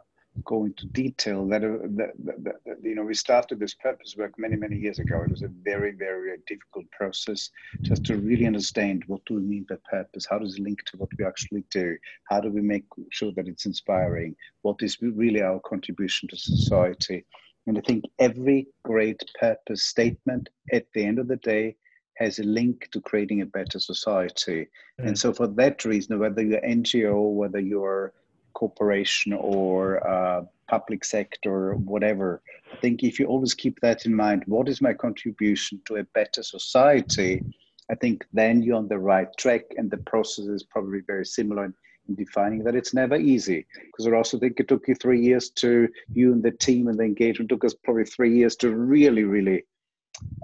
go 0.44 0.64
into 0.64 0.86
detail. 0.86 1.46
That, 1.48 1.64
uh, 1.64 1.78
that, 1.96 2.12
that, 2.24 2.64
that, 2.64 2.76
you 2.82 2.94
know 2.94 3.04
we 3.04 3.14
started 3.14 3.58
this 3.58 3.74
purpose 3.74 4.16
work 4.16 4.38
many 4.38 4.56
many 4.56 4.76
years 4.76 4.98
ago. 4.98 5.22
It 5.22 5.30
was 5.30 5.42
a 5.42 5.48
very 5.48 5.92
very 5.92 6.36
difficult 6.46 6.90
process 6.90 7.50
just 7.82 8.04
to 8.06 8.16
really 8.16 8.46
understand 8.46 9.04
what 9.06 9.24
do 9.26 9.34
we 9.34 9.42
mean 9.42 9.66
by 9.68 9.76
purpose. 9.90 10.26
How 10.28 10.38
does 10.38 10.56
it 10.56 10.62
link 10.62 10.84
to 10.86 10.96
what 10.96 11.10
we 11.18 11.24
actually 11.24 11.64
do? 11.70 11.96
How 12.28 12.40
do 12.40 12.50
we 12.50 12.62
make 12.62 12.84
sure 13.10 13.32
that 13.32 13.48
it's 13.48 13.66
inspiring? 13.66 14.36
What 14.62 14.76
is 14.80 14.98
really 15.00 15.42
our 15.42 15.60
contribution 15.60 16.28
to 16.28 16.36
society? 16.36 17.24
And 17.66 17.76
I 17.76 17.82
think 17.82 18.04
every 18.18 18.68
great 18.84 19.22
purpose 19.38 19.84
statement 19.84 20.48
at 20.72 20.86
the 20.94 21.04
end 21.04 21.18
of 21.18 21.28
the 21.28 21.36
day 21.36 21.76
has 22.20 22.38
a 22.38 22.44
link 22.44 22.88
to 22.92 23.00
creating 23.00 23.40
a 23.40 23.46
better 23.46 23.80
society. 23.80 24.68
Mm. 25.00 25.08
And 25.08 25.18
so, 25.18 25.32
for 25.32 25.46
that 25.46 25.84
reason, 25.84 26.18
whether 26.18 26.42
you're 26.42 26.60
NGO, 26.60 27.32
whether 27.32 27.58
you're 27.58 28.12
corporation 28.52 29.32
or 29.32 30.06
uh, 30.06 30.42
public 30.68 31.04
sector, 31.04 31.74
whatever, 31.74 32.42
I 32.72 32.76
think 32.76 33.02
if 33.02 33.18
you 33.18 33.26
always 33.26 33.54
keep 33.54 33.80
that 33.80 34.06
in 34.06 34.14
mind, 34.14 34.44
what 34.46 34.68
is 34.68 34.80
my 34.80 34.92
contribution 34.92 35.80
to 35.86 35.96
a 35.96 36.04
better 36.04 36.42
society? 36.42 37.42
I 37.90 37.94
think 37.96 38.24
then 38.32 38.62
you're 38.62 38.76
on 38.76 38.88
the 38.88 38.98
right 38.98 39.28
track, 39.36 39.62
and 39.76 39.90
the 39.90 39.96
process 39.96 40.46
is 40.46 40.62
probably 40.62 41.00
very 41.06 41.26
similar 41.26 41.72
in 42.08 42.14
defining 42.14 42.62
that 42.64 42.74
it's 42.74 42.94
never 42.94 43.16
easy 43.16 43.66
because 43.86 44.06
I 44.06 44.12
also 44.12 44.38
think 44.38 44.58
it 44.58 44.68
took 44.68 44.86
you 44.88 44.94
three 44.94 45.20
years 45.20 45.50
to 45.50 45.88
you 46.12 46.32
and 46.32 46.42
the 46.42 46.50
team 46.50 46.88
and 46.88 46.98
the 46.98 47.04
engagement 47.04 47.48
took 47.48 47.64
us 47.64 47.74
probably 47.74 48.04
three 48.04 48.34
years 48.36 48.56
to 48.56 48.74
really 48.74 49.24
really 49.24 49.64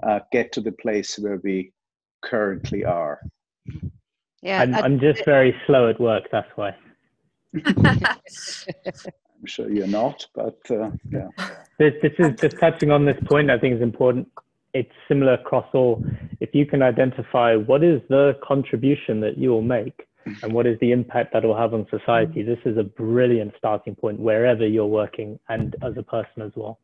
uh, 0.03 0.19
get 0.31 0.51
to 0.53 0.61
the 0.61 0.71
place 0.71 1.17
where 1.19 1.39
we 1.43 1.71
currently 2.23 2.83
are 2.83 3.21
yeah 4.41 4.61
I'm, 4.61 4.73
I'm 4.75 4.99
just 4.99 5.25
very 5.25 5.55
slow 5.65 5.89
at 5.89 5.99
work 5.99 6.23
that's 6.31 6.49
why 6.55 6.75
i'm 7.65 8.17
sure 9.45 9.69
you're 9.69 9.87
not 9.87 10.25
but 10.33 10.59
uh, 10.69 10.91
yeah 11.09 11.27
this, 11.79 11.93
this 12.01 12.13
is 12.19 12.39
just 12.39 12.59
touching 12.59 12.91
on 12.91 13.05
this 13.05 13.17
point 13.25 13.49
i 13.49 13.57
think 13.57 13.75
is 13.75 13.81
important 13.81 14.27
it's 14.73 14.91
similar 15.07 15.33
across 15.33 15.67
all 15.73 16.03
if 16.39 16.53
you 16.53 16.65
can 16.65 16.81
identify 16.81 17.55
what 17.55 17.83
is 17.83 18.01
the 18.09 18.37
contribution 18.43 19.21
that 19.21 19.37
you 19.37 19.49
will 19.49 19.61
make 19.61 20.07
and 20.43 20.53
what 20.53 20.65
is 20.65 20.77
the 20.79 20.91
impact 20.91 21.33
that 21.33 21.43
will 21.43 21.57
have 21.57 21.73
on 21.73 21.85
society. 21.89 22.43
This 22.43 22.59
is 22.65 22.77
a 22.77 22.83
brilliant 22.83 23.53
starting 23.57 23.95
point 23.95 24.19
wherever 24.19 24.67
you're 24.67 24.85
working 24.85 25.39
and 25.49 25.75
as 25.81 25.93
a 25.97 26.03
person 26.03 26.41
as 26.41 26.51
well. 26.55 26.79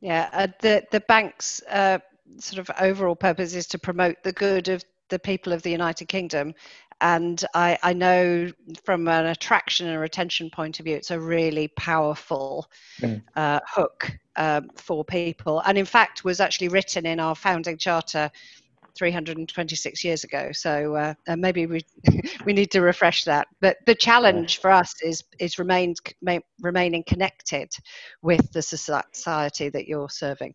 Yeah, 0.00 0.28
uh, 0.32 0.48
the 0.60 0.84
the 0.90 1.00
bank's 1.00 1.62
uh, 1.68 1.98
sort 2.38 2.58
of 2.58 2.74
overall 2.80 3.16
purpose 3.16 3.54
is 3.54 3.66
to 3.68 3.78
promote 3.78 4.22
the 4.22 4.32
good 4.32 4.68
of 4.68 4.82
the 5.08 5.18
people 5.18 5.52
of 5.52 5.62
the 5.62 5.70
United 5.70 6.06
Kingdom, 6.06 6.54
and 7.00 7.44
I, 7.54 7.78
I 7.82 7.92
know 7.92 8.50
from 8.84 9.08
an 9.08 9.26
attraction 9.26 9.88
and 9.88 10.00
retention 10.00 10.50
point 10.50 10.78
of 10.78 10.84
view, 10.84 10.96
it's 10.96 11.10
a 11.10 11.20
really 11.20 11.68
powerful 11.68 12.70
mm. 13.00 13.22
uh, 13.36 13.60
hook 13.66 14.10
um, 14.36 14.70
for 14.76 15.04
people, 15.04 15.60
and 15.66 15.76
in 15.76 15.86
fact 15.86 16.24
was 16.24 16.40
actually 16.40 16.68
written 16.68 17.06
in 17.06 17.20
our 17.20 17.34
founding 17.34 17.76
charter 17.76 18.30
326 18.96 20.04
years 20.04 20.24
ago. 20.24 20.50
So 20.52 20.94
uh, 20.94 21.14
uh, 21.28 21.36
maybe 21.36 21.66
we 21.66 21.84
we 22.44 22.52
need 22.52 22.70
to 22.72 22.80
refresh 22.80 23.24
that. 23.24 23.46
But 23.60 23.78
the 23.86 23.94
challenge 23.94 24.60
for 24.60 24.70
us 24.70 24.94
is 25.02 25.24
is 25.38 25.58
remained 25.58 25.98
remaining 26.60 27.04
connected 27.06 27.70
with 28.22 28.52
the 28.52 28.62
society 28.62 29.68
that 29.68 29.86
you're 29.86 30.08
serving. 30.08 30.52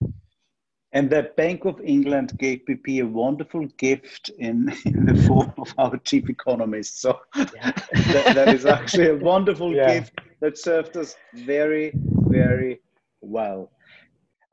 And 0.96 1.10
the 1.10 1.30
Bank 1.36 1.66
of 1.66 1.82
England 1.84 2.38
gave 2.38 2.62
BP 2.70 3.02
a 3.02 3.06
wonderful 3.06 3.66
gift 3.78 4.30
in, 4.40 4.74
in 4.86 5.06
the 5.06 5.16
form 5.28 5.54
of 5.58 5.74
our 5.78 5.98
chief 5.98 6.30
economist. 6.30 7.02
So 7.02 7.20
yeah. 7.36 7.44
that, 7.92 8.32
that 8.34 8.56
is 8.56 8.66
actually 8.66 9.10
a 9.10 9.16
wonderful 9.18 9.76
yeah. 9.76 9.94
gift 9.94 10.22
that 10.40 10.58
served 10.58 10.96
us 10.96 11.18
very, 11.34 11.92
very 11.96 12.80
well. 13.20 13.72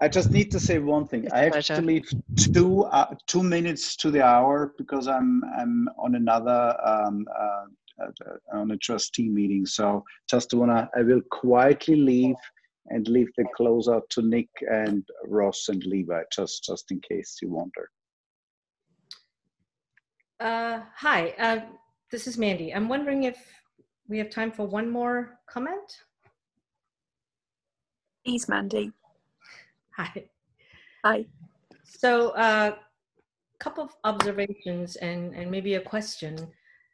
I 0.03 0.09
just 0.09 0.33
need 0.33 0.51
to 0.51 0.59
say 0.59 0.81
one 0.81 1.07
thing. 1.07 1.25
It's 1.25 1.33
I 1.33 1.45
have 1.45 1.53
pleasure. 1.53 1.77
to 1.77 1.83
leave 1.83 2.09
two 2.37 2.83
uh, 2.87 3.15
two 3.29 3.43
minutes 3.45 3.95
to 3.97 4.11
the 4.11 4.21
hour 4.21 4.75
because 4.77 5.07
I'm 5.07 5.45
I'm 5.57 5.89
on 5.97 6.17
another 6.17 6.77
um, 6.85 7.25
uh, 7.39 7.67
uh, 8.03 8.59
on 8.59 8.73
a 8.73 8.77
trustee 8.79 9.29
meeting. 9.29 9.65
So 9.65 10.03
just 10.29 10.53
wanna 10.55 10.91
I 10.97 11.03
will 11.03 11.21
quietly 11.31 11.95
leave 11.95 12.35
and 12.87 13.07
leave 13.07 13.29
the 13.37 13.45
closeout 13.57 14.09
to 14.11 14.23
Nick 14.23 14.49
and 14.69 15.09
Ross 15.29 15.69
and 15.69 15.85
Levi, 15.85 16.23
just 16.33 16.65
just 16.65 16.91
in 16.91 17.01
case 17.01 17.39
you 17.41 17.51
wonder. 17.51 17.89
Uh, 20.41 20.81
hi, 20.97 21.33
uh, 21.39 21.61
this 22.11 22.27
is 22.27 22.37
Mandy. 22.37 22.75
I'm 22.75 22.89
wondering 22.89 23.23
if 23.23 23.39
we 24.09 24.19
have 24.19 24.31
time 24.31 24.51
for 24.51 24.67
one 24.67 24.91
more 24.91 25.39
comment. 25.49 26.03
Please, 28.25 28.49
Mandy. 28.49 28.93
Hi. 29.97 30.25
Hi. 31.05 31.27
So 31.85 32.31
a 32.31 32.35
uh, 32.35 32.75
couple 33.59 33.85
of 33.85 33.91
observations 34.05 34.97
and, 34.97 35.35
and 35.35 35.51
maybe 35.51 35.75
a 35.75 35.81
question. 35.81 36.39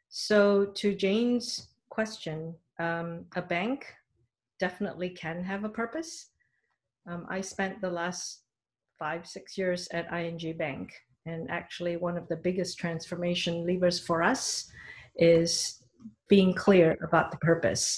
So 0.09 0.65
to 0.75 0.93
Jane's 0.93 1.69
question, 1.89 2.55
um, 2.79 3.25
a 3.35 3.41
bank 3.41 3.85
definitely 4.59 5.09
can 5.09 5.43
have 5.43 5.63
a 5.63 5.69
purpose. 5.69 6.27
Um, 7.07 7.25
I 7.29 7.41
spent 7.41 7.79
the 7.79 7.89
last 7.89 8.41
five, 8.97 9.25
six 9.25 9.57
years 9.57 9.87
at 9.91 10.11
ING 10.13 10.57
Bank, 10.57 10.91
and 11.25 11.49
actually, 11.49 11.95
one 11.95 12.17
of 12.17 12.27
the 12.27 12.35
biggest 12.35 12.77
transformation 12.77 13.65
levers 13.65 13.99
for 13.99 14.21
us 14.21 14.69
is 15.15 15.83
being 16.27 16.53
clear 16.53 16.97
about 17.03 17.31
the 17.31 17.37
purpose. 17.37 17.97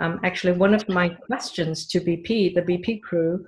Um, 0.00 0.20
actually, 0.24 0.52
one 0.52 0.74
of 0.74 0.88
my 0.88 1.08
questions 1.08 1.86
to 1.88 2.00
BP, 2.00 2.54
the 2.54 2.62
BP 2.62 3.02
crew, 3.02 3.46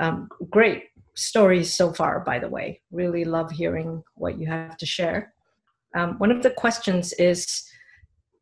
um, 0.00 0.28
great 0.50 0.84
stories 1.14 1.72
so 1.72 1.92
far, 1.92 2.20
by 2.20 2.38
the 2.38 2.48
way. 2.48 2.80
Really 2.90 3.24
love 3.24 3.50
hearing 3.50 4.02
what 4.14 4.38
you 4.38 4.46
have 4.46 4.76
to 4.78 4.86
share. 4.86 5.34
Um, 5.94 6.18
one 6.18 6.30
of 6.30 6.42
the 6.42 6.50
questions 6.50 7.12
is 7.14 7.64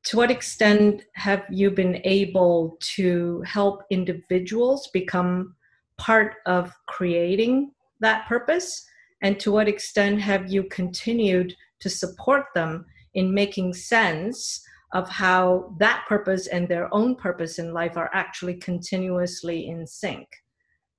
to 0.04 0.16
what 0.16 0.30
extent 0.30 1.04
have 1.14 1.44
you 1.50 1.70
been 1.70 2.00
able 2.04 2.78
to 2.96 3.42
help 3.46 3.82
individuals 3.90 4.88
become 4.92 5.54
part 5.98 6.36
of 6.46 6.72
creating 6.86 7.72
that 8.00 8.26
purpose? 8.28 8.86
And 9.22 9.40
to 9.40 9.50
what 9.50 9.68
extent 9.68 10.20
have 10.20 10.50
you 10.50 10.62
continued 10.64 11.54
to 11.80 11.90
support 11.90 12.44
them 12.54 12.86
in 13.14 13.34
making 13.34 13.74
sense 13.74 14.62
of 14.92 15.08
how 15.08 15.74
that 15.78 16.04
purpose 16.08 16.46
and 16.46 16.68
their 16.68 16.92
own 16.94 17.16
purpose 17.16 17.58
in 17.58 17.74
life 17.74 17.96
are 17.96 18.10
actually 18.14 18.54
continuously 18.54 19.68
in 19.68 19.86
sync? 19.86 20.28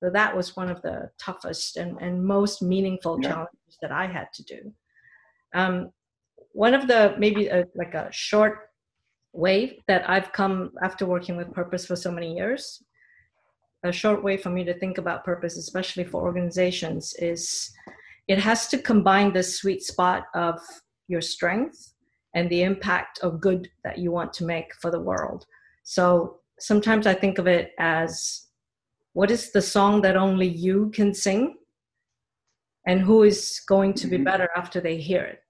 So 0.02 0.10
that 0.10 0.34
was 0.34 0.56
one 0.56 0.70
of 0.70 0.80
the 0.82 1.10
toughest 1.18 1.76
and, 1.76 1.98
and 2.00 2.24
most 2.24 2.62
meaningful 2.62 3.18
yeah. 3.20 3.28
challenges 3.28 3.78
that 3.82 3.92
I 3.92 4.06
had 4.06 4.28
to 4.34 4.42
do. 4.44 4.72
Um, 5.54 5.90
one 6.52 6.74
of 6.74 6.86
the 6.86 7.14
maybe 7.18 7.48
a, 7.48 7.66
like 7.74 7.94
a 7.94 8.08
short 8.10 8.70
way 9.32 9.78
that 9.86 10.08
I've 10.08 10.32
come 10.32 10.72
after 10.82 11.06
working 11.06 11.36
with 11.36 11.52
purpose 11.52 11.86
for 11.86 11.96
so 11.96 12.10
many 12.10 12.34
years. 12.34 12.82
A 13.84 13.92
short 13.92 14.22
way 14.22 14.36
for 14.36 14.50
me 14.50 14.64
to 14.64 14.78
think 14.78 14.98
about 14.98 15.24
purpose, 15.24 15.56
especially 15.56 16.04
for 16.04 16.22
organizations, 16.22 17.14
is 17.18 17.70
it 18.28 18.38
has 18.38 18.68
to 18.68 18.78
combine 18.78 19.32
the 19.32 19.42
sweet 19.42 19.82
spot 19.82 20.24
of 20.34 20.60
your 21.08 21.20
strength 21.20 21.94
and 22.34 22.48
the 22.50 22.62
impact 22.62 23.18
of 23.20 23.40
good 23.40 23.68
that 23.84 23.98
you 23.98 24.10
want 24.10 24.32
to 24.34 24.44
make 24.44 24.74
for 24.80 24.90
the 24.90 25.00
world. 25.00 25.46
So 25.82 26.40
sometimes 26.58 27.06
I 27.06 27.14
think 27.14 27.38
of 27.38 27.46
it 27.46 27.72
as 27.78 28.46
what 29.12 29.30
is 29.30 29.52
the 29.52 29.62
song 29.62 30.02
that 30.02 30.16
only 30.16 30.46
you 30.46 30.90
can 30.94 31.14
sing? 31.14 31.56
And 32.86 33.00
who 33.00 33.22
is 33.24 33.60
going 33.68 33.94
to 33.94 34.06
be 34.06 34.16
mm-hmm. 34.16 34.24
better 34.24 34.48
after 34.56 34.80
they 34.80 34.96
hear 34.96 35.22
it? 35.22 35.42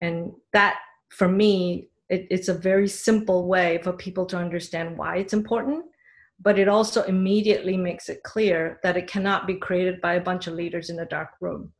And 0.00 0.32
that, 0.52 0.78
for 1.10 1.28
me, 1.28 1.90
it, 2.08 2.26
it's 2.30 2.48
a 2.48 2.54
very 2.54 2.88
simple 2.88 3.48
way 3.48 3.80
for 3.82 3.92
people 3.92 4.26
to 4.26 4.36
understand 4.36 4.96
why 4.96 5.16
it's 5.16 5.32
important 5.32 5.84
but 6.42 6.58
it 6.58 6.68
also 6.68 7.02
immediately 7.02 7.76
makes 7.76 8.08
it 8.08 8.22
clear 8.22 8.80
that 8.82 8.96
it 8.96 9.06
cannot 9.06 9.46
be 9.46 9.54
created 9.54 10.00
by 10.00 10.14
a 10.14 10.20
bunch 10.20 10.46
of 10.46 10.54
leaders 10.54 10.88
in 10.88 10.98
a 11.00 11.06
dark 11.06 11.30
room 11.40 11.72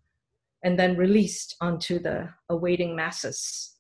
and 0.63 0.79
then 0.79 0.97
released 0.97 1.57
onto 1.63 1.99
the 1.99 2.29
awaiting 2.51 2.95
masses. 2.95 3.77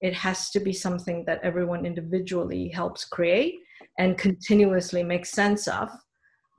It 0.00 0.14
has 0.14 0.50
to 0.50 0.60
be 0.60 0.72
something 0.72 1.24
that 1.26 1.40
everyone 1.42 1.84
individually 1.84 2.68
helps 2.68 3.04
create 3.04 3.56
and 3.98 4.18
continuously 4.18 5.02
make 5.02 5.26
sense 5.26 5.68
of 5.68 5.90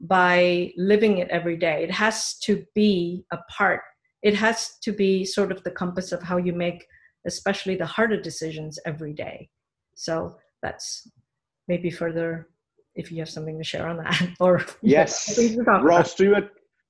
by 0.02 0.72
living 0.78 1.18
it 1.20 1.30
every 1.30 1.58
day. 1.58 1.84
It 1.84 1.92
has 1.92 2.38
to 2.40 2.66
be 2.76 3.26
a 3.32 3.38
part, 3.50 3.82
it 4.22 4.36
has 4.36 4.78
to 4.84 4.92
be 4.92 5.24
sort 5.26 5.52
of 5.52 5.64
the 5.64 5.72
compass 5.72 6.12
of 6.12 6.22
how 6.24 6.38
you 6.38 6.54
make 6.54 6.86
especially 7.26 7.76
the 7.76 7.86
harder 7.86 8.22
decisions 8.22 8.80
every 8.86 9.14
day. 9.14 9.50
So 9.96 10.38
that's 10.62 11.10
maybe 11.68 11.90
further 11.90 12.50
if 12.96 13.12
you 13.12 13.20
have 13.20 13.30
something 13.30 13.58
to 13.58 13.64
share 13.64 13.88
on 13.88 13.98
that 13.98 14.22
or 14.40 14.64
yes. 14.82 15.38
ross 15.68 16.16
do 16.16 16.26
you 16.26 16.36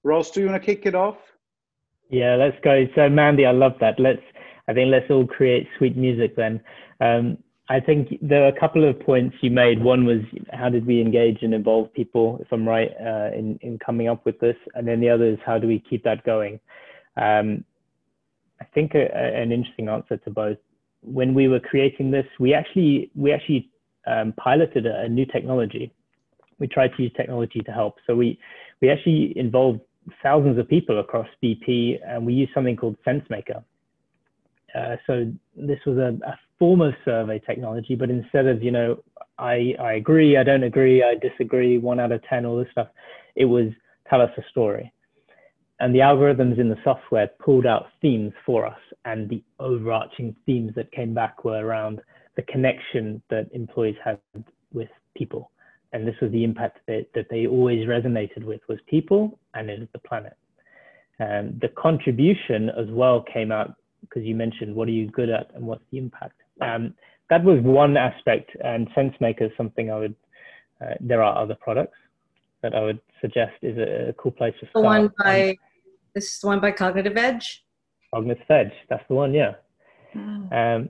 ross 0.04 0.32
do 0.32 0.41
you 0.41 0.48
want 0.48 0.62
to 0.62 0.66
kick 0.66 0.86
it 0.86 0.96
off? 0.96 1.18
Yeah 2.10 2.36
let's 2.36 2.58
go. 2.64 2.86
So 2.96 3.10
mandy 3.10 3.46
i 3.46 3.52
love 3.52 3.74
that. 3.80 4.00
Let's 4.00 4.22
i 4.68 4.74
think 4.74 4.91
let's 4.91 5.10
all 5.10 5.26
create 5.26 5.68
sweet 5.78 5.98
music 5.98 6.36
then. 6.36 6.62
Um, 7.02 7.38
i 7.70 7.80
think 7.80 8.18
there 8.22 8.43
are 8.43 8.47
a 8.47 8.59
couple 8.59 8.88
of 8.88 8.99
points 8.99 9.36
you 9.41 9.49
made 9.49 9.84
one 9.84 10.05
was 10.05 10.22
how 10.53 10.70
did 10.70 10.86
we 10.86 11.01
engage 11.01 11.39
and 11.41 11.53
involve 11.53 11.91
people 11.93 12.38
if 12.41 12.47
i'm 12.51 12.68
right 12.68 12.91
uh, 12.99 13.30
in, 13.36 13.57
in 13.61 13.78
coming 13.80 14.07
up 14.07 14.26
with 14.26 14.39
this 14.39 14.55
and 14.76 14.88
then 14.88 14.99
the 14.99 15.09
other 15.09 15.26
is 15.26 15.39
how 15.45 15.57
do 15.57 15.68
we 15.68 15.80
keep 15.89 16.03
that 16.03 16.24
going 16.24 16.59
um, 17.18 17.63
I 18.61 18.66
think 18.74 18.93
a, 18.95 19.09
a, 19.13 19.41
an 19.41 19.51
interesting 19.51 19.89
answer 19.89 20.18
to 20.18 20.30
both. 20.30 20.57
When 21.01 21.34
we 21.34 21.47
were 21.47 21.59
creating 21.59 22.11
this, 22.11 22.26
we 22.39 22.53
actually 22.53 23.11
we 23.16 23.32
actually 23.32 23.70
um, 24.07 24.34
piloted 24.38 24.86
a, 24.86 25.01
a, 25.01 25.09
new 25.09 25.26
technology. 25.26 25.93
We 26.59 26.68
tried 26.68 26.91
to 26.95 27.03
use 27.03 27.11
technology 27.16 27.59
to 27.61 27.72
help. 27.72 27.95
So 28.07 28.16
we 28.16 28.39
we 28.82 28.89
actually 28.89 29.38
involved 29.38 29.82
thousands 30.24 30.57
of 30.57 30.68
people 30.68 30.99
across 30.99 31.28
BP, 31.43 31.99
and 32.05 32.26
we 32.26 32.34
used 32.34 32.53
something 32.53 32.76
called 32.76 32.97
SenseMaker. 33.05 33.63
Uh, 34.76 34.95
so 35.07 35.32
this 35.55 35.80
was 35.86 35.97
a, 35.97 36.17
a 36.28 36.38
form 36.59 36.82
of 36.82 36.93
survey 37.05 37.39
technology, 37.39 37.95
but 37.95 38.09
instead 38.09 38.45
of 38.47 38.61
you 38.61 38.71
know 38.71 39.01
I 39.38 39.73
I 39.80 39.93
agree, 39.93 40.38
I 40.38 40.43
don't 40.43 40.63
agree, 40.63 41.03
I 41.03 41.15
disagree, 41.15 41.78
one 41.78 41.99
out 41.99 42.11
of 42.11 42.21
ten, 42.23 42.45
all 42.45 42.57
this 42.57 42.71
stuff, 42.71 42.88
it 43.36 43.45
was 43.45 43.67
tell 44.09 44.21
us 44.21 44.32
a 44.38 44.41
story. 44.49 44.91
And 45.80 45.93
the 45.93 45.99
algorithms 45.99 46.57
in 46.57 46.69
the 46.69 46.78
software 46.84 47.28
pulled 47.39 47.65
out 47.65 47.88
themes 48.01 48.32
for 48.45 48.65
us 48.65 48.80
and 49.03 49.30
the 49.30 49.43
overarching 49.59 50.34
themes 50.45 50.71
that 50.76 50.91
came 50.91 51.13
back 51.13 51.43
were 51.43 51.65
around 51.65 52.01
the 52.38 52.43
connection 52.43 53.21
that 53.30 53.49
employees 53.53 53.97
had 54.03 54.19
with 54.73 54.89
people. 55.17 55.51
And 55.91 56.07
this 56.07 56.15
was 56.21 56.32
the 56.32 56.43
impact 56.43 56.80
that, 56.88 57.07
that 57.13 57.28
they 57.30 57.47
always 57.47 57.88
resonated 57.88 58.43
with 58.43 58.61
was 58.67 58.80
people 58.88 59.38
and 59.53 59.69
the 59.91 59.99
planet. 59.99 60.38
And 61.19 61.59
the 61.61 61.69
contribution 61.69 62.69
as 62.69 62.88
well 62.89 63.23
came 63.34 63.51
out 63.51 63.76
because 64.10 64.24
you 64.24 64.36
mentioned 64.36 64.74
what 64.74 64.88
are 64.88 64.91
you 64.91 65.08
good 65.12 65.30
at 65.30 65.51
and 65.56 65.66
what's 65.66 65.84
the 65.91 65.97
impact 65.97 66.39
um, 66.62 66.93
that 67.30 67.43
was 67.43 67.60
one 67.62 67.97
aspect 67.97 68.51
and 68.64 68.88
sensemaker 68.95 69.45
is 69.45 69.51
something 69.58 69.91
i 69.91 69.97
would 69.97 70.16
uh, 70.82 70.93
there 70.99 71.24
are 71.24 71.41
other 71.41 71.56
products 71.56 71.97
that 72.66 72.74
I 72.74 72.82
would 72.82 72.99
suggest 73.22 73.53
is 73.62 73.78
a, 73.78 74.10
a 74.10 74.14
cool 74.14 74.32
place 74.32 74.53
to 74.60 74.68
start. 74.70 74.74
The 74.74 74.82
one 74.82 75.12
by 75.24 75.49
um, 75.49 75.56
this 76.14 76.34
is 76.34 76.39
the 76.39 76.47
one 76.47 76.60
by 76.60 76.72
Cognitive 76.72 77.16
Edge. 77.16 77.64
Cognitive 78.14 78.49
Edge, 78.49 78.72
that's 78.89 79.03
the 79.08 79.14
one, 79.14 79.34
yeah. 79.34 79.53
Oh. 80.16 80.20
Um, 80.20 80.89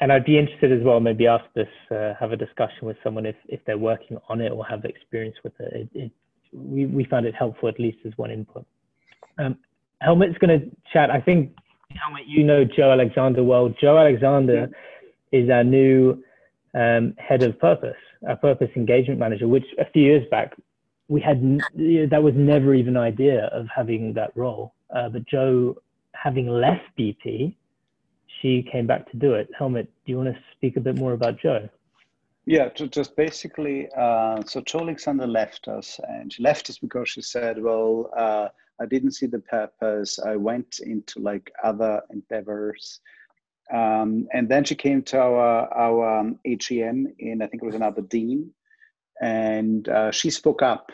and 0.00 0.12
I'd 0.12 0.24
be 0.24 0.38
interested 0.38 0.70
as 0.70 0.84
well, 0.84 1.00
maybe 1.00 1.26
ask 1.26 1.44
this, 1.54 1.68
uh, 1.90 2.14
have 2.20 2.30
a 2.30 2.36
discussion 2.36 2.86
with 2.86 2.96
someone 3.02 3.26
if, 3.26 3.34
if 3.48 3.60
they're 3.66 3.78
working 3.78 4.16
on 4.28 4.40
it 4.40 4.52
or 4.52 4.64
have 4.64 4.84
experience 4.84 5.34
with 5.42 5.54
it. 5.58 5.72
it, 5.74 6.00
it 6.00 6.12
we, 6.52 6.86
we 6.86 7.04
found 7.04 7.26
it 7.26 7.34
helpful 7.34 7.68
at 7.68 7.80
least 7.80 7.98
as 8.06 8.12
one 8.16 8.30
input. 8.30 8.64
Um, 9.38 9.58
Helmut's 10.00 10.38
going 10.38 10.60
to 10.60 10.70
chat. 10.92 11.10
I 11.10 11.20
think, 11.20 11.52
Helmut, 11.90 12.26
you 12.26 12.44
know 12.44 12.64
Joe 12.64 12.92
Alexander 12.92 13.42
well. 13.42 13.68
Joe 13.80 13.98
Alexander 13.98 14.68
yeah. 15.32 15.40
is 15.40 15.50
our 15.50 15.64
new 15.64 16.22
um, 16.74 17.14
head 17.18 17.42
of 17.42 17.58
purpose, 17.58 17.96
our 18.28 18.36
purpose 18.36 18.70
engagement 18.76 19.18
manager, 19.18 19.48
which 19.48 19.64
a 19.78 19.90
few 19.90 20.02
years 20.02 20.24
back 20.30 20.54
we 21.08 21.20
had 21.20 21.40
that 22.10 22.22
was 22.22 22.34
never 22.36 22.74
even 22.74 22.96
idea 22.96 23.46
of 23.46 23.66
having 23.74 24.12
that 24.14 24.30
role. 24.36 24.74
Uh, 24.94 25.08
but 25.08 25.26
Joe, 25.26 25.76
having 26.12 26.48
left 26.48 26.84
BP, 26.98 27.54
she 28.40 28.68
came 28.70 28.86
back 28.86 29.10
to 29.10 29.16
do 29.16 29.32
it. 29.34 29.48
Helmut, 29.58 29.86
do 30.04 30.12
you 30.12 30.18
want 30.18 30.34
to 30.34 30.40
speak 30.52 30.76
a 30.76 30.80
bit 30.80 30.96
more 30.96 31.14
about 31.14 31.38
Joe? 31.40 31.68
Yeah, 32.44 32.68
just 32.68 33.16
basically, 33.16 33.88
uh, 33.96 34.42
so 34.44 34.60
Joe 34.62 34.80
Alexander 34.80 35.26
left 35.26 35.68
us, 35.68 36.00
and 36.08 36.32
she 36.32 36.42
left 36.42 36.70
us 36.70 36.78
because 36.78 37.08
she 37.10 37.20
said, 37.20 37.62
"Well, 37.62 38.10
uh, 38.16 38.48
I 38.80 38.86
didn't 38.86 39.12
see 39.12 39.26
the 39.26 39.40
purpose. 39.40 40.18
I 40.18 40.36
went 40.36 40.80
into 40.80 41.20
like 41.20 41.50
other 41.62 42.02
endeavors. 42.10 43.00
Um, 43.72 44.28
and 44.32 44.48
then 44.48 44.64
she 44.64 44.74
came 44.74 45.02
to 45.04 45.18
our, 45.20 45.72
our 45.74 46.20
um, 46.20 46.38
in, 46.44 47.42
I 47.42 47.46
think 47.46 47.62
it 47.62 47.66
was 47.66 47.74
in 47.74 47.82
Aberdeen, 47.82 48.50
and 49.20 49.88
uh, 49.88 50.10
she 50.10 50.30
spoke 50.30 50.62
up 50.62 50.90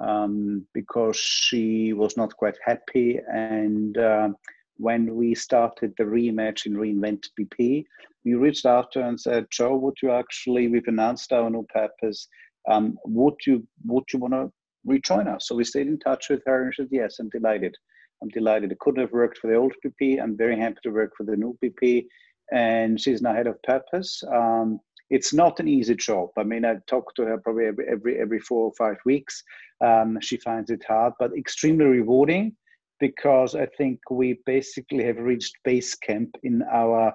um, 0.00 0.66
because 0.74 1.16
she 1.16 1.92
was 1.92 2.16
not 2.16 2.36
quite 2.36 2.56
happy. 2.64 3.20
And 3.32 3.96
uh, 3.96 4.30
when 4.76 5.14
we 5.14 5.34
started 5.34 5.92
the 5.96 6.04
reimagine 6.04 6.72
reinvent 6.72 7.28
BP, 7.38 7.84
we 8.24 8.34
reached 8.34 8.66
out 8.66 8.90
to 8.92 9.02
her 9.02 9.08
and 9.08 9.20
said, 9.20 9.46
"Joe, 9.50 9.76
would 9.76 9.96
you 10.02 10.10
actually? 10.10 10.68
We've 10.68 10.88
announced 10.88 11.32
our 11.32 11.48
new 11.48 11.66
purpose. 11.72 12.26
Um, 12.68 12.98
would 13.04 13.34
you 13.46 13.66
would 13.86 14.04
you 14.12 14.18
want 14.18 14.34
to 14.34 14.52
rejoin 14.84 15.28
us?" 15.28 15.48
So 15.48 15.54
we 15.54 15.64
stayed 15.64 15.88
in 15.88 15.98
touch 15.98 16.28
with 16.30 16.42
her, 16.46 16.64
and 16.64 16.74
she 16.74 16.82
said, 16.82 16.88
"Yes, 16.90 17.18
I'm 17.18 17.28
delighted. 17.30 17.76
I'm 18.22 18.28
delighted. 18.28 18.72
It 18.72 18.78
couldn't 18.80 19.00
have 19.00 19.12
worked 19.12 19.38
for 19.38 19.48
the 19.48 19.56
old 19.56 19.74
BP. 19.84 20.22
I'm 20.22 20.36
very 20.36 20.58
happy 20.58 20.78
to 20.82 20.90
work 20.90 21.12
for 21.16 21.24
the 21.24 21.36
new 21.36 21.58
BP. 21.62 22.06
And 22.52 23.00
she's 23.00 23.22
now 23.22 23.32
head 23.34 23.46
of 23.46 23.62
purpose. 23.62 24.22
Um, 24.32 24.80
it's 25.08 25.32
not 25.32 25.58
an 25.60 25.68
easy 25.68 25.94
job. 25.94 26.30
I 26.38 26.44
mean, 26.44 26.64
I 26.64 26.76
talk 26.86 27.14
to 27.14 27.24
her 27.24 27.38
probably 27.38 27.66
every 27.66 27.86
every, 27.88 28.20
every 28.20 28.40
four 28.40 28.66
or 28.66 28.72
five 28.78 28.96
weeks. 29.04 29.42
Um, 29.80 30.18
she 30.20 30.36
finds 30.36 30.70
it 30.70 30.84
hard, 30.86 31.14
but 31.18 31.36
extremely 31.36 31.84
rewarding 31.86 32.54
because 33.00 33.54
I 33.54 33.66
think 33.78 33.98
we 34.10 34.40
basically 34.46 35.04
have 35.04 35.16
reached 35.16 35.54
base 35.64 35.94
camp 35.94 36.36
in 36.42 36.62
our 36.70 37.12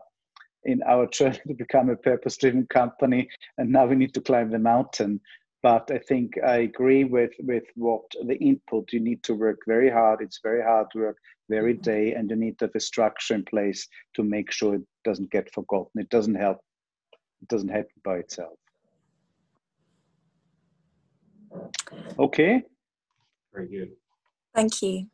in 0.63 0.81
our 0.87 1.07
journey 1.17 1.39
to 1.47 1.53
become 1.53 1.89
a 1.89 1.95
purpose-driven 1.95 2.67
company, 2.67 3.29
and 3.57 3.71
now 3.71 3.85
we 3.85 3.95
need 3.95 4.13
to 4.15 4.21
climb 4.21 4.49
the 4.49 4.59
mountain. 4.59 5.21
But 5.65 5.89
I 5.89 5.97
think 5.97 6.37
I 6.45 6.57
agree 6.57 7.05
with 7.05 7.31
with 7.39 7.63
what 7.73 8.03
the 8.27 8.35
input. 8.35 8.93
You 8.93 8.99
need 8.99 9.23
to 9.23 9.33
work 9.33 9.61
very 9.65 9.89
hard. 9.89 10.21
It's 10.21 10.39
very 10.43 10.61
hard 10.61 10.85
work 10.93 11.17
very 11.49 11.73
day, 11.73 12.13
and 12.13 12.29
you 12.29 12.35
need 12.35 12.59
to 12.59 12.65
have 12.65 12.75
a 12.75 12.79
structure 12.79 13.33
in 13.33 13.43
place 13.43 13.87
to 14.13 14.21
make 14.21 14.51
sure 14.51 14.75
it 14.75 14.83
doesn't 15.03 15.31
get 15.31 15.51
forgotten. 15.51 15.99
It 15.99 16.11
doesn't 16.11 16.35
help 16.35 16.59
it 17.41 17.47
doesn't 17.47 17.69
happen 17.69 17.99
by 18.03 18.17
itself. 18.17 18.59
Okay. 22.19 22.61
Very 23.51 23.67
good. 23.67 23.91
Thank 24.53 24.83
you. 24.83 25.07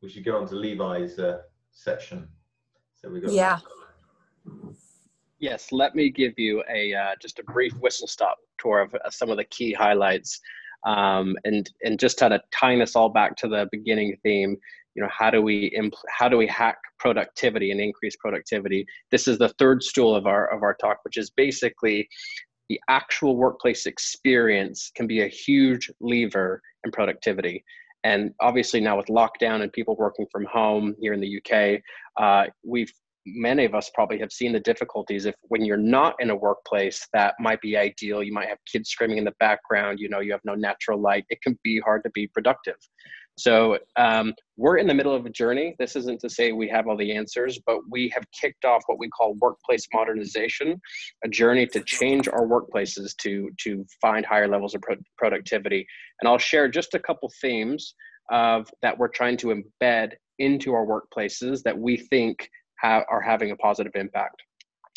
We 0.00 0.08
should 0.08 0.24
go 0.24 0.40
on 0.40 0.46
to 0.46 0.54
Levi's 0.54 1.18
uh, 1.18 1.38
section. 1.72 2.28
So 2.94 3.08
we 3.10 3.20
got. 3.20 3.32
Yeah. 3.32 3.58
Yes, 5.38 5.70
let 5.70 5.94
me 5.94 6.10
give 6.10 6.38
you 6.38 6.62
a 6.70 6.94
uh, 6.94 7.14
just 7.20 7.38
a 7.38 7.44
brief 7.44 7.72
whistle 7.74 8.08
stop 8.08 8.38
tour 8.58 8.80
of 8.80 8.94
uh, 8.94 9.10
some 9.10 9.30
of 9.30 9.36
the 9.36 9.44
key 9.44 9.72
highlights, 9.72 10.40
um, 10.86 11.36
and 11.44 11.70
and 11.82 11.98
just 11.98 12.18
kind 12.18 12.32
of 12.32 12.40
tying 12.52 12.78
this 12.78 12.96
all 12.96 13.10
back 13.10 13.36
to 13.36 13.48
the 13.48 13.68
beginning 13.70 14.16
theme 14.22 14.56
you 14.96 15.02
know 15.02 15.08
how 15.12 15.30
do 15.30 15.42
we 15.42 15.70
impl- 15.78 16.08
how 16.08 16.28
do 16.28 16.38
we 16.38 16.46
hack 16.46 16.78
productivity 16.98 17.70
and 17.70 17.80
increase 17.80 18.16
productivity? 18.16 18.86
This 19.10 19.28
is 19.28 19.38
the 19.38 19.50
third 19.50 19.82
stool 19.82 20.16
of 20.16 20.26
our 20.26 20.46
of 20.52 20.62
our 20.62 20.74
talk 20.74 20.98
which 21.04 21.18
is 21.18 21.30
basically 21.30 22.08
the 22.68 22.80
actual 22.88 23.36
workplace 23.36 23.86
experience 23.86 24.90
can 24.96 25.06
be 25.06 25.20
a 25.20 25.28
huge 25.28 25.90
lever 26.00 26.60
in 26.84 26.90
productivity. 26.90 27.62
And 28.02 28.32
obviously 28.40 28.80
now 28.80 28.96
with 28.96 29.06
lockdown 29.06 29.62
and 29.62 29.72
people 29.72 29.96
working 29.96 30.26
from 30.32 30.46
home 30.46 30.96
here 30.98 31.12
in 31.12 31.20
the 31.20 31.40
uk 31.40 31.80
uh, 32.16 32.50
we've 32.64 32.92
many 33.26 33.64
of 33.64 33.74
us 33.74 33.90
probably 33.94 34.18
have 34.18 34.32
seen 34.32 34.52
the 34.52 34.60
difficulties 34.60 35.26
if 35.26 35.34
when 35.42 35.64
you're 35.64 35.76
not 35.76 36.14
in 36.20 36.30
a 36.30 36.36
workplace 36.36 37.06
that 37.12 37.34
might 37.40 37.60
be 37.60 37.76
ideal. 37.76 38.22
You 38.22 38.32
might 38.32 38.48
have 38.48 38.58
kids 38.70 38.90
screaming 38.90 39.18
in 39.18 39.24
the 39.24 39.34
background 39.40 39.98
you 39.98 40.08
know 40.08 40.20
you 40.20 40.32
have 40.32 40.40
no 40.44 40.54
natural 40.54 41.00
light. 41.00 41.24
It 41.28 41.42
can 41.42 41.58
be 41.62 41.80
hard 41.80 42.02
to 42.04 42.10
be 42.10 42.28
productive. 42.28 42.76
So 43.38 43.78
um, 43.96 44.32
we're 44.56 44.78
in 44.78 44.86
the 44.86 44.94
middle 44.94 45.14
of 45.14 45.26
a 45.26 45.30
journey. 45.30 45.76
This 45.78 45.94
isn't 45.94 46.20
to 46.20 46.30
say 46.30 46.52
we 46.52 46.68
have 46.68 46.86
all 46.86 46.96
the 46.96 47.14
answers 47.14 47.58
but 47.66 47.80
we 47.90 48.08
have 48.14 48.24
kicked 48.32 48.64
off 48.64 48.82
what 48.86 48.98
we 48.98 49.08
call 49.08 49.34
workplace 49.34 49.86
modernization 49.92 50.80
a 51.24 51.28
journey 51.28 51.66
to 51.66 51.80
change 51.80 52.28
our 52.28 52.46
workplaces 52.46 53.14
to 53.18 53.50
to 53.58 53.84
find 54.00 54.24
higher 54.24 54.48
levels 54.48 54.74
of 54.74 54.82
pro- 54.82 54.96
productivity. 55.18 55.86
And 56.20 56.28
i'll 56.28 56.38
share 56.38 56.68
just 56.68 56.94
a 56.94 56.98
couple 56.98 57.30
themes 57.40 57.94
of 58.30 58.68
that 58.82 58.96
we're 58.96 59.08
trying 59.08 59.36
to 59.38 59.48
embed 59.48 60.12
into 60.38 60.74
our 60.74 60.86
workplaces 60.86 61.62
that 61.62 61.78
we 61.78 61.96
think 61.96 62.48
are 62.82 63.20
having 63.20 63.50
a 63.50 63.56
positive 63.56 63.92
impact. 63.94 64.42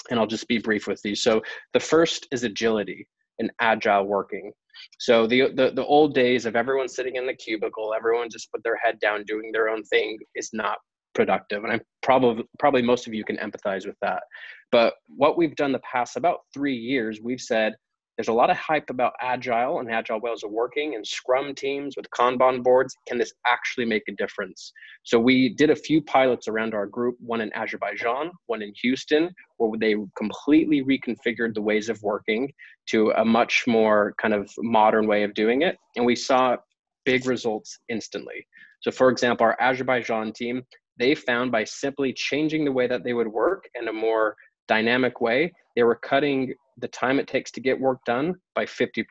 And 0.09 0.19
I'll 0.19 0.27
just 0.27 0.47
be 0.47 0.57
brief 0.57 0.88
with 0.88 1.01
these. 1.01 1.21
So 1.21 1.41
the 1.73 1.80
first 1.80 2.27
is 2.32 2.43
agility 2.43 3.07
and 3.39 3.51
agile 3.61 4.05
working. 4.05 4.51
So 4.97 5.27
the, 5.27 5.51
the 5.53 5.71
the 5.71 5.86
old 5.86 6.13
days 6.13 6.45
of 6.45 6.55
everyone 6.55 6.88
sitting 6.88 7.15
in 7.15 7.27
the 7.27 7.34
cubicle, 7.34 7.93
everyone 7.93 8.30
just 8.32 8.51
put 8.51 8.63
their 8.63 8.77
head 8.77 8.99
down 8.99 9.23
doing 9.25 9.51
their 9.51 9.69
own 9.69 9.84
thing 9.84 10.17
is 10.36 10.49
not 10.53 10.77
productive. 11.13 11.63
And 11.63 11.73
I'm 11.73 11.82
probably 12.01 12.43
probably 12.59 12.82
most 12.82 13.07
of 13.07 13.13
you 13.13 13.23
can 13.23 13.38
empathize 13.38 13.86
with 13.86 13.97
that. 14.01 14.23
But 14.71 14.93
what 15.07 15.38
we've 15.38 15.55
done 15.55 15.71
the 15.71 15.80
past 15.80 16.15
about 16.15 16.39
three 16.53 16.75
years, 16.75 17.19
we've 17.21 17.41
said 17.41 17.73
there's 18.20 18.28
a 18.28 18.34
lot 18.34 18.49
of 18.49 18.57
hype 18.57 18.89
about 18.89 19.13
agile 19.22 19.80
and 19.80 19.89
agile 19.89 20.20
ways 20.20 20.43
of 20.43 20.51
working 20.51 20.95
and 20.95 21.07
scrum 21.07 21.55
teams 21.55 21.95
with 21.95 22.05
kanban 22.09 22.61
boards. 22.61 22.93
Can 23.07 23.17
this 23.17 23.32
actually 23.47 23.86
make 23.86 24.03
a 24.09 24.11
difference? 24.11 24.74
So 25.03 25.17
we 25.17 25.55
did 25.55 25.70
a 25.70 25.76
few 25.76 26.01
pilots 26.01 26.49
around 26.49 26.74
our 26.74 26.86
group 26.86 27.15
one 27.22 27.39
in 27.39 27.49
azerbaijan 27.55 28.32
one 28.47 28.61
in 28.61 28.74
houston 28.82 29.34
where 29.55 29.72
they 29.80 29.95
completely 30.17 30.84
reconfigured 30.84 31.53
the 31.53 31.61
ways 31.61 31.88
of 31.88 31.97
working 32.03 32.51
to 32.89 33.11
a 33.11 33.24
much 33.24 33.63
more 33.67 34.13
kind 34.22 34.34
of 34.34 34.51
modern 34.57 35.07
way 35.07 35.24
of 35.24 35.34
doing 35.34 35.61
it. 35.61 35.78
And 35.95 36.05
we 36.05 36.17
saw 36.17 36.57
big 37.05 37.26
results 37.26 37.80
instantly. 37.88 38.45
So 38.82 38.91
for 38.91 39.09
example 39.11 39.45
our 39.45 39.55
azerbaijan 39.61 40.34
team 40.34 40.63
they 40.97 41.15
found 41.15 41.53
by 41.53 41.63
simply 41.63 42.11
changing 42.11 42.65
the 42.65 42.74
way 42.74 42.86
that 42.86 43.05
they 43.05 43.13
would 43.13 43.30
work 43.30 43.63
in 43.80 43.88
a 43.88 43.93
more 43.93 44.36
dynamic 44.67 45.22
way 45.22 45.53
they 45.78 45.84
were 45.84 45.95
cutting 45.95 46.53
the 46.80 46.88
time 46.88 47.19
it 47.19 47.27
takes 47.27 47.51
to 47.51 47.61
get 47.61 47.80
work 47.80 47.99
done 48.05 48.36
by 48.55 48.65
50%. 48.65 49.05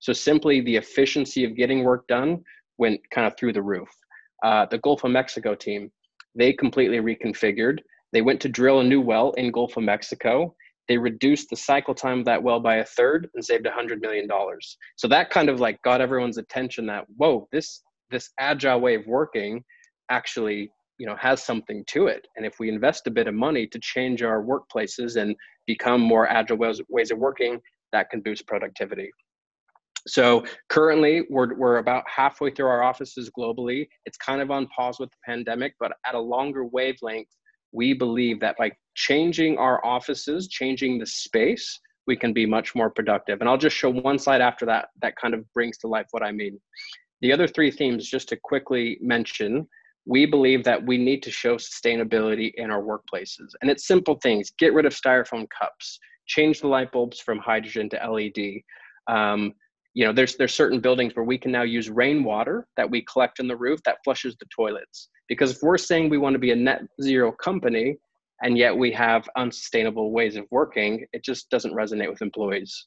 So 0.00 0.12
simply 0.12 0.60
the 0.60 0.76
efficiency 0.76 1.44
of 1.44 1.56
getting 1.56 1.84
work 1.84 2.06
done 2.06 2.42
went 2.78 3.00
kind 3.10 3.26
of 3.26 3.36
through 3.36 3.52
the 3.52 3.62
roof. 3.62 3.88
Uh, 4.44 4.66
the 4.66 4.78
Gulf 4.78 5.04
of 5.04 5.10
Mexico 5.10 5.54
team, 5.54 5.90
they 6.34 6.52
completely 6.52 6.98
reconfigured. 6.98 7.78
They 8.12 8.22
went 8.22 8.40
to 8.42 8.48
drill 8.48 8.80
a 8.80 8.84
new 8.84 9.00
well 9.00 9.32
in 9.32 9.50
Gulf 9.50 9.76
of 9.76 9.82
Mexico. 9.82 10.54
They 10.86 10.96
reduced 10.96 11.50
the 11.50 11.56
cycle 11.56 11.94
time 11.94 12.20
of 12.20 12.24
that 12.26 12.42
well 12.42 12.60
by 12.60 12.76
a 12.76 12.84
third 12.84 13.28
and 13.34 13.44
saved 13.44 13.66
$100 13.66 14.00
million. 14.00 14.28
So 14.96 15.08
that 15.08 15.30
kind 15.30 15.48
of 15.48 15.60
like 15.60 15.82
got 15.82 16.00
everyone's 16.00 16.38
attention 16.38 16.86
that, 16.86 17.04
whoa, 17.16 17.48
this, 17.52 17.82
this 18.10 18.30
agile 18.38 18.80
way 18.80 18.94
of 18.94 19.06
working 19.06 19.64
actually 20.10 20.70
you 20.98 21.06
know 21.06 21.16
has 21.16 21.42
something 21.42 21.84
to 21.86 22.06
it 22.06 22.26
and 22.36 22.44
if 22.44 22.58
we 22.58 22.68
invest 22.68 23.06
a 23.06 23.10
bit 23.10 23.28
of 23.28 23.34
money 23.34 23.66
to 23.66 23.78
change 23.78 24.22
our 24.22 24.42
workplaces 24.42 25.16
and 25.20 25.34
become 25.68 26.00
more 26.00 26.26
agile 26.26 26.56
ways, 26.56 26.80
ways 26.88 27.12
of 27.12 27.18
working 27.18 27.60
that 27.92 28.10
can 28.10 28.20
boost 28.20 28.46
productivity. 28.48 29.10
So 30.08 30.44
currently 30.70 31.24
we're, 31.28 31.54
we're 31.54 31.78
about 31.78 32.02
halfway 32.08 32.50
through 32.50 32.68
our 32.68 32.82
offices 32.82 33.30
globally. 33.38 33.86
It's 34.06 34.16
kind 34.16 34.40
of 34.40 34.50
on 34.50 34.66
pause 34.68 34.98
with 34.98 35.10
the 35.10 35.16
pandemic 35.24 35.74
but 35.78 35.92
at 36.06 36.14
a 36.14 36.20
longer 36.20 36.64
wavelength 36.64 37.28
we 37.72 37.92
believe 37.92 38.40
that 38.40 38.56
by 38.56 38.70
changing 38.94 39.58
our 39.58 39.84
offices 39.84 40.48
changing 40.48 40.98
the 40.98 41.06
space 41.06 41.78
we 42.06 42.16
can 42.16 42.32
be 42.32 42.46
much 42.46 42.74
more 42.74 42.90
productive. 42.90 43.40
And 43.40 43.48
i'll 43.48 43.58
just 43.58 43.76
show 43.76 43.90
one 43.90 44.18
slide 44.18 44.40
after 44.40 44.64
that 44.66 44.88
that 45.02 45.14
kind 45.16 45.34
of 45.34 45.44
brings 45.52 45.76
to 45.78 45.86
life 45.86 46.06
what 46.12 46.22
i 46.22 46.32
mean. 46.32 46.58
The 47.20 47.32
other 47.32 47.46
three 47.46 47.70
themes 47.70 48.08
just 48.08 48.28
to 48.30 48.36
quickly 48.42 48.96
mention 49.02 49.68
we 50.08 50.24
believe 50.24 50.64
that 50.64 50.84
we 50.84 50.96
need 50.96 51.22
to 51.22 51.30
show 51.30 51.56
sustainability 51.56 52.50
in 52.54 52.70
our 52.70 52.82
workplaces. 52.82 53.50
And 53.60 53.70
it's 53.70 53.86
simple 53.86 54.18
things 54.22 54.50
get 54.58 54.72
rid 54.72 54.86
of 54.86 54.94
styrofoam 54.94 55.46
cups, 55.56 55.98
change 56.26 56.60
the 56.60 56.66
light 56.66 56.90
bulbs 56.90 57.20
from 57.20 57.38
hydrogen 57.38 57.90
to 57.90 58.10
LED. 58.10 58.62
Um, 59.06 59.52
you 59.92 60.06
know, 60.06 60.12
there's 60.14 60.36
there's 60.36 60.54
certain 60.54 60.80
buildings 60.80 61.14
where 61.14 61.26
we 61.26 61.36
can 61.36 61.52
now 61.52 61.62
use 61.62 61.90
rainwater 61.90 62.66
that 62.78 62.90
we 62.90 63.04
collect 63.04 63.38
in 63.38 63.48
the 63.48 63.56
roof 63.56 63.80
that 63.84 63.98
flushes 64.02 64.34
the 64.40 64.46
toilets. 64.54 65.10
Because 65.28 65.50
if 65.50 65.58
we're 65.62 65.76
saying 65.76 66.08
we 66.08 66.16
want 66.16 66.32
to 66.32 66.38
be 66.38 66.52
a 66.52 66.56
net 66.56 66.82
zero 67.02 67.30
company 67.30 67.98
and 68.42 68.56
yet 68.56 68.74
we 68.74 68.90
have 68.92 69.28
unsustainable 69.36 70.10
ways 70.10 70.36
of 70.36 70.46
working, 70.50 71.04
it 71.12 71.22
just 71.22 71.50
doesn't 71.50 71.74
resonate 71.74 72.08
with 72.08 72.22
employees. 72.22 72.86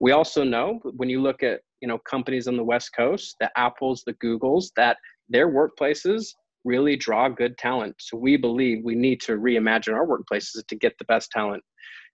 We 0.00 0.12
also 0.12 0.42
know 0.42 0.80
when 0.96 1.08
you 1.08 1.22
look 1.22 1.44
at 1.44 1.60
you 1.80 1.86
know 1.86 1.98
companies 1.98 2.48
on 2.48 2.56
the 2.56 2.64
West 2.64 2.90
Coast, 2.96 3.36
the 3.38 3.50
Apples, 3.56 4.02
the 4.04 4.14
Googles, 4.14 4.70
that 4.74 4.96
their 5.28 5.48
workplaces 5.48 6.26
really 6.66 6.96
draw 6.96 7.28
good 7.28 7.56
talent. 7.56 7.94
So 8.00 8.18
we 8.18 8.36
believe 8.36 8.84
we 8.84 8.94
need 8.94 9.20
to 9.22 9.32
reimagine 9.38 9.94
our 9.94 10.06
workplaces 10.06 10.66
to 10.66 10.76
get 10.76 10.92
the 10.98 11.06
best 11.06 11.30
talent. 11.30 11.62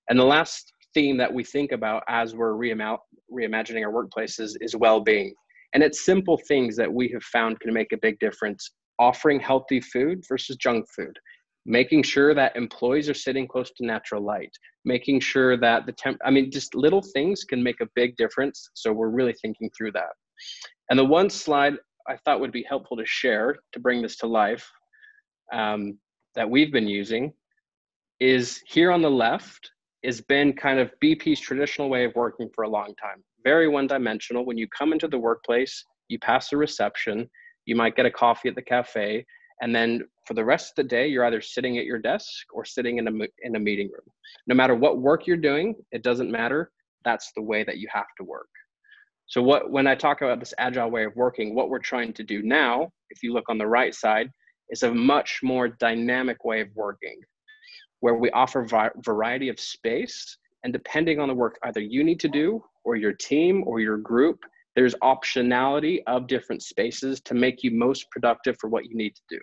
And 0.08 0.18
the 0.18 0.24
last 0.24 0.72
theme 0.94 1.16
that 1.16 1.32
we 1.32 1.42
think 1.42 1.72
about 1.72 2.02
as 2.08 2.34
we're 2.34 2.54
reimagining 2.54 3.84
our 3.84 3.92
workplaces 3.92 4.54
is 4.60 4.76
well-being. 4.76 5.34
And 5.72 5.82
it's 5.82 6.04
simple 6.04 6.38
things 6.46 6.76
that 6.76 6.92
we 6.92 7.08
have 7.08 7.22
found 7.24 7.58
can 7.60 7.72
make 7.72 7.92
a 7.92 7.98
big 8.06 8.18
difference. 8.18 8.70
Offering 8.98 9.40
healthy 9.40 9.80
food 9.80 10.22
versus 10.28 10.56
junk 10.56 10.84
food, 10.94 11.18
making 11.64 12.02
sure 12.02 12.34
that 12.34 12.54
employees 12.54 13.08
are 13.08 13.14
sitting 13.14 13.48
close 13.48 13.70
to 13.72 13.86
natural 13.86 14.22
light, 14.22 14.52
making 14.84 15.18
sure 15.18 15.56
that 15.56 15.86
the 15.86 15.92
temp, 15.92 16.18
I 16.24 16.30
mean, 16.30 16.50
just 16.50 16.74
little 16.74 17.02
things 17.14 17.42
can 17.42 17.62
make 17.62 17.80
a 17.80 17.88
big 17.96 18.16
difference. 18.16 18.68
So 18.74 18.92
we're 18.92 19.08
really 19.08 19.34
thinking 19.40 19.70
through 19.76 19.92
that. 19.92 20.12
And 20.90 20.98
the 20.98 21.04
one 21.04 21.30
slide 21.30 21.74
I 22.08 22.16
thought 22.16 22.40
would 22.40 22.52
be 22.52 22.64
helpful 22.68 22.96
to 22.96 23.06
share 23.06 23.56
to 23.72 23.80
bring 23.80 24.02
this 24.02 24.16
to 24.18 24.26
life 24.26 24.70
um, 25.52 25.98
that 26.34 26.48
we've 26.48 26.72
been 26.72 26.88
using 26.88 27.32
is 28.20 28.62
here 28.66 28.90
on 28.92 29.02
the 29.02 29.10
left 29.10 29.70
has 30.04 30.20
been 30.20 30.52
kind 30.52 30.78
of 30.78 30.92
BP's 31.02 31.40
traditional 31.40 31.88
way 31.88 32.04
of 32.04 32.14
working 32.14 32.48
for 32.54 32.64
a 32.64 32.68
long 32.68 32.94
time. 33.00 33.22
Very 33.44 33.68
one 33.68 33.86
dimensional. 33.86 34.44
When 34.44 34.58
you 34.58 34.68
come 34.68 34.92
into 34.92 35.08
the 35.08 35.18
workplace, 35.18 35.84
you 36.08 36.18
pass 36.18 36.50
the 36.50 36.56
reception, 36.56 37.28
you 37.66 37.76
might 37.76 37.96
get 37.96 38.06
a 38.06 38.10
coffee 38.10 38.48
at 38.48 38.54
the 38.54 38.62
cafe, 38.62 39.24
and 39.60 39.74
then 39.74 40.02
for 40.26 40.34
the 40.34 40.44
rest 40.44 40.70
of 40.70 40.76
the 40.76 40.88
day, 40.88 41.06
you're 41.06 41.24
either 41.24 41.40
sitting 41.40 41.78
at 41.78 41.84
your 41.84 41.98
desk 41.98 42.46
or 42.52 42.64
sitting 42.64 42.98
in 42.98 43.08
a, 43.08 43.26
in 43.42 43.56
a 43.56 43.60
meeting 43.60 43.88
room. 43.88 44.06
No 44.46 44.54
matter 44.54 44.74
what 44.74 44.98
work 44.98 45.26
you're 45.26 45.36
doing, 45.36 45.74
it 45.92 46.02
doesn't 46.02 46.30
matter. 46.30 46.70
That's 47.04 47.32
the 47.36 47.42
way 47.42 47.64
that 47.64 47.78
you 47.78 47.88
have 47.92 48.06
to 48.18 48.24
work. 48.24 48.48
So 49.32 49.40
what 49.40 49.70
when 49.70 49.86
I 49.86 49.94
talk 49.94 50.20
about 50.20 50.40
this 50.40 50.52
agile 50.58 50.90
way 50.90 51.04
of 51.04 51.16
working, 51.16 51.54
what 51.54 51.70
we're 51.70 51.78
trying 51.78 52.12
to 52.12 52.22
do 52.22 52.42
now, 52.42 52.90
if 53.08 53.22
you 53.22 53.32
look 53.32 53.48
on 53.48 53.56
the 53.56 53.66
right 53.66 53.94
side, 53.94 54.30
is 54.68 54.82
a 54.82 54.92
much 54.92 55.40
more 55.42 55.68
dynamic 55.68 56.44
way 56.44 56.60
of 56.60 56.68
working 56.74 57.18
where 58.00 58.16
we 58.16 58.30
offer 58.32 58.60
a 58.60 58.90
variety 59.02 59.48
of 59.48 59.58
space 59.58 60.36
and 60.64 60.72
depending 60.74 61.18
on 61.18 61.28
the 61.28 61.34
work 61.34 61.58
either 61.62 61.80
you 61.80 62.04
need 62.04 62.20
to 62.20 62.28
do 62.28 62.62
or 62.84 62.96
your 62.96 63.14
team 63.14 63.64
or 63.66 63.80
your 63.80 63.96
group 63.96 64.38
there's 64.76 64.94
optionality 64.96 66.00
of 66.06 66.26
different 66.26 66.62
spaces 66.62 67.18
to 67.22 67.32
make 67.32 67.62
you 67.62 67.70
most 67.70 68.10
productive 68.10 68.58
for 68.60 68.68
what 68.68 68.84
you 68.84 68.94
need 68.94 69.14
to 69.14 69.22
do. 69.30 69.40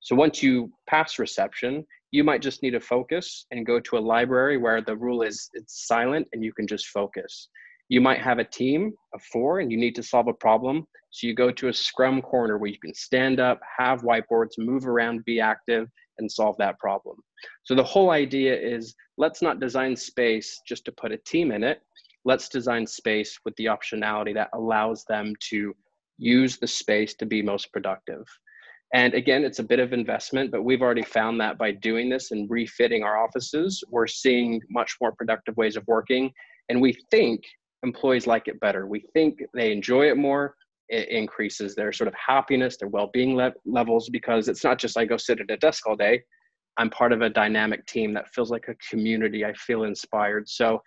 So 0.00 0.16
once 0.16 0.42
you 0.42 0.72
pass 0.88 1.18
reception 1.18 1.84
you 2.12 2.24
might 2.24 2.40
just 2.40 2.62
need 2.62 2.70
to 2.70 2.80
focus 2.80 3.44
and 3.50 3.66
go 3.66 3.78
to 3.78 3.98
a 3.98 4.06
library 4.14 4.56
where 4.56 4.80
the 4.80 4.96
rule 4.96 5.20
is 5.20 5.50
it's 5.52 5.86
silent 5.86 6.26
and 6.32 6.42
you 6.42 6.54
can 6.54 6.66
just 6.66 6.86
focus 6.86 7.50
you 7.88 8.00
might 8.00 8.20
have 8.20 8.38
a 8.38 8.44
team 8.44 8.92
of 9.14 9.22
four 9.22 9.60
and 9.60 9.72
you 9.72 9.78
need 9.78 9.94
to 9.94 10.02
solve 10.02 10.28
a 10.28 10.32
problem. 10.32 10.86
So 11.10 11.26
you 11.26 11.34
go 11.34 11.50
to 11.50 11.68
a 11.68 11.72
scrum 11.72 12.20
corner 12.20 12.58
where 12.58 12.70
you 12.70 12.78
can 12.78 12.94
stand 12.94 13.40
up 13.40 13.60
have 13.78 14.02
whiteboards 14.02 14.58
move 14.58 14.86
around 14.86 15.24
be 15.24 15.40
active 15.40 15.88
and 16.18 16.30
solve 16.30 16.56
that 16.58 16.78
problem. 16.78 17.16
So 17.62 17.74
the 17.74 17.84
whole 17.84 18.10
idea 18.10 18.54
is 18.54 18.94
let's 19.16 19.40
not 19.40 19.60
design 19.60 19.96
space 19.96 20.60
just 20.66 20.84
to 20.84 20.92
put 20.92 21.12
a 21.12 21.18
team 21.18 21.50
in 21.52 21.64
it. 21.64 21.80
Let's 22.24 22.48
design 22.48 22.86
space 22.86 23.38
with 23.44 23.54
the 23.56 23.66
optionality 23.66 24.34
that 24.34 24.50
allows 24.52 25.04
them 25.08 25.32
to 25.50 25.74
use 26.18 26.58
the 26.58 26.66
space 26.66 27.14
to 27.14 27.26
be 27.26 27.40
most 27.40 27.72
productive. 27.72 28.24
And 28.94 29.14
again, 29.14 29.44
it's 29.44 29.58
a 29.58 29.64
bit 29.64 29.80
of 29.80 29.92
investment, 29.92 30.50
but 30.50 30.62
we've 30.62 30.82
already 30.82 31.02
found 31.02 31.40
that 31.40 31.58
by 31.58 31.72
doing 31.72 32.08
this 32.08 32.30
and 32.30 32.50
refitting 32.50 33.02
our 33.02 33.22
offices, 33.22 33.82
we're 33.90 34.06
seeing 34.06 34.60
much 34.70 34.96
more 35.00 35.12
productive 35.12 35.56
ways 35.56 35.76
of 35.76 35.86
working. 35.86 36.32
And 36.68 36.80
we 36.80 36.96
think 37.10 37.42
employees 37.82 38.26
like 38.26 38.48
it 38.48 38.60
better. 38.60 38.86
We 38.86 39.00
think 39.12 39.40
they 39.54 39.72
enjoy 39.72 40.08
it 40.10 40.16
more. 40.16 40.54
It 40.88 41.08
increases 41.08 41.74
their 41.74 41.92
sort 41.92 42.08
of 42.08 42.14
happiness, 42.14 42.76
their 42.76 42.88
well 42.88 43.10
being 43.12 43.36
le- 43.36 43.52
levels, 43.66 44.08
because 44.08 44.48
it's 44.48 44.64
not 44.64 44.78
just 44.78 44.96
I 44.96 45.04
go 45.04 45.16
sit 45.16 45.40
at 45.40 45.50
a 45.50 45.56
desk 45.58 45.86
all 45.86 45.96
day. 45.96 46.22
I'm 46.78 46.90
part 46.90 47.12
of 47.12 47.22
a 47.22 47.28
dynamic 47.28 47.84
team 47.86 48.14
that 48.14 48.32
feels 48.32 48.50
like 48.50 48.68
a 48.68 48.74
community. 48.88 49.44
I 49.44 49.52
feel 49.54 49.82
inspired. 49.82 50.48
So 50.48 50.80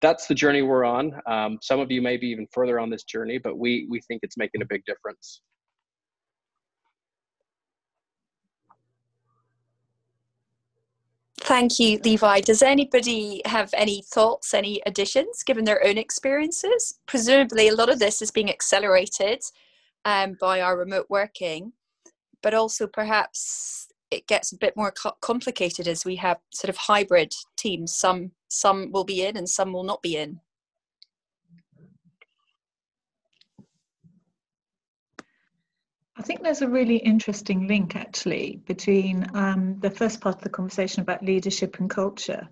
that's 0.00 0.26
the 0.26 0.34
journey 0.34 0.62
we're 0.62 0.84
on. 0.84 1.12
Um, 1.26 1.58
some 1.60 1.80
of 1.80 1.90
you 1.90 2.00
may 2.00 2.16
be 2.16 2.28
even 2.28 2.46
further 2.52 2.78
on 2.78 2.90
this 2.90 3.04
journey, 3.04 3.38
but 3.38 3.58
we, 3.58 3.86
we 3.90 4.00
think 4.02 4.20
it's 4.22 4.36
making 4.36 4.62
a 4.62 4.66
big 4.66 4.84
difference. 4.84 5.42
Thank 11.44 11.78
you, 11.78 12.00
Levi. 12.02 12.40
Does 12.40 12.62
anybody 12.62 13.42
have 13.44 13.68
any 13.74 14.00
thoughts, 14.00 14.54
any 14.54 14.80
additions, 14.86 15.42
given 15.42 15.66
their 15.66 15.84
own 15.84 15.98
experiences? 15.98 16.98
Presumably, 17.04 17.68
a 17.68 17.74
lot 17.74 17.90
of 17.90 17.98
this 17.98 18.22
is 18.22 18.30
being 18.30 18.48
accelerated 18.48 19.42
um, 20.06 20.38
by 20.40 20.62
our 20.62 20.78
remote 20.78 21.04
working, 21.10 21.74
but 22.42 22.54
also 22.54 22.86
perhaps 22.86 23.88
it 24.10 24.26
gets 24.26 24.52
a 24.52 24.56
bit 24.56 24.74
more 24.74 24.90
co- 24.90 25.16
complicated 25.20 25.86
as 25.86 26.06
we 26.06 26.16
have 26.16 26.38
sort 26.54 26.70
of 26.70 26.78
hybrid 26.78 27.34
teams. 27.58 27.94
Some 27.94 28.30
some 28.48 28.90
will 28.90 29.04
be 29.04 29.22
in 29.22 29.36
and 29.36 29.48
some 29.48 29.70
will 29.74 29.84
not 29.84 30.00
be 30.00 30.16
in. 30.16 30.40
I 36.16 36.22
think 36.22 36.42
there's 36.42 36.62
a 36.62 36.68
really 36.68 36.96
interesting 36.96 37.66
link 37.66 37.96
actually 37.96 38.60
between 38.66 39.26
um, 39.34 39.78
the 39.80 39.90
first 39.90 40.20
part 40.20 40.36
of 40.36 40.42
the 40.42 40.48
conversation 40.48 41.02
about 41.02 41.24
leadership 41.24 41.80
and 41.80 41.90
culture 41.90 42.48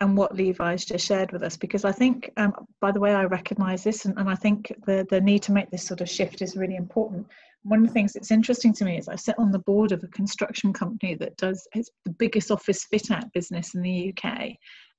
and 0.00 0.16
what 0.16 0.34
Levi's 0.34 0.84
just 0.84 1.06
shared 1.06 1.30
with 1.30 1.42
us, 1.42 1.56
because 1.56 1.84
I 1.84 1.92
think, 1.92 2.32
um, 2.36 2.52
by 2.80 2.90
the 2.90 3.00
way, 3.00 3.14
I 3.14 3.24
recognize 3.24 3.84
this 3.84 4.06
and, 4.06 4.18
and 4.18 4.28
I 4.28 4.34
think 4.34 4.72
the, 4.86 5.06
the 5.10 5.20
need 5.20 5.42
to 5.42 5.52
make 5.52 5.70
this 5.70 5.86
sort 5.86 6.00
of 6.00 6.08
shift 6.08 6.42
is 6.42 6.56
really 6.56 6.76
important. 6.76 7.26
One 7.62 7.80
of 7.80 7.86
the 7.86 7.92
things 7.92 8.14
that's 8.14 8.30
interesting 8.30 8.72
to 8.74 8.84
me 8.84 8.96
is 8.96 9.08
I 9.08 9.16
sit 9.16 9.38
on 9.38 9.52
the 9.52 9.58
board 9.60 9.92
of 9.92 10.02
a 10.02 10.08
construction 10.08 10.72
company 10.72 11.14
that 11.16 11.36
does 11.36 11.68
it's 11.74 11.90
the 12.04 12.12
biggest 12.12 12.50
office 12.50 12.84
fit 12.84 13.10
out 13.10 13.30
business 13.34 13.74
in 13.74 13.82
the 13.82 14.14
UK, 14.14 14.52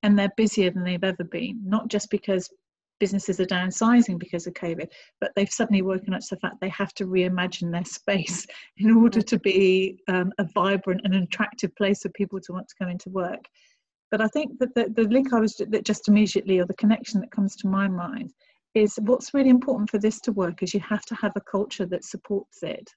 and 0.04 0.18
they're 0.18 0.32
busier 0.38 0.70
than 0.70 0.84
they've 0.84 1.04
ever 1.04 1.24
been, 1.24 1.60
not 1.66 1.88
just 1.88 2.12
because 2.12 2.48
businesses 3.02 3.40
are 3.40 3.46
downsizing 3.46 4.20
because 4.20 4.46
of 4.46 4.54
COVID, 4.54 4.88
but 5.20 5.32
they've 5.36 5.52
suddenly 5.52 5.82
woken 5.82 6.14
up 6.14 6.22
to 6.22 6.36
the 6.36 6.40
fact 6.40 6.62
they 6.62 6.70
have 6.70 6.94
to 6.94 7.08
reimagine 7.08 7.72
their 7.72 7.84
space 7.84 8.46
in 8.78 8.96
order 8.96 9.24
to 9.24 9.40
be 9.40 10.00
um, 10.08 10.32
a 10.38 10.44
vibrant 10.54 11.02
and 11.04 11.16
attractive 11.16 11.76
place 11.76 12.04
for 12.04 12.10
people 12.10 12.40
to 12.40 12.54
want 12.54 12.68
to 12.68 12.76
come 12.78 12.90
into 12.90 13.10
work. 13.10 13.44
But 14.12 14.22
I 14.22 14.28
think 14.28 14.60
that 14.60 14.76
the, 14.76 14.94
the 14.96 15.10
link 15.10 15.34
I 15.34 15.40
was 15.40 15.56
that 15.56 15.84
just 15.84 16.08
immediately, 16.08 16.60
or 16.60 16.66
the 16.66 16.76
connection 16.76 17.20
that 17.22 17.32
comes 17.32 17.56
to 17.58 17.68
my 17.68 17.88
mind, 17.88 18.34
is 18.76 19.00
what's 19.02 19.34
really 19.34 19.50
important 19.50 19.90
for 19.90 19.98
this 19.98 20.20
to 20.22 20.32
work 20.32 20.62
is 20.62 20.74
you 20.74 20.80
have 20.82 21.06
to 21.06 21.16
have 21.16 21.34
a 21.36 21.42
culture 21.42 21.88
that 21.88 22.06
supports 22.06 22.62
it 22.62 22.88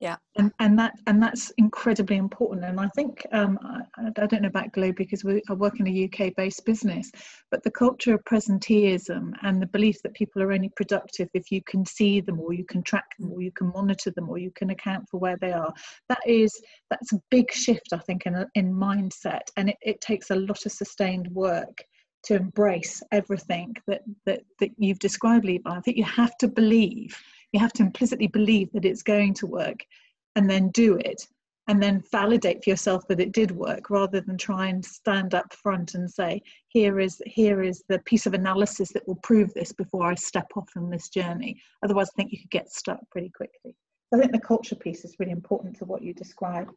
yeah. 0.00 0.16
And 0.36 0.52
and 0.58 0.78
that 0.78 0.92
and 1.06 1.22
that's 1.22 1.50
incredibly 1.56 2.16
important. 2.16 2.64
And 2.64 2.78
i 2.78 2.88
think 2.94 3.26
um, 3.32 3.58
I, 3.62 4.08
I, 4.08 4.26
don't 4.26 4.42
know 4.42 4.48
about 4.48 4.72
globe 4.72 4.96
because 4.96 5.24
we 5.24 5.42
I 5.48 5.54
work 5.54 5.80
in 5.80 5.88
a 5.88 6.04
uk 6.04 6.34
based 6.36 6.64
business 6.66 7.10
but 7.50 7.62
the 7.62 7.70
culture 7.70 8.14
of 8.14 8.24
presenteeism 8.24 9.32
and 9.42 9.60
the 9.60 9.66
belief 9.66 9.96
that 10.02 10.14
people 10.14 10.42
are 10.42 10.52
only 10.52 10.70
productive 10.76 11.28
if 11.34 11.50
you 11.50 11.62
can 11.66 11.84
see 11.86 12.20
them 12.20 12.38
or 12.40 12.52
you 12.52 12.64
can 12.64 12.82
track 12.82 13.16
them 13.18 13.32
or 13.32 13.40
you 13.40 13.52
can 13.52 13.72
monitor 13.74 14.10
them 14.10 14.28
or 14.28 14.38
you 14.38 14.50
can 14.54 14.70
account 14.70 15.08
for 15.10 15.18
where 15.18 15.38
they 15.40 15.52
are 15.52 15.72
that 16.08 16.20
is 16.26 16.60
that's 16.90 17.12
a 17.12 17.20
big 17.30 17.50
shift 17.52 17.92
i 17.92 17.98
think 17.98 18.26
in, 18.26 18.46
in 18.54 18.72
mindset. 18.72 19.48
And 19.56 19.70
it, 19.70 19.76
it 19.82 20.00
takes 20.00 20.30
a 20.30 20.36
lot 20.36 20.64
of 20.66 20.72
sustained 20.72 21.28
work 21.28 21.84
to 22.24 22.34
embrace 22.34 23.02
everything 23.12 23.74
that, 23.86 24.02
that 24.24 24.42
that 24.58 24.70
you've 24.78 24.98
described 24.98 25.44
levi. 25.44 25.70
I 25.70 25.80
think 25.80 25.96
you 25.96 26.04
have 26.04 26.36
to 26.38 26.48
believe 26.48 27.16
you 27.56 27.60
have 27.60 27.72
to 27.72 27.82
implicitly 27.82 28.26
believe 28.26 28.70
that 28.72 28.84
it's 28.84 29.02
going 29.02 29.32
to 29.32 29.46
work 29.46 29.82
and 30.34 30.48
then 30.48 30.68
do 30.72 30.98
it 30.98 31.26
and 31.68 31.82
then 31.82 32.04
validate 32.12 32.62
for 32.62 32.68
yourself 32.68 33.08
that 33.08 33.18
it 33.18 33.32
did 33.32 33.50
work 33.50 33.88
rather 33.88 34.20
than 34.20 34.36
try 34.36 34.66
and 34.66 34.84
stand 34.84 35.34
up 35.34 35.50
front 35.54 35.94
and 35.94 36.10
say 36.10 36.42
here 36.68 37.00
is 37.00 37.22
here 37.24 37.62
is 37.62 37.82
the 37.88 37.98
piece 38.00 38.26
of 38.26 38.34
analysis 38.34 38.90
that 38.92 39.08
will 39.08 39.20
prove 39.22 39.52
this 39.54 39.72
before 39.72 40.10
i 40.10 40.14
step 40.14 40.46
off 40.54 40.68
on 40.76 40.90
this 40.90 41.08
journey. 41.08 41.58
Otherwise 41.82 42.10
i 42.10 42.14
think 42.16 42.30
you 42.30 42.38
could 42.38 42.50
get 42.50 42.70
stuck 42.70 43.00
pretty 43.10 43.30
quickly. 43.30 43.74
I 44.12 44.18
think 44.18 44.32
the 44.32 44.38
culture 44.38 44.76
piece 44.76 45.06
is 45.06 45.16
really 45.18 45.32
important 45.32 45.76
to 45.78 45.86
what 45.86 46.02
you 46.02 46.12
describe. 46.12 46.70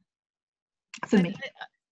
For 1.07 1.17
me. 1.17 1.35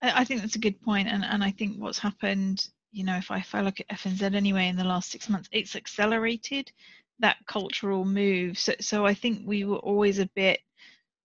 I, 0.01 0.23
think 0.23 0.41
that's 0.41 0.55
a 0.55 0.59
good 0.59 0.79
point 0.81 1.09
and, 1.09 1.25
and 1.25 1.43
i 1.43 1.51
think 1.51 1.77
what's 1.77 1.99
happened 1.99 2.67
you 2.91 3.03
know 3.03 3.17
if 3.17 3.31
I, 3.31 3.39
if 3.39 3.53
I 3.53 3.61
look 3.61 3.79
at 3.79 3.89
fnz 3.89 4.21
anyway 4.21 4.67
in 4.67 4.75
the 4.75 4.83
last 4.83 5.11
six 5.11 5.27
months 5.27 5.49
it's 5.51 5.75
accelerated 5.75 6.71
that 7.20 7.38
cultural 7.47 8.05
move. 8.05 8.57
So, 8.57 8.74
so 8.80 9.05
I 9.05 9.13
think 9.13 9.41
we 9.45 9.63
were 9.63 9.78
always 9.78 10.20
a 10.20 10.30
bit. 10.36 10.59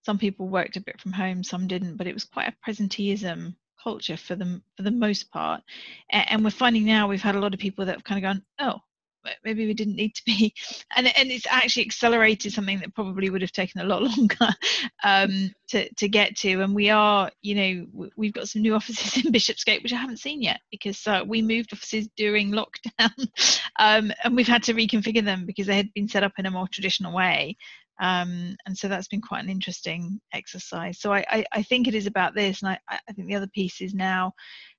Some 0.04 0.18
people 0.18 0.48
worked 0.48 0.76
a 0.76 0.80
bit 0.80 1.00
from 1.00 1.12
home, 1.12 1.44
some 1.44 1.68
didn't, 1.68 1.96
but 1.96 2.06
it 2.06 2.14
was 2.14 2.24
quite 2.24 2.48
a 2.48 2.70
presenteeism 2.70 3.54
culture 3.82 4.16
for 4.16 4.34
them 4.34 4.62
for 4.76 4.82
the 4.82 4.90
most 4.90 5.30
part. 5.30 5.62
And, 6.10 6.30
and 6.30 6.44
we're 6.44 6.50
finding 6.50 6.84
now 6.84 7.08
we've 7.08 7.22
had 7.22 7.36
a 7.36 7.40
lot 7.40 7.54
of 7.54 7.60
people 7.60 7.84
that 7.86 7.94
have 7.96 8.04
kind 8.04 8.24
of 8.24 8.28
gone, 8.28 8.44
oh, 8.60 8.80
maybe 9.44 9.66
we 9.66 9.74
didn't 9.74 9.96
need 9.96 10.14
to 10.14 10.24
be. 10.24 10.54
And, 10.94 11.06
and 11.16 11.30
it's 11.30 11.46
actually 11.48 11.86
accelerated 11.86 12.52
something 12.52 12.78
that 12.80 12.94
probably 12.94 13.30
would 13.30 13.40
have 13.40 13.52
taken 13.52 13.80
a 13.80 13.84
lot 13.84 14.02
longer 14.16 14.48
um, 15.02 15.50
to, 15.68 15.92
to 15.94 16.08
get 16.08 16.36
to. 16.38 16.60
And 16.60 16.74
we 16.74 16.90
are 16.90 17.30
you 17.40 17.54
know 17.54 18.10
we've 18.16 18.32
got 18.32 18.48
some 18.48 18.62
new 18.62 18.74
offices 18.82 19.24
in 19.24 19.32
bishopsgate 19.32 19.82
which 19.82 19.92
i 19.92 19.96
haven't 19.96 20.18
seen 20.18 20.42
yet 20.42 20.60
because 20.70 21.06
uh, 21.06 21.22
we 21.26 21.42
moved 21.42 21.72
offices 21.72 22.08
during 22.16 22.52
lockdown 22.52 23.28
um, 23.78 24.12
and 24.24 24.36
we've 24.36 24.46
had 24.46 24.62
to 24.64 24.74
reconfigure 24.74 25.24
them 25.24 25.46
because 25.46 25.66
they 25.66 25.76
had 25.76 25.92
been 25.94 26.08
set 26.08 26.22
up 26.22 26.32
in 26.38 26.46
a 26.46 26.50
more 26.50 26.68
traditional 26.68 27.14
way. 27.14 27.56
Um, 28.00 28.56
and 28.66 28.76
so 28.76 28.88
that's 28.88 29.08
been 29.08 29.20
quite 29.20 29.44
an 29.44 29.50
interesting 29.50 30.20
exercise. 30.32 30.98
So 30.98 31.12
I, 31.12 31.24
I, 31.28 31.44
I 31.52 31.62
think 31.62 31.86
it 31.86 31.94
is 31.94 32.06
about 32.06 32.34
this 32.34 32.62
and 32.62 32.70
I, 32.70 32.78
I 32.88 33.12
think 33.12 33.28
the 33.28 33.36
other 33.36 33.48
piece 33.48 33.80
is 33.80 33.94
now 33.94 34.32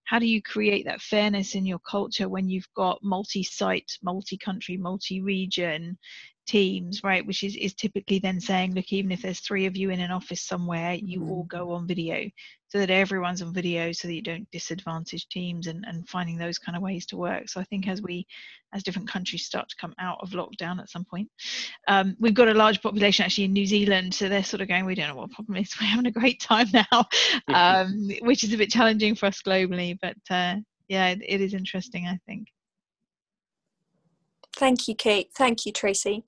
how 0.05 0.19
do 0.19 0.25
you 0.25 0.41
create 0.41 0.85
that 0.85 1.01
fairness 1.01 1.55
in 1.55 1.65
your 1.65 1.79
culture 1.79 2.29
when 2.29 2.49
you've 2.49 2.67
got 2.75 2.99
multi-site 3.03 3.91
multi-country 4.01 4.77
multi-region 4.77 5.97
teams 6.45 7.03
right 7.03 7.25
which 7.25 7.43
is, 7.43 7.55
is 7.55 7.73
typically 7.73 8.19
then 8.19 8.39
saying 8.39 8.73
look 8.73 8.91
even 8.91 9.11
if 9.11 9.21
there's 9.21 9.39
three 9.39 9.65
of 9.65 9.77
you 9.77 9.89
in 9.89 9.99
an 9.99 10.11
office 10.11 10.41
somewhere 10.41 10.93
you 10.93 11.25
all 11.27 11.43
go 11.43 11.71
on 11.71 11.87
video 11.87 12.29
so 12.73 12.79
that 12.79 12.89
everyone's 12.89 13.41
on 13.43 13.53
video 13.53 13.91
so 13.91 14.07
that 14.07 14.15
you 14.15 14.21
don't 14.23 14.49
disadvantage 14.51 15.27
teams 15.29 15.67
and, 15.67 15.85
and 15.87 16.09
finding 16.09 16.39
those 16.39 16.57
kind 16.57 16.75
of 16.75 16.81
ways 16.81 17.05
to 17.05 17.15
work. 17.15 17.47
So 17.47 17.61
i 17.61 17.63
think 17.65 17.87
as 17.87 18.01
we 18.01 18.25
as 18.73 18.81
different 18.81 19.07
countries 19.07 19.45
start 19.45 19.69
to 19.69 19.75
come 19.79 19.93
out 19.99 20.17
of 20.21 20.31
lockdown 20.31 20.79
at 20.79 20.89
some 20.89 21.05
point 21.05 21.29
um, 21.87 22.15
we've 22.19 22.33
got 22.33 22.47
a 22.47 22.53
large 22.53 22.81
population 22.81 23.23
actually 23.23 23.43
in 23.43 23.53
new 23.53 23.67
zealand 23.67 24.13
so 24.13 24.27
they're 24.27 24.43
sort 24.43 24.61
of 24.61 24.67
going 24.67 24.85
we 24.85 24.95
don't 24.95 25.07
know 25.07 25.15
what 25.15 25.29
the 25.29 25.35
problem 25.35 25.57
is. 25.57 25.71
We're 25.79 25.87
having 25.87 26.07
a 26.07 26.11
great 26.11 26.41
time 26.41 26.67
now 26.73 27.05
um, 27.53 28.09
which 28.21 28.43
is 28.43 28.53
a 28.53 28.57
bit 28.57 28.71
challenging 28.71 29.13
for 29.15 29.27
us 29.27 29.41
globally 29.41 29.97
but 30.01 30.17
uh, 30.29 30.55
yeah 30.87 31.09
it, 31.09 31.19
it 31.23 31.41
is 31.41 31.53
interesting 31.53 32.07
i 32.07 32.17
think 32.25 32.47
Thank 34.55 34.87
you, 34.87 34.95
Kate. 34.95 35.29
Thank 35.35 35.65
you, 35.65 35.71
Tracy. 35.71 36.23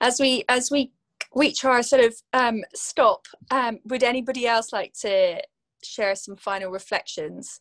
As 0.00 0.20
we 0.20 0.44
as 0.48 0.70
we 0.70 0.92
reach 1.34 1.64
our 1.64 1.82
sort 1.82 2.04
of 2.04 2.14
um, 2.32 2.64
stop, 2.74 3.26
um, 3.50 3.78
would 3.86 4.02
anybody 4.02 4.46
else 4.46 4.72
like 4.72 4.94
to 5.00 5.40
share 5.82 6.14
some 6.14 6.36
final 6.36 6.70
reflections? 6.70 7.60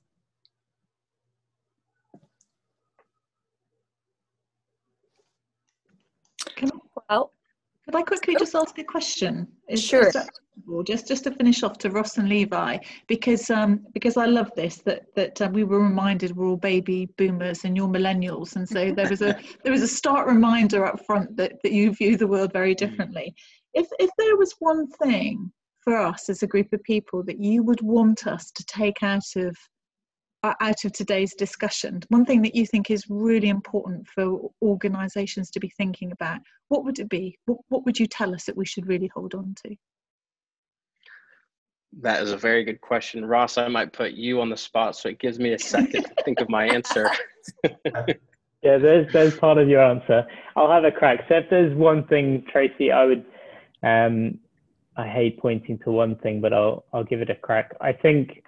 Can, 6.55 6.69
well, 6.73 6.84
could 7.85 7.95
I 7.95 8.01
quickly 8.01 8.35
just 8.39 8.55
ask 8.55 8.77
a 8.79 8.83
question? 8.83 9.47
Is, 9.69 9.83
Sure. 9.83 10.11
just 10.83 11.07
just 11.07 11.23
to 11.25 11.31
finish 11.31 11.61
off 11.61 11.77
to 11.79 11.91
Ross 11.91 12.17
and 12.17 12.27
Levi, 12.27 12.77
because 13.07 13.49
um, 13.51 13.85
because 13.93 14.17
I 14.17 14.25
love 14.25 14.51
this 14.55 14.77
that 14.85 15.03
that 15.15 15.39
uh, 15.41 15.49
we 15.53 15.63
were 15.63 15.79
reminded 15.79 16.35
we're 16.35 16.47
all 16.47 16.57
baby 16.57 17.07
boomers 17.17 17.63
and 17.63 17.77
you're 17.77 17.87
millennials, 17.87 18.55
and 18.55 18.67
so 18.67 18.91
there 18.91 19.09
was 19.09 19.21
a 19.21 19.37
there 19.63 19.71
was 19.71 19.83
a 19.83 19.87
stark 19.87 20.27
reminder 20.27 20.85
up 20.85 21.05
front 21.05 21.37
that 21.37 21.53
that 21.63 21.73
you 21.73 21.93
view 21.93 22.17
the 22.17 22.27
world 22.27 22.51
very 22.51 22.73
differently. 22.73 23.35
If 23.73 23.87
if 23.99 24.09
there 24.17 24.35
was 24.37 24.55
one 24.59 24.87
thing 25.03 25.51
for 25.81 25.97
us 25.97 26.29
as 26.29 26.41
a 26.41 26.47
group 26.47 26.73
of 26.73 26.81
people 26.83 27.21
that 27.23 27.39
you 27.39 27.61
would 27.61 27.81
want 27.81 28.25
us 28.25 28.49
to 28.51 28.65
take 28.65 29.03
out 29.03 29.35
of 29.35 29.55
out 30.59 30.85
of 30.85 30.91
today's 30.91 31.33
discussion, 31.33 32.01
one 32.09 32.25
thing 32.25 32.41
that 32.43 32.55
you 32.55 32.65
think 32.65 32.91
is 32.91 33.05
really 33.09 33.49
important 33.49 34.07
for 34.07 34.51
organisations 34.61 35.49
to 35.51 35.59
be 35.59 35.71
thinking 35.77 36.11
about, 36.11 36.39
what 36.67 36.83
would 36.83 36.99
it 36.99 37.09
be? 37.09 37.37
What, 37.45 37.59
what 37.69 37.85
would 37.85 37.99
you 37.99 38.07
tell 38.07 38.33
us 38.33 38.45
that 38.45 38.57
we 38.57 38.65
should 38.65 38.87
really 38.87 39.09
hold 39.13 39.33
on 39.33 39.55
to? 39.65 39.75
That 42.01 42.21
is 42.21 42.31
a 42.31 42.37
very 42.37 42.63
good 42.63 42.81
question. 42.81 43.25
Ross, 43.25 43.57
I 43.57 43.69
might 43.69 43.93
put 43.93 44.11
you 44.11 44.41
on 44.41 44.49
the 44.49 44.57
spot 44.57 44.97
so 44.97 45.09
it 45.09 45.19
gives 45.19 45.39
me 45.39 45.53
a 45.53 45.59
second 45.59 46.03
to 46.03 46.23
think 46.23 46.41
of 46.41 46.49
my 46.49 46.65
answer. 46.65 47.09
Yeah, 48.65 48.79
there's 48.79 49.13
there's 49.13 49.37
part 49.37 49.59
of 49.59 49.69
your 49.69 49.83
answer. 49.83 50.25
I'll 50.55 50.71
have 50.71 50.85
a 50.85 50.91
crack. 50.91 51.25
So 51.29 51.35
if 51.35 51.45
there's 51.51 51.75
one 51.75 52.03
thing, 52.07 52.43
Tracy, 52.51 52.91
I 52.91 53.05
would 53.05 53.23
um 53.83 54.39
I 54.97 55.07
hate 55.07 55.39
pointing 55.39 55.77
to 55.83 55.91
one 55.91 56.15
thing, 56.15 56.41
but 56.41 56.51
I'll 56.51 56.83
I'll 56.91 57.03
give 57.03 57.21
it 57.21 57.29
a 57.29 57.35
crack. 57.35 57.75
I 57.79 57.93
think 57.93 58.43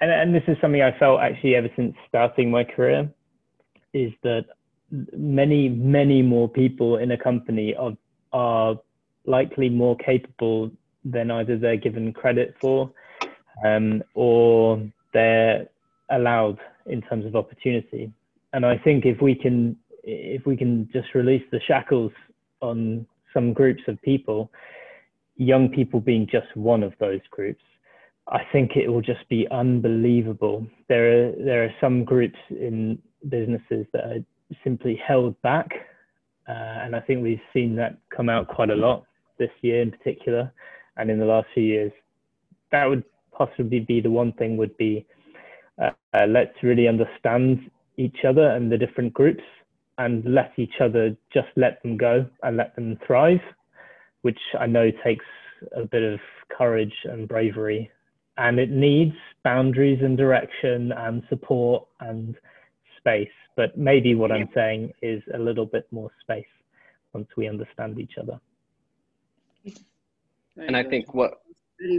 and, 0.00 0.10
and 0.10 0.34
this 0.34 0.42
is 0.46 0.56
something 0.60 0.82
I 0.82 0.96
felt 0.98 1.20
actually 1.20 1.54
ever 1.54 1.68
since 1.76 1.94
starting 2.08 2.50
my 2.50 2.64
career, 2.64 3.10
is 3.92 4.12
that 4.22 4.46
many, 4.90 5.68
many 5.68 6.22
more 6.22 6.48
people 6.48 6.96
in 6.96 7.10
a 7.10 7.16
company 7.16 7.74
are, 7.74 7.92
are 8.32 8.76
likely 9.26 9.68
more 9.68 9.96
capable 9.96 10.70
than 11.04 11.30
either 11.30 11.58
they're 11.58 11.76
given 11.76 12.12
credit 12.12 12.54
for 12.60 12.90
um, 13.64 14.02
or 14.14 14.82
they're 15.12 15.68
allowed 16.10 16.58
in 16.86 17.02
terms 17.02 17.24
of 17.26 17.36
opportunity. 17.36 18.12
And 18.52 18.66
I 18.66 18.78
think 18.78 19.06
if 19.06 19.20
we 19.20 19.34
can, 19.34 19.76
if 20.02 20.46
we 20.46 20.56
can 20.56 20.88
just 20.92 21.14
release 21.14 21.42
the 21.50 21.60
shackles 21.66 22.12
on 22.60 23.06
some 23.32 23.52
groups 23.52 23.82
of 23.88 24.00
people, 24.02 24.50
young 25.36 25.68
people 25.68 26.00
being 26.00 26.26
just 26.30 26.54
one 26.54 26.82
of 26.82 26.92
those 26.98 27.20
groups, 27.30 27.62
I 28.28 28.42
think 28.52 28.76
it 28.76 28.88
will 28.88 29.02
just 29.02 29.28
be 29.28 29.46
unbelievable. 29.50 30.66
There 30.88 31.28
are 31.28 31.32
there 31.44 31.64
are 31.64 31.74
some 31.80 32.04
groups 32.04 32.38
in 32.50 32.98
businesses 33.28 33.86
that 33.92 34.04
are 34.04 34.24
simply 34.62 35.00
held 35.06 35.40
back, 35.42 35.68
uh, 36.48 36.52
and 36.52 36.94
I 36.94 37.00
think 37.00 37.22
we've 37.22 37.40
seen 37.52 37.74
that 37.76 37.98
come 38.14 38.28
out 38.28 38.48
quite 38.48 38.70
a 38.70 38.76
lot 38.76 39.04
this 39.38 39.50
year 39.62 39.82
in 39.82 39.90
particular, 39.90 40.52
and 40.96 41.10
in 41.10 41.18
the 41.18 41.24
last 41.24 41.48
few 41.52 41.64
years. 41.64 41.92
That 42.70 42.88
would 42.88 43.04
possibly 43.36 43.80
be 43.80 44.00
the 44.00 44.10
one 44.10 44.32
thing 44.34 44.56
would 44.56 44.76
be 44.76 45.04
uh, 45.82 45.90
uh, 46.14 46.26
let's 46.26 46.54
really 46.62 46.86
understand 46.86 47.70
each 47.96 48.24
other 48.26 48.50
and 48.50 48.70
the 48.70 48.78
different 48.78 49.12
groups, 49.12 49.42
and 49.98 50.24
let 50.24 50.52
each 50.56 50.80
other 50.80 51.16
just 51.34 51.48
let 51.56 51.82
them 51.82 51.96
go 51.96 52.24
and 52.44 52.56
let 52.56 52.76
them 52.76 52.98
thrive, 53.04 53.40
which 54.22 54.38
I 54.58 54.66
know 54.66 54.90
takes 55.04 55.24
a 55.76 55.84
bit 55.84 56.02
of 56.04 56.20
courage 56.56 56.94
and 57.04 57.28
bravery 57.28 57.90
and 58.42 58.58
it 58.58 58.70
needs 58.70 59.14
boundaries 59.44 60.00
and 60.02 60.18
direction 60.18 60.90
and 60.92 61.22
support 61.28 61.86
and 62.00 62.34
space. 62.98 63.30
But 63.56 63.78
maybe 63.78 64.16
what 64.16 64.32
I'm 64.32 64.48
saying 64.52 64.92
is 65.00 65.22
a 65.32 65.38
little 65.38 65.66
bit 65.66 65.86
more 65.92 66.10
space 66.20 66.44
once 67.12 67.28
we 67.36 67.46
understand 67.48 68.00
each 68.00 68.14
other. 68.20 68.40
And 70.56 70.76
I 70.76 70.82
think 70.82 71.14
what 71.14 71.42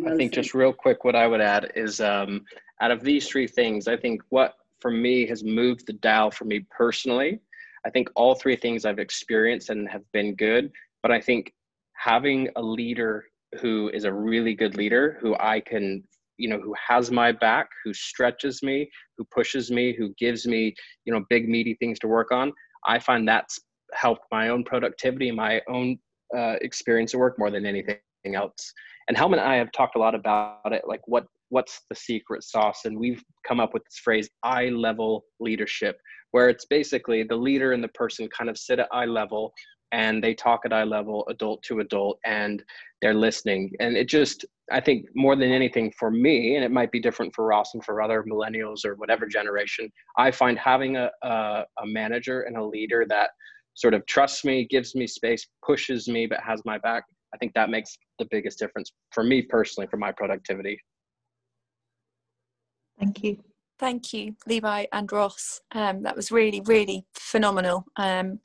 I 0.06 0.16
think 0.18 0.34
just 0.34 0.54
real 0.54 0.74
quick, 0.74 1.06
what 1.06 1.16
I 1.16 1.28
would 1.28 1.42
add 1.42 1.72
is 1.76 2.02
um, 2.02 2.46
out 2.82 2.92
of 2.92 3.04
these 3.04 3.28
three 3.28 3.48
things, 3.48 3.88
I 3.88 3.96
think 3.96 4.22
what 4.30 4.56
for 4.80 4.92
me 4.92 5.26
has 5.28 5.44
moved 5.44 5.88
the 5.88 5.94
dial 5.94 6.30
for 6.30 6.44
me 6.44 6.66
personally. 6.70 7.40
I 7.86 7.90
think 7.90 8.10
all 8.16 8.36
three 8.36 8.58
things 8.58 8.86
I've 8.86 9.00
experienced 9.00 9.70
and 9.70 9.88
have 9.88 10.10
been 10.12 10.36
good, 10.36 10.72
but 11.02 11.12
I 11.12 11.22
think 11.22 11.54
having 11.94 12.50
a 12.58 12.62
leader 12.62 13.26
who 13.62 13.90
is 13.94 14.04
a 14.04 14.12
really 14.12 14.56
good 14.56 14.76
leader 14.76 15.18
who 15.22 15.36
I 15.40 15.60
can 15.60 16.04
you 16.38 16.50
know 16.50 16.60
who 16.60 16.74
has 16.88 17.12
my 17.12 17.32
back 17.32 17.68
who 17.84 17.94
stretches 17.94 18.64
me 18.64 18.90
who 19.18 19.26
pushes 19.26 19.72
me 19.72 19.96
who 19.96 20.14
gives 20.18 20.46
me 20.46 20.74
you 21.06 21.14
know 21.14 21.24
big 21.30 21.48
meaty 21.48 21.76
things 21.80 22.00
to 22.00 22.08
work 22.08 22.32
on 22.32 22.52
i 22.86 22.98
find 22.98 23.28
that's 23.28 23.60
helped 23.94 24.26
my 24.32 24.50
own 24.50 24.64
productivity 24.64 25.32
my 25.32 25.62
own 25.68 25.98
uh, 26.36 26.56
experience 26.62 27.14
at 27.14 27.20
work 27.20 27.38
more 27.38 27.52
than 27.52 27.64
anything 27.64 28.00
else. 28.34 28.74
And 29.08 29.16
helmut 29.18 29.40
and 29.40 29.48
i 29.48 29.56
have 29.56 29.72
talked 29.72 29.96
a 29.96 30.00
lot 30.00 30.16
about 30.16 30.72
it 30.72 30.84
like 30.88 31.02
what 31.06 31.26
what's 31.54 31.82
the 31.88 31.96
secret 31.96 32.44
sauce? 32.44 32.82
And 32.86 32.98
we've 32.98 33.24
come 33.48 33.60
up 33.60 33.76
with 33.76 33.84
this 33.86 34.00
phrase 34.04 34.28
eye 34.42 34.70
level 34.70 35.26
leadership 35.40 35.98
where 36.32 36.50
it's 36.50 36.66
basically 36.66 37.22
the 37.22 37.36
leader 37.36 37.74
and 37.74 37.84
the 37.84 37.90
person 37.90 38.28
kind 38.36 38.50
of 38.50 38.58
sit 38.58 38.80
at 38.80 38.88
eye 38.92 39.06
level 39.06 39.54
and 39.94 40.22
they 40.22 40.34
talk 40.34 40.62
at 40.66 40.74
eye 40.74 40.84
level 40.84 41.24
adult 41.30 41.62
to 41.64 41.80
adult 41.80 42.20
and 42.26 42.64
they're 43.02 43.14
listening 43.14 43.72
and 43.80 43.96
it 43.96 44.10
just 44.10 44.44
i 44.72 44.82
think 44.82 45.06
more 45.16 45.36
than 45.36 45.52
anything 45.52 45.94
for 45.98 46.12
me 46.12 46.56
and 46.56 46.66
it 46.66 46.72
might 46.72 46.92
be 46.92 47.00
different 47.00 47.34
for 47.34 47.46
ross 47.46 47.74
and 47.74 47.86
for 47.86 48.02
other 48.02 48.24
millennials 48.24 48.84
or 48.84 48.96
whatever 48.96 49.26
generation 49.26 49.90
i 50.18 50.30
find 50.30 50.60
having 50.60 50.98
a, 50.98 51.10
a, 51.22 51.64
a 51.82 51.86
manager 51.86 52.42
and 52.42 52.58
a 52.58 52.64
leader 52.64 53.06
that 53.08 53.30
sort 53.76 53.94
of 53.94 54.06
trusts 54.06 54.44
me 54.44 54.68
gives 54.70 54.96
me 54.96 55.08
space 55.08 55.48
pushes 55.66 56.08
me 56.08 56.26
but 56.26 56.40
has 56.42 56.60
my 56.66 56.78
back 56.80 57.04
i 57.34 57.38
think 57.38 57.54
that 57.54 57.70
makes 57.70 57.98
the 58.20 58.28
biggest 58.32 58.60
difference 58.60 58.92
for 59.12 59.24
me 59.24 59.42
personally 59.42 59.88
for 59.88 59.98
my 59.98 60.12
productivity 60.12 60.78
Thank 63.00 63.24
you. 63.24 63.44
Thank 63.80 64.14
you, 64.14 64.36
Levi 64.48 64.86
and 64.94 65.12
Ross. 65.12 65.60
Um, 65.74 66.04
that 66.04 66.16
was 66.16 66.32
really, 66.32 66.62
really 66.62 67.06
phenomenal. 67.16 67.86
Um, 67.98 68.40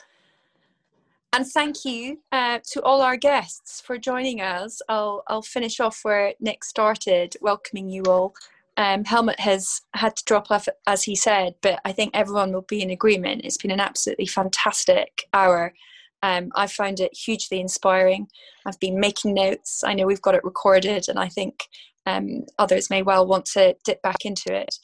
and 1.32 1.46
thank 1.46 1.84
you 1.84 2.20
uh, 2.32 2.58
to 2.72 2.82
all 2.82 3.02
our 3.02 3.16
guests 3.16 3.80
for 3.80 3.98
joining 3.98 4.40
us. 4.40 4.80
I'll, 4.88 5.22
I'll 5.28 5.42
finish 5.42 5.80
off 5.80 6.00
where 6.02 6.34
Nick 6.40 6.64
started, 6.64 7.36
welcoming 7.40 7.88
you 7.88 8.02
all. 8.04 8.34
Um, 8.76 9.04
Helmut 9.04 9.40
has 9.40 9.82
had 9.94 10.16
to 10.16 10.24
drop 10.24 10.50
off, 10.50 10.68
as 10.86 11.02
he 11.02 11.16
said, 11.16 11.56
but 11.62 11.80
I 11.84 11.92
think 11.92 12.12
everyone 12.14 12.52
will 12.52 12.62
be 12.62 12.80
in 12.80 12.90
agreement. 12.90 13.42
It's 13.44 13.56
been 13.56 13.72
an 13.72 13.80
absolutely 13.80 14.26
fantastic 14.26 15.24
hour. 15.34 15.74
Um, 16.22 16.50
I 16.54 16.66
found 16.66 17.00
it 17.00 17.16
hugely 17.16 17.60
inspiring. 17.60 18.28
I've 18.66 18.78
been 18.80 19.00
making 19.00 19.34
notes. 19.34 19.82
I 19.84 19.94
know 19.94 20.06
we've 20.06 20.22
got 20.22 20.34
it 20.34 20.44
recorded, 20.44 21.08
and 21.08 21.18
I 21.18 21.28
think 21.28 21.64
um, 22.06 22.44
others 22.58 22.88
may 22.88 23.02
well 23.02 23.26
want 23.26 23.46
to 23.46 23.76
dip 23.84 24.00
back 24.02 24.24
into 24.24 24.54
it. 24.54 24.76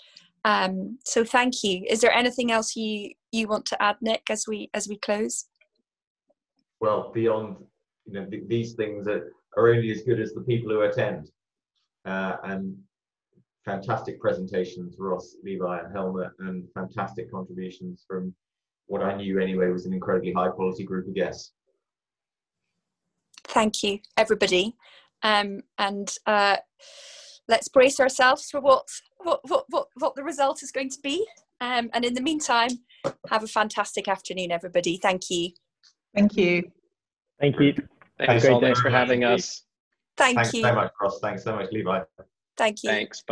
Um, 0.45 0.99
so 1.05 1.25
thank 1.25 1.63
you. 1.63 1.85
Is 1.89 2.01
there 2.01 2.13
anything 2.13 2.53
else 2.53 2.77
you 2.77 3.13
you 3.33 3.49
want 3.49 3.65
to 3.67 3.83
add, 3.83 3.97
Nick, 4.03 4.25
as 4.29 4.47
we 4.47 4.71
as 4.75 4.89
we 4.89 4.99
close? 4.99 5.47
Well 6.85 7.11
beyond 7.13 7.57
you 8.07 8.15
know 8.15 8.27
th- 8.27 8.49
these 8.55 8.71
things 8.81 9.05
that 9.05 9.23
are 9.57 9.69
only 9.75 9.91
as 9.91 10.03
good 10.03 10.21
as 10.21 10.33
the 10.33 10.47
people 10.51 10.71
who 10.73 10.83
attend 10.83 11.23
uh, 12.13 12.37
and 12.45 12.77
fantastic 13.65 14.21
presentations 14.21 14.97
ross 14.99 15.27
levi 15.43 15.75
and 15.81 15.91
helmut 15.97 16.33
and 16.41 16.57
fantastic 16.79 17.31
contributions 17.31 18.05
from 18.09 18.35
what 18.87 19.03
i 19.03 19.13
knew 19.15 19.41
anyway 19.41 19.69
was 19.69 19.87
an 19.87 19.95
incredibly 19.95 20.33
high 20.33 20.53
quality 20.57 20.85
group 20.85 21.07
of 21.09 21.15
guests 21.15 21.53
Thank 23.55 23.83
you, 23.85 24.01
everybody. 24.17 24.75
Um, 25.23 25.61
and 25.79 26.13
uh, 26.27 26.57
let's 27.49 27.69
brace 27.69 28.01
ourselves 28.01 28.51
for 28.51 28.61
what, 28.61 28.89
what, 29.19 29.41
what, 29.49 29.65
what, 29.69 29.87
what 29.95 30.15
the 30.17 30.25
result 30.25 30.63
is 30.63 30.73
going 30.73 30.91
to 30.91 31.01
be. 31.03 31.25
Um, 31.61 31.89
and 31.93 32.05
in 32.05 32.15
the 32.15 32.21
meantime, 32.21 32.71
have 33.31 33.45
a 33.45 33.49
fantastic 33.49 34.09
afternoon, 34.09 34.51
everybody. 34.51 34.97
Thank 34.97 35.31
you. 35.31 35.51
Thank 36.15 36.37
you. 36.37 36.71
Thank 37.41 37.59
you. 37.61 37.75
Thanks, 38.19 38.33
Have 38.33 38.37
a 38.37 38.41
great 38.41 38.53
all. 38.53 38.61
day. 38.61 38.67
Thanks 38.67 38.81
for 38.81 38.91
having 38.91 39.25
us. 39.25 39.65
Thank 40.17 40.37
Thanks 40.37 40.55
you. 40.55 40.63
so 40.63 40.75
much, 40.75 40.93
Ross. 41.01 41.19
Thanks 41.21 41.43
so 41.43 41.57
much, 41.57 41.73
Levi. 41.73 42.03
Thank 42.57 42.85
you. 42.85 42.91
Thanks. 42.91 43.25